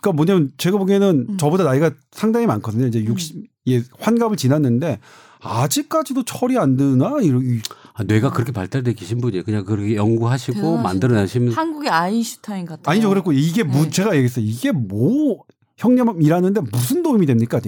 그러니까 0.01 0.11
뭐냐면 0.15 0.51
제가 0.57 0.77
보기에는 0.77 1.25
음. 1.29 1.37
저보다 1.37 1.63
나이가 1.65 1.91
상당히 2.11 2.45
많거든요. 2.47 2.87
이제 2.87 3.03
60 3.03 3.43
예, 3.67 3.83
환갑을 3.99 4.37
지났는데 4.37 4.99
아직까지도 5.41 6.23
철이 6.23 6.57
안 6.57 6.75
드나 6.77 7.17
이러 7.21 7.39
이- 7.41 7.61
아, 7.93 8.03
뇌가 8.03 8.31
그렇게 8.31 8.51
발달돼 8.53 8.93
계신 8.93 9.19
분이에요. 9.19 9.43
그냥 9.43 9.65
그렇게 9.65 9.95
연구하시고. 9.95 10.77
만들어내시면 10.77 11.51
한국의 11.53 11.89
아인슈타인 11.89 12.65
같은. 12.65 12.83
아니죠. 12.85 13.09
그랬고 13.09 13.33
이게 13.33 13.63
무 13.63 13.83
네. 13.83 13.89
제가 13.89 14.11
얘기했어요. 14.15 14.45
이게 14.45 14.71
뭐 14.71 15.43
형님 15.79 16.21
일하는데 16.21 16.61
무슨 16.71 17.01
도움이 17.01 17.25
됩니까? 17.25 17.59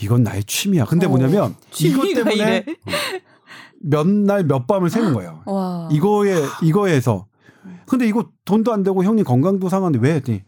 이건 0.00 0.22
나의 0.22 0.42
취미야. 0.44 0.86
근데 0.86 1.06
어, 1.06 1.10
뭐냐면 1.10 1.54
이것 1.78 2.12
때문에. 2.14 2.64
몇날몇 3.84 4.66
밤을 4.66 4.90
새는 4.90 5.12
거예요. 5.12 5.42
와. 5.44 5.88
이거에 5.92 6.34
이거에서 6.62 7.26
근데 7.86 8.06
이거 8.06 8.30
돈도 8.44 8.72
안 8.72 8.82
되고 8.82 9.04
형님 9.04 9.24
건강도 9.24 9.68
상한데 9.68 9.98
왜 10.00 10.14
했더니 10.14 10.42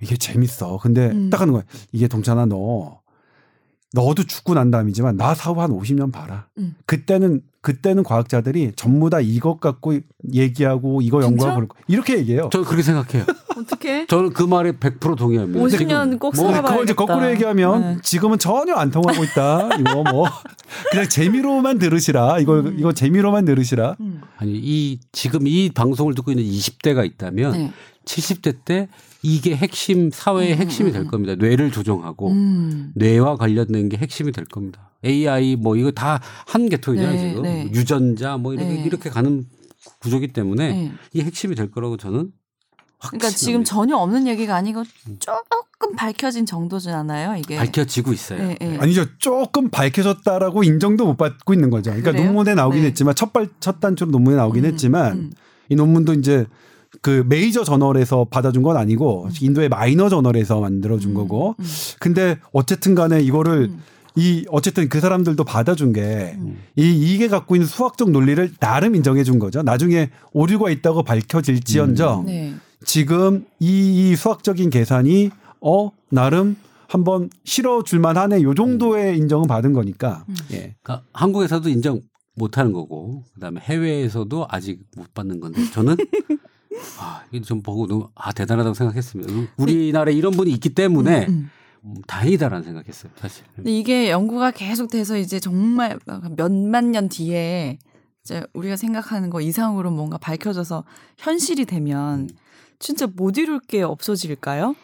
이게 0.00 0.16
재밌어. 0.16 0.78
근데 0.78 1.10
음. 1.10 1.28
딱 1.28 1.40
하는 1.40 1.52
거야. 1.52 1.64
이게 1.92 2.08
동찬아 2.08 2.46
너 2.46 3.00
너도 3.92 4.24
죽고 4.24 4.54
난 4.54 4.70
다음이지만 4.70 5.16
나 5.16 5.34
사후 5.34 5.60
한 5.60 5.70
50년 5.70 6.10
봐라. 6.12 6.48
음. 6.58 6.74
그때는 6.86 7.42
그때는 7.62 8.02
과학자들이 8.02 8.72
전부 8.74 9.08
다 9.08 9.20
이것 9.20 9.60
갖고 9.60 9.94
얘기하고 10.34 11.00
이거 11.00 11.22
연구하고 11.22 11.68
이렇게 11.86 12.18
얘기해요. 12.18 12.50
저는 12.52 12.66
그렇게 12.66 12.82
생각해요. 12.82 13.24
어떻게? 13.56 14.04
저는 14.06 14.32
그 14.32 14.42
말에 14.42 14.72
100% 14.72 15.16
동의합니다. 15.16 15.60
50년 15.64 15.70
지금 15.78 16.18
꼭뭐 16.18 16.32
살아봐야겠다. 16.34 16.68
그걸 16.70 16.84
이제 16.84 16.92
거꾸로 16.94 17.30
얘기하면 17.30 17.80
네. 17.80 17.96
지금은 18.02 18.38
전혀 18.38 18.74
안 18.74 18.90
통하고 18.90 19.22
있다. 19.22 19.76
이거 19.78 20.02
뭐 20.02 20.26
그냥 20.90 21.08
재미로만 21.08 21.78
들으시라. 21.78 22.40
이거 22.40 22.60
음. 22.60 22.76
이거 22.78 22.92
재미로만 22.92 23.44
들으시라. 23.44 23.96
음. 24.00 24.22
아니 24.38 24.52
이 24.54 24.98
지금 25.12 25.46
이 25.46 25.70
방송을 25.72 26.16
듣고 26.16 26.32
있는 26.32 26.44
20대가 26.44 27.06
있다면 27.06 27.52
네. 27.52 27.72
70대 28.04 28.64
때 28.64 28.88
이게 29.22 29.54
핵심 29.54 30.10
사회의 30.10 30.52
음, 30.54 30.58
핵심이 30.58 30.90
음, 30.90 30.92
될 30.92 31.02
음. 31.02 31.08
겁니다. 31.08 31.34
뇌를 31.34 31.70
조종하고 31.70 32.30
음. 32.30 32.92
뇌와 32.94 33.36
관련된 33.36 33.88
게 33.88 33.96
핵심이 33.96 34.32
될 34.32 34.44
겁니다. 34.46 34.90
AI 35.04 35.56
뭐 35.56 35.76
이거 35.76 35.90
다 35.90 36.20
한 36.46 36.68
계통이잖아요 36.68 37.14
네, 37.14 37.28
지금 37.28 37.42
네. 37.42 37.70
유전자 37.72 38.36
뭐 38.36 38.52
이렇게 38.54 38.68
네. 38.68 38.82
이렇게 38.84 39.10
가는 39.10 39.44
구조기 40.00 40.28
때문에 40.32 40.72
네. 40.72 40.92
이 41.12 41.20
핵심이 41.22 41.54
될 41.54 41.70
거라고 41.70 41.96
저는 41.96 42.30
그러니까. 43.00 43.30
지금 43.30 43.64
전혀 43.64 43.96
없는 43.96 44.28
얘기가 44.28 44.54
아니고 44.54 44.84
조금 45.18 45.96
밝혀진 45.96 46.46
정도잖아요. 46.46 47.36
이게. 47.36 47.56
밝혀지고 47.56 48.12
있어요. 48.12 48.38
네, 48.46 48.56
네. 48.60 48.78
아니죠. 48.78 49.06
조금 49.18 49.70
밝혀졌다라고 49.70 50.62
인정도 50.62 51.06
못 51.06 51.16
받고 51.16 51.52
있는 51.52 51.70
거죠. 51.70 51.90
그러니까 51.90 52.12
그래요? 52.12 52.26
논문에 52.26 52.54
나오긴 52.54 52.82
네. 52.82 52.88
했지만 52.88 53.14
첫발 53.16 53.48
첫 53.58 53.80
단추로 53.80 54.10
논문에 54.12 54.36
나오긴 54.36 54.64
음, 54.64 54.70
했지만 54.70 55.12
음. 55.12 55.32
이 55.68 55.74
논문도 55.74 56.14
이제 56.14 56.46
그 57.02 57.24
메이저 57.28 57.64
저널에서 57.64 58.26
받아준 58.30 58.62
건 58.62 58.76
아니고 58.76 59.28
인도의 59.40 59.68
마이너 59.68 60.08
저널에서 60.08 60.60
만들어준 60.60 61.10
음, 61.10 61.14
거고. 61.14 61.56
음. 61.58 61.64
근데 61.98 62.38
어쨌든 62.52 62.94
간에 62.94 63.20
이거를 63.20 63.70
음. 63.70 63.82
이 64.14 64.44
어쨌든 64.50 64.88
그 64.88 65.00
사람들도 65.00 65.42
받아준 65.42 65.92
게 65.92 66.36
음. 66.38 66.58
이 66.76 67.12
이게 67.14 67.26
갖고 67.26 67.56
있는 67.56 67.66
수학적 67.66 68.10
논리를 68.10 68.52
나름 68.60 68.94
인정해 68.94 69.24
준 69.24 69.40
거죠. 69.40 69.62
나중에 69.62 70.10
오류가 70.32 70.70
있다고 70.70 71.02
밝혀질지언정 71.02 72.20
음. 72.20 72.26
네. 72.26 72.54
지금 72.84 73.46
이, 73.58 74.12
이 74.12 74.16
수학적인 74.16 74.70
계산이 74.70 75.30
어 75.60 75.90
나름 76.08 76.56
한번 76.86 77.30
실어줄 77.44 77.98
만하네 77.98 78.42
요 78.42 78.54
정도의 78.54 79.16
인정은 79.18 79.48
받은 79.48 79.72
거니까 79.72 80.24
음. 80.28 80.34
예. 80.52 80.76
그러니까 80.82 81.02
한국에서도 81.12 81.68
인정 81.68 82.00
못 82.34 82.58
하는 82.58 82.72
거고 82.72 83.24
그다음에 83.34 83.60
해외에서도 83.60 84.46
아직 84.48 84.80
못 84.96 85.12
받는 85.14 85.40
건데 85.40 85.62
저는 85.72 85.96
아, 86.98 87.22
이게 87.30 87.42
좀 87.42 87.62
보고 87.62 87.86
너무 87.86 88.08
아 88.14 88.32
대단하다고 88.32 88.74
생각했습니다. 88.74 89.32
우리나라에 89.56 90.14
이런 90.14 90.32
분이 90.32 90.50
있기 90.52 90.70
때문에 90.70 91.26
음. 91.28 91.50
음, 91.84 91.94
다행이다라는 92.06 92.64
생각했어요, 92.64 93.12
사실. 93.16 93.44
근데 93.56 93.76
이게 93.76 94.10
연구가 94.10 94.52
계속돼서 94.52 95.16
이제 95.18 95.40
정말 95.40 95.98
몇만 96.36 96.92
년 96.92 97.08
뒤에 97.08 97.78
이제 98.24 98.44
우리가 98.52 98.76
생각하는 98.76 99.30
거 99.30 99.40
이상으로 99.40 99.90
뭔가 99.90 100.16
밝혀져서 100.16 100.84
현실이 101.18 101.64
되면 101.64 102.28
진짜 102.78 103.06
못 103.06 103.36
이룰 103.36 103.58
게 103.60 103.82
없어질까요? 103.82 104.76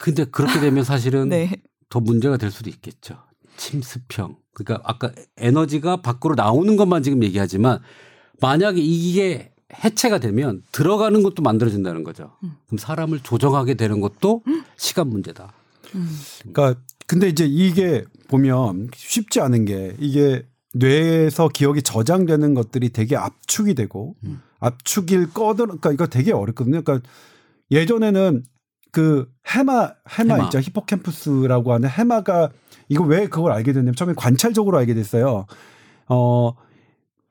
근데 0.00 0.24
그렇게 0.24 0.58
되면 0.58 0.82
사실은 0.82 1.28
네. 1.30 1.52
더 1.88 2.00
문제가 2.00 2.36
될 2.36 2.50
수도 2.50 2.70
있겠죠. 2.70 3.16
침습형. 3.56 4.36
그러니까 4.54 4.82
아까 4.88 5.12
에너지가 5.36 6.02
밖으로 6.02 6.34
나오는 6.34 6.76
것만 6.76 7.02
지금 7.02 7.22
얘기하지만 7.22 7.78
만약에 8.40 8.80
이게 8.80 9.51
해체가 9.84 10.18
되면 10.18 10.62
들어가는 10.72 11.22
것도 11.22 11.42
만들어진다는 11.42 12.04
거죠. 12.04 12.32
음. 12.44 12.56
그럼 12.66 12.78
사람을 12.78 13.20
조정하게 13.20 13.74
되는 13.74 14.00
것도 14.00 14.42
시간 14.76 15.08
문제다. 15.08 15.52
음. 15.94 16.08
그러니까 16.42 16.80
근데 17.06 17.28
이제 17.28 17.44
이게 17.44 18.04
보면 18.28 18.88
쉽지 18.94 19.40
않은 19.40 19.64
게 19.64 19.96
이게 19.98 20.46
뇌에서 20.74 21.48
기억이 21.48 21.82
저장되는 21.82 22.54
것들이 22.54 22.90
되게 22.90 23.16
압축이 23.16 23.74
되고 23.74 24.14
음. 24.24 24.40
압축일 24.60 25.32
꺼들 25.32 25.66
그러니까 25.66 25.92
이거 25.92 26.06
되게 26.06 26.32
어렵거든요. 26.32 26.82
그러니까 26.82 27.06
예전에는 27.70 28.44
그 28.90 29.30
해마 29.48 29.92
해마, 30.08 30.34
해마. 30.34 30.44
있죠 30.44 30.60
히포캠푸스라고 30.60 31.72
하는 31.72 31.88
해마가 31.88 32.50
이거 32.88 33.04
왜 33.04 33.26
그걸 33.26 33.52
알게 33.52 33.72
됐냐면 33.72 33.94
처음에 33.94 34.14
관찰적으로 34.16 34.78
알게 34.78 34.94
됐어요. 34.94 35.46
어 36.08 36.52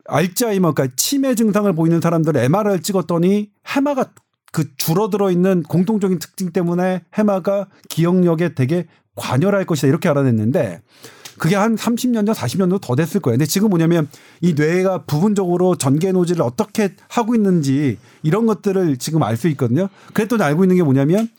알츠하이머 0.05 0.73
그러니까 0.73 0.95
치매 0.97 1.35
증상을 1.35 1.71
보이는 1.73 2.01
사람들 2.01 2.35
MRI를 2.37 2.81
찍었더니 2.81 3.49
해마가 3.67 4.11
그 4.51 4.75
줄어들어 4.75 5.31
있는 5.31 5.63
공통적인 5.63 6.19
특징 6.19 6.51
때문에 6.51 7.03
해마가 7.13 7.67
기억력에 7.89 8.53
되게 8.53 8.87
관여할 9.15 9.65
것이다 9.65 9.87
이렇게 9.87 10.09
알아냈는데 10.09 10.81
그게 11.37 11.55
한 11.55 11.75
30년 11.75 12.25
전, 12.27 12.35
40년 12.35 12.69
전 12.69 12.79
더 12.79 12.95
됐을 12.95 13.19
거예요. 13.19 13.35
근데 13.37 13.45
지금 13.47 13.69
뭐냐면 13.69 14.07
이 14.41 14.53
뇌가 14.53 15.05
부분적으로 15.05 15.75
전개 15.75 16.11
노즐을 16.11 16.41
어떻게 16.41 16.93
하고 17.07 17.33
있는지 17.33 17.97
이런 18.21 18.45
것들을 18.45 18.97
지금 18.97 19.23
알 19.23 19.37
수 19.37 19.47
있거든요. 19.49 19.87
그랬더니 20.13 20.43
알고 20.43 20.63
있는 20.65 20.75
게 20.75 20.83
뭐냐면 20.83 21.29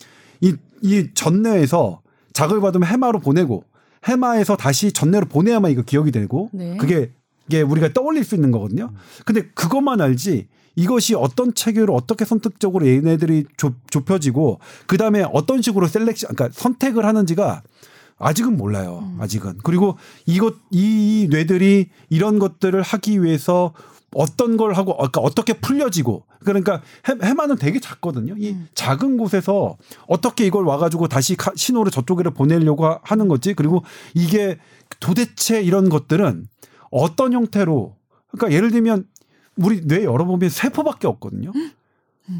이, 0.40 0.54
이 0.82 1.08
전뇌에서 1.14 2.00
자극을 2.32 2.60
받으면 2.62 2.88
해마로 2.88 3.20
보내고 3.20 3.64
해마에서 4.04 4.56
다시 4.56 4.90
전뇌로 4.90 5.26
보내야만 5.26 5.70
이거 5.70 5.82
기억이 5.82 6.10
되고 6.10 6.50
네. 6.52 6.76
그게 6.78 7.12
이 7.12 7.21
게 7.52 7.60
우리가 7.60 7.92
떠올릴 7.92 8.24
수 8.24 8.34
있는 8.34 8.50
거거든요. 8.50 8.90
근데 9.26 9.42
그것만 9.54 10.00
알지 10.00 10.48
이것이 10.74 11.14
어떤 11.14 11.52
체계로 11.54 11.94
어떻게 11.94 12.24
선택적으로 12.24 12.86
얘네들이 12.86 13.44
좁, 13.58 13.74
좁혀지고 13.90 14.58
그 14.86 14.96
다음에 14.96 15.22
어떤 15.34 15.60
식으로 15.60 15.86
selection, 15.86 16.34
그러니까 16.34 16.58
선택을 16.58 17.04
하는지가 17.04 17.62
아직은 18.18 18.56
몰라요. 18.56 19.12
아직은. 19.18 19.58
그리고 19.64 19.98
이것, 20.24 20.54
이 20.70 21.26
뇌들이 21.30 21.90
이런 22.08 22.38
것들을 22.38 22.80
하기 22.80 23.22
위해서 23.22 23.74
어떤 24.14 24.56
걸 24.56 24.74
하고, 24.74 24.96
그러니까 24.96 25.20
어떻게 25.20 25.54
풀려지고. 25.54 26.24
그러니까 26.44 26.80
해, 27.08 27.14
해마는 27.22 27.56
되게 27.56 27.80
작거든요. 27.80 28.34
이 28.38 28.56
작은 28.74 29.16
곳에서 29.18 29.76
어떻게 30.06 30.46
이걸 30.46 30.64
와가지고 30.64 31.08
다시 31.08 31.34
카- 31.36 31.52
신호를 31.56 31.90
저쪽으로 31.90 32.30
보내려고 32.32 32.86
하- 32.86 33.00
하는 33.02 33.28
거지. 33.28 33.54
그리고 33.54 33.82
이게 34.14 34.58
도대체 35.00 35.60
이런 35.62 35.88
것들은 35.88 36.46
어떤 36.92 37.32
형태로, 37.32 37.96
그러니까 38.28 38.56
예를 38.56 38.70
들면 38.70 39.06
우리 39.56 39.84
뇌 39.86 40.04
열어보면 40.04 40.48
세포밖에 40.48 41.08
없거든요. 41.08 41.52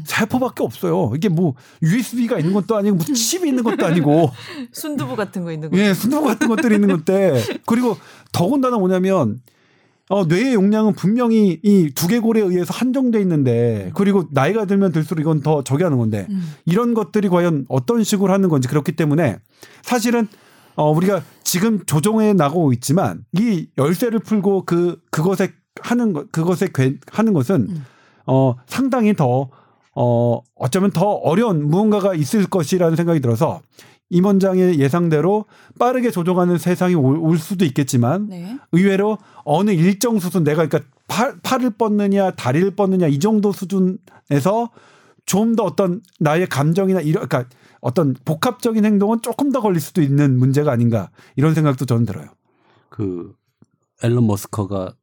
세포밖에 0.05 0.63
없어요. 0.63 1.11
이게 1.15 1.27
뭐 1.29 1.55
USB가 1.81 2.39
있는 2.39 2.53
것도 2.53 2.77
아니고 2.77 2.95
무슨 2.95 3.13
칩이 3.13 3.49
있는 3.49 3.63
것도 3.63 3.85
아니고 3.85 4.31
순두부 4.71 5.15
같은 5.15 5.43
거 5.43 5.51
있는 5.51 5.69
거. 5.69 5.77
예, 5.77 5.93
순두부 5.93 6.25
같은 6.25 6.47
것들이 6.47 6.75
있는 6.75 6.87
건데 6.87 7.41
그리고 7.65 7.97
더군다나 8.31 8.77
뭐냐면 8.77 9.41
어, 10.09 10.25
뇌의 10.25 10.53
용량은 10.53 10.93
분명히 10.93 11.59
이 11.63 11.91
두개골에 11.93 12.41
의해서 12.41 12.73
한정돼 12.73 13.19
있는데 13.21 13.91
그리고 13.93 14.27
나이가 14.31 14.65
들면 14.65 14.91
들수록 14.91 15.21
이건 15.21 15.41
더 15.41 15.63
저기 15.63 15.83
하는 15.83 15.97
건데 15.97 16.27
음. 16.29 16.53
이런 16.65 16.93
것들이 16.93 17.29
과연 17.29 17.65
어떤 17.67 18.03
식으로 18.03 18.31
하는 18.31 18.49
건지 18.49 18.67
그렇기 18.67 18.93
때문에 18.93 19.37
사실은 19.81 20.27
어, 20.75 20.91
우리가 20.91 21.21
지금 21.43 21.83
조정해 21.85 22.33
나가고 22.33 22.73
있지만 22.73 23.25
이 23.33 23.67
열쇠를 23.77 24.19
풀고 24.19 24.63
그 24.65 24.99
그것에 25.11 25.53
하는 25.81 26.13
것 26.13 26.31
그것에 26.31 26.69
괴- 26.73 26.97
하는 27.11 27.33
것은 27.33 27.67
음. 27.69 27.85
어, 28.25 28.55
상당히 28.67 29.13
더 29.13 29.49
어, 29.95 30.39
어쩌면 30.55 30.91
더 30.91 31.05
어려운 31.05 31.67
무언가가 31.69 32.15
있을 32.15 32.45
것이라는 32.47 32.95
생각이 32.95 33.19
들어서 33.19 33.61
임원장의 34.09 34.79
예상대로 34.79 35.45
빠르게 35.79 36.11
조정하는 36.11 36.57
세상이 36.57 36.93
올, 36.95 37.17
올 37.17 37.37
수도 37.37 37.65
있겠지만 37.65 38.27
네. 38.29 38.57
의외로 38.71 39.17
어느 39.43 39.71
일정 39.71 40.19
수준 40.19 40.43
내가 40.43 40.65
그러니까 40.67 40.89
팔, 41.07 41.35
팔을 41.41 41.71
뻗느냐 41.71 42.31
다리를 42.31 42.71
뻗느냐 42.75 43.07
이 43.07 43.19
정도 43.19 43.51
수준에서 43.51 44.69
좀 45.25 45.55
더 45.55 45.63
어떤 45.63 46.01
나의 46.19 46.47
감정이나 46.47 46.99
이런 47.01 47.27
그러니까 47.27 47.49
어떤 47.83 48.13
복합적인 48.13 48.85
행동은 48.85 49.21
조금 49.21 49.51
더 49.51 49.59
걸릴 49.61 49.81
수도 49.81 50.01
있는 50.01 50.37
문제가 50.39 50.71
아닌가 50.71 51.11
이런 51.35 51.53
생각도 51.53 51.85
저는 51.85 52.05
들어요. 52.05 52.27
그 52.89 53.35
앨런 54.01 54.25
머스커가 54.25 54.95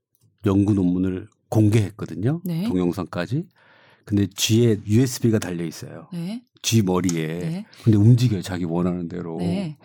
연구 0.47 0.72
논문을 0.72 1.28
공개했거든요. 1.51 2.41
네. 2.45 2.66
동영상까지. 2.68 3.47
근데 4.07 4.26
G에 4.26 4.81
USB가 4.87 5.39
달려 5.39 5.64
있어요. 5.64 6.09
네. 6.12 6.43
G 6.62 6.83
머리에. 6.83 7.26
네. 7.39 7.66
근데 7.85 7.99
움직여요. 7.99 8.41
자기 8.41 8.64
원하는 8.64 9.09
대로. 9.09 9.37
네. 9.39 9.76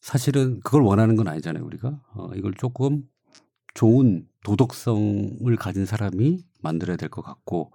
사실은 0.00 0.60
그걸 0.64 0.82
원하는 0.82 1.14
건 1.14 1.28
아니잖아요, 1.28 1.62
우리가. 1.64 2.00
어, 2.14 2.30
이걸 2.34 2.54
조금 2.54 3.02
좋은 3.74 4.26
도덕성을 4.44 5.54
가진 5.56 5.84
사람이 5.84 6.42
만들어야 6.62 6.96
될 6.96 7.10
것 7.10 7.20
같고 7.22 7.72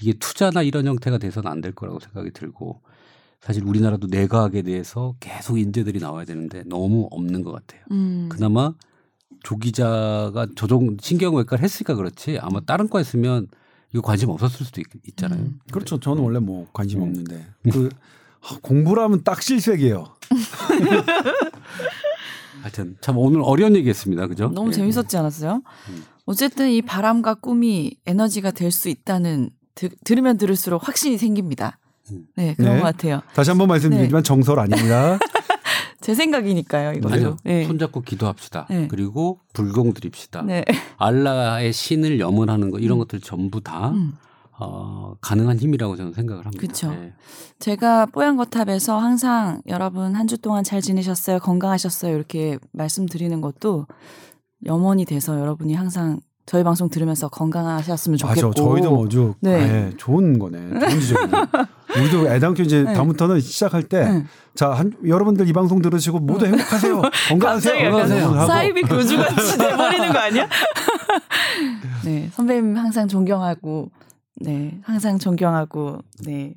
이게 0.00 0.14
투자나 0.14 0.62
이런 0.62 0.86
형태가 0.86 1.18
돼서는 1.18 1.50
안 1.50 1.60
될 1.60 1.72
거라고 1.74 2.00
생각이 2.00 2.30
들고 2.32 2.80
사실 3.44 3.62
우리나라도 3.64 4.06
내과학에 4.06 4.62
대해서 4.62 5.14
계속 5.20 5.58
인재들이 5.58 6.00
나와야 6.00 6.24
되는데 6.24 6.62
너무 6.64 7.08
없는 7.10 7.44
것 7.44 7.52
같아요. 7.52 7.82
음. 7.90 8.28
그나마 8.30 8.72
조 9.42 9.58
기자가 9.58 10.46
조종 10.56 10.96
신경외과를 10.98 11.62
했으니까 11.62 11.94
그렇지 11.94 12.38
아마 12.40 12.60
다른 12.60 12.88
과 12.88 12.98
했으면 12.98 13.48
이거 13.92 14.00
관심 14.00 14.30
없었을 14.30 14.64
수도 14.64 14.80
있, 14.80 15.16
잖아요 15.16 15.40
음. 15.40 15.58
그렇죠. 15.70 16.00
저는 16.00 16.22
원래 16.22 16.38
뭐 16.38 16.66
관심 16.72 17.00
네. 17.00 17.06
없는데 17.06 17.46
그 17.70 17.90
아, 18.40 18.56
공부를 18.62 19.02
하면 19.02 19.22
딱 19.24 19.42
실색이에요. 19.42 20.06
하여튼 22.62 22.96
참 23.02 23.18
오늘 23.18 23.42
어려운 23.44 23.76
얘기했습니다. 23.76 24.26
그죠? 24.26 24.48
너무 24.54 24.70
예. 24.70 24.72
재밌었지 24.72 25.18
않았어요? 25.18 25.62
음. 25.90 26.04
어쨌든 26.24 26.70
이 26.70 26.80
바람과 26.80 27.34
꿈이 27.34 27.98
에너지가 28.06 28.52
될 28.52 28.70
수 28.70 28.88
있다는 28.88 29.50
들, 29.74 29.90
들으면 30.04 30.38
들을수록 30.38 30.88
확신이 30.88 31.18
생깁니다. 31.18 31.78
음. 32.10 32.26
네, 32.36 32.54
그런 32.54 32.74
네. 32.76 32.80
것 32.80 32.84
같아요. 32.86 33.20
다시 33.34 33.50
한번 33.50 33.68
말씀드리지만 33.68 34.22
정설 34.22 34.58
아닙니다. 34.58 35.18
제 36.00 36.14
생각이니까요. 36.14 37.00
아니요. 37.10 37.36
네. 37.44 37.64
손잡고 37.64 38.02
기도합시다. 38.02 38.66
네. 38.68 38.88
그리고 38.88 39.40
불공 39.54 39.94
드립시다. 39.94 40.42
네. 40.42 40.62
알라의 40.98 41.72
신을 41.72 42.20
염원하는 42.20 42.70
거 42.70 42.78
이런 42.78 42.98
것들 42.98 43.20
전부 43.20 43.62
다 43.62 43.88
음. 43.90 44.12
어, 44.58 45.14
가능한 45.22 45.58
힘이라고 45.58 45.96
저는 45.96 46.12
생각을 46.12 46.44
합니다. 46.44 46.60
그쵸. 46.60 46.90
네. 46.90 47.14
제가 47.58 48.06
뽀얀거탑에서 48.06 48.98
항상 48.98 49.62
여러분 49.66 50.14
한 50.14 50.26
주 50.28 50.36
동안 50.38 50.62
잘 50.62 50.82
지내셨어요? 50.82 51.38
건강하셨어요? 51.38 52.14
이렇게 52.14 52.58
말씀드리는 52.72 53.40
것도 53.40 53.86
염원이 54.66 55.06
돼서 55.06 55.38
여러분이 55.40 55.72
항상 55.74 56.20
저희 56.46 56.62
방송 56.62 56.88
들으면서 56.90 57.28
건강하셨으면 57.28 58.18
좋겠고. 58.18 58.48
맞아. 58.48 58.62
저희도 58.62 58.90
뭐죠. 58.90 59.34
네. 59.40 59.66
네. 59.66 59.90
좋은 59.96 60.38
거네. 60.38 60.58
좋은 60.78 61.00
지적이네. 61.00 61.38
우리도 61.96 62.28
애당초 62.28 62.62
이제 62.62 62.82
네. 62.82 62.92
다음부터는 62.92 63.40
시작할 63.40 63.84
때 63.84 64.04
네. 64.10 64.24
자, 64.54 64.70
한, 64.70 64.92
여러분들 65.06 65.48
이 65.48 65.52
방송 65.52 65.80
들으시고 65.80 66.18
모두 66.18 66.44
행복하세요. 66.46 67.00
건강하세요. 67.30 67.90
건강하세요. 67.90 68.46
사이비 68.46 68.82
교주같이 68.82 69.58
돼버리는 69.58 70.08
거 70.12 70.18
아니야? 70.18 70.48
네, 72.04 72.28
선배님 72.34 72.76
항상 72.76 73.08
존경하고, 73.08 73.90
네, 74.36 74.78
항상 74.82 75.18
존경하고, 75.18 75.98
네? 76.26 76.54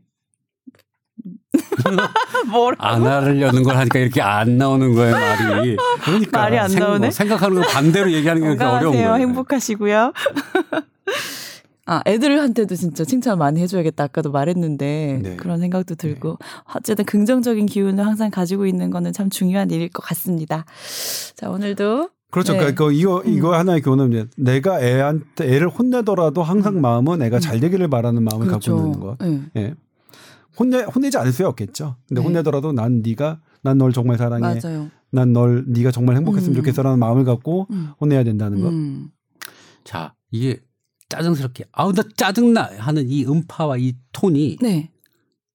안 2.77 3.05
하려는 3.05 3.63
걸 3.63 3.75
하니까 3.77 3.99
이렇게 3.99 4.21
안 4.21 4.57
나오는 4.57 4.93
거예요 4.93 5.15
말이. 5.15 5.77
그러니까 6.03 6.39
말이 6.41 6.57
안 6.57 6.69
생- 6.69 6.79
나오네? 6.79 7.11
생각하는 7.11 7.61
거 7.61 7.67
반대로 7.67 8.11
얘기하는 8.11 8.41
게 8.41 8.47
어려운 8.47 8.57
건강하세요. 8.59 8.91
거예요. 8.91 9.15
행복하시고요. 9.27 10.13
아, 11.89 12.01
애들한테도 12.05 12.75
진짜 12.75 13.05
칭찬 13.05 13.37
많이 13.37 13.61
해줘야겠다. 13.61 14.03
아까도 14.05 14.29
말했는데 14.31 15.19
네. 15.23 15.35
그런 15.37 15.59
생각도 15.59 15.95
들고 15.95 16.37
어쨌든 16.75 17.05
긍정적인 17.05 17.65
기운을 17.65 18.05
항상 18.05 18.29
가지고 18.29 18.65
있는 18.65 18.89
거는 18.89 19.13
참 19.13 19.29
중요한 19.29 19.71
일일 19.71 19.87
것 19.89 20.03
같습니다. 20.03 20.65
자, 21.35 21.49
오늘도 21.49 22.09
그렇죠. 22.29 22.51
네. 22.53 22.59
그러니까 22.59 22.91
이거 22.91 23.19
음. 23.25 23.33
이거 23.33 23.57
하나의 23.57 23.81
교훈은 23.81 24.11
이제 24.11 24.25
내가 24.35 24.81
애한테 24.83 25.45
애를 25.55 25.69
혼내더라도 25.69 26.43
항상 26.43 26.81
마음은 26.81 27.21
애가 27.21 27.39
잘 27.39 27.61
되기를 27.61 27.87
바라는 27.87 28.21
마음을 28.21 28.47
갖고 28.47 28.75
있는 28.75 28.99
것. 28.99 29.17
네. 29.53 29.73
예. 30.57 30.59
혼내 30.59 30.83
혼내지 30.83 31.17
않을 31.17 31.31
수 31.31 31.45
없겠죠. 31.47 31.95
근데 32.07 32.21
네. 32.21 32.25
혼내더라도 32.27 32.71
난 32.71 33.01
네가 33.05 33.39
난 33.61 33.77
널 33.77 33.91
정말 33.93 34.17
사랑해. 34.17 34.59
맞아요. 34.61 34.89
난널 35.11 35.65
네가 35.67 35.91
정말 35.91 36.15
행복했으면 36.17 36.53
음. 36.53 36.55
좋겠어라는 36.57 36.99
마음을 36.99 37.23
갖고 37.25 37.67
음. 37.71 37.91
혼내야 38.01 38.23
된다는 38.23 38.61
것. 38.61 38.69
음. 38.69 39.09
자 39.83 40.13
이게 40.31 40.59
짜증스럽게 41.09 41.65
아우 41.71 41.93
나 41.93 42.03
짜증나 42.17 42.71
하는 42.77 43.07
이 43.09 43.25
음파와 43.25 43.77
이 43.77 43.95
톤이 44.11 44.57
네. 44.61 44.91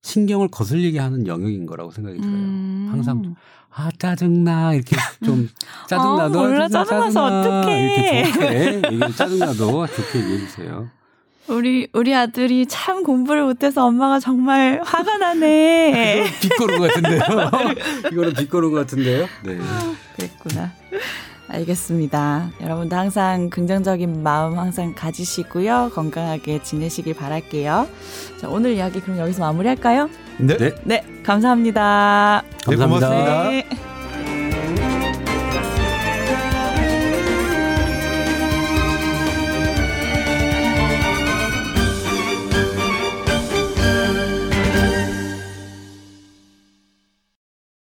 신경을 0.03 0.49
거슬리게 0.49 0.99
하는 0.99 1.27
영역인 1.27 1.67
거라고 1.67 1.91
생각이 1.91 2.19
들어요. 2.21 2.35
음. 2.35 2.89
항상 2.91 3.35
아 3.71 3.91
짜증나 3.99 4.75
이렇게 4.75 4.97
좀 5.25 5.49
짜증나도 5.89 6.41
아, 6.41 6.43
몰라, 6.43 6.69
짜증나, 6.69 6.85
짜증나서 6.85 7.13
짜증나 7.13 7.61
어떡해. 7.61 7.85
이렇게 7.85 8.33
좋게 8.33 9.05
얘기 9.05 9.17
짜증나도 9.17 9.87
좋게 9.87 10.19
얘기해 10.19 10.39
주세요. 10.47 10.91
우리 11.49 11.89
우리 11.93 12.15
아들이 12.15 12.67
참 12.67 13.03
공부를 13.03 13.43
못해서 13.45 13.85
엄마가 13.87 14.21
정말 14.21 14.81
화가 14.85 15.19
나네. 15.19 16.25
것 16.79 16.89
같은데요. 16.89 17.21
이거는 18.13 18.35
것 18.71 18.79
같은데요. 18.79 19.27
네. 19.45 19.59
그랬구나. 20.17 20.73
알겠습니다. 21.49 22.51
여러분도 22.63 22.97
항상 22.97 23.51
긍정적인 23.51 24.23
마음 24.23 24.59
항상 24.59 24.95
가지시고요. 24.95 25.91
건강하게 25.95 26.63
지내시길 26.63 27.15
바랄게요. 27.15 27.89
자, 28.41 28.49
오늘 28.49 28.73
이야기 28.73 29.01
그럼 29.01 29.19
여기서 29.19 29.43
마무리할까요? 29.43 30.09
네. 30.39 30.57
네. 30.57 30.75
네, 30.85 31.05
감사합니다. 31.23 32.43
네, 32.67 32.77
감사합니다. 32.77 33.09
고맙습니다. 33.09 33.51
네. 33.51 33.67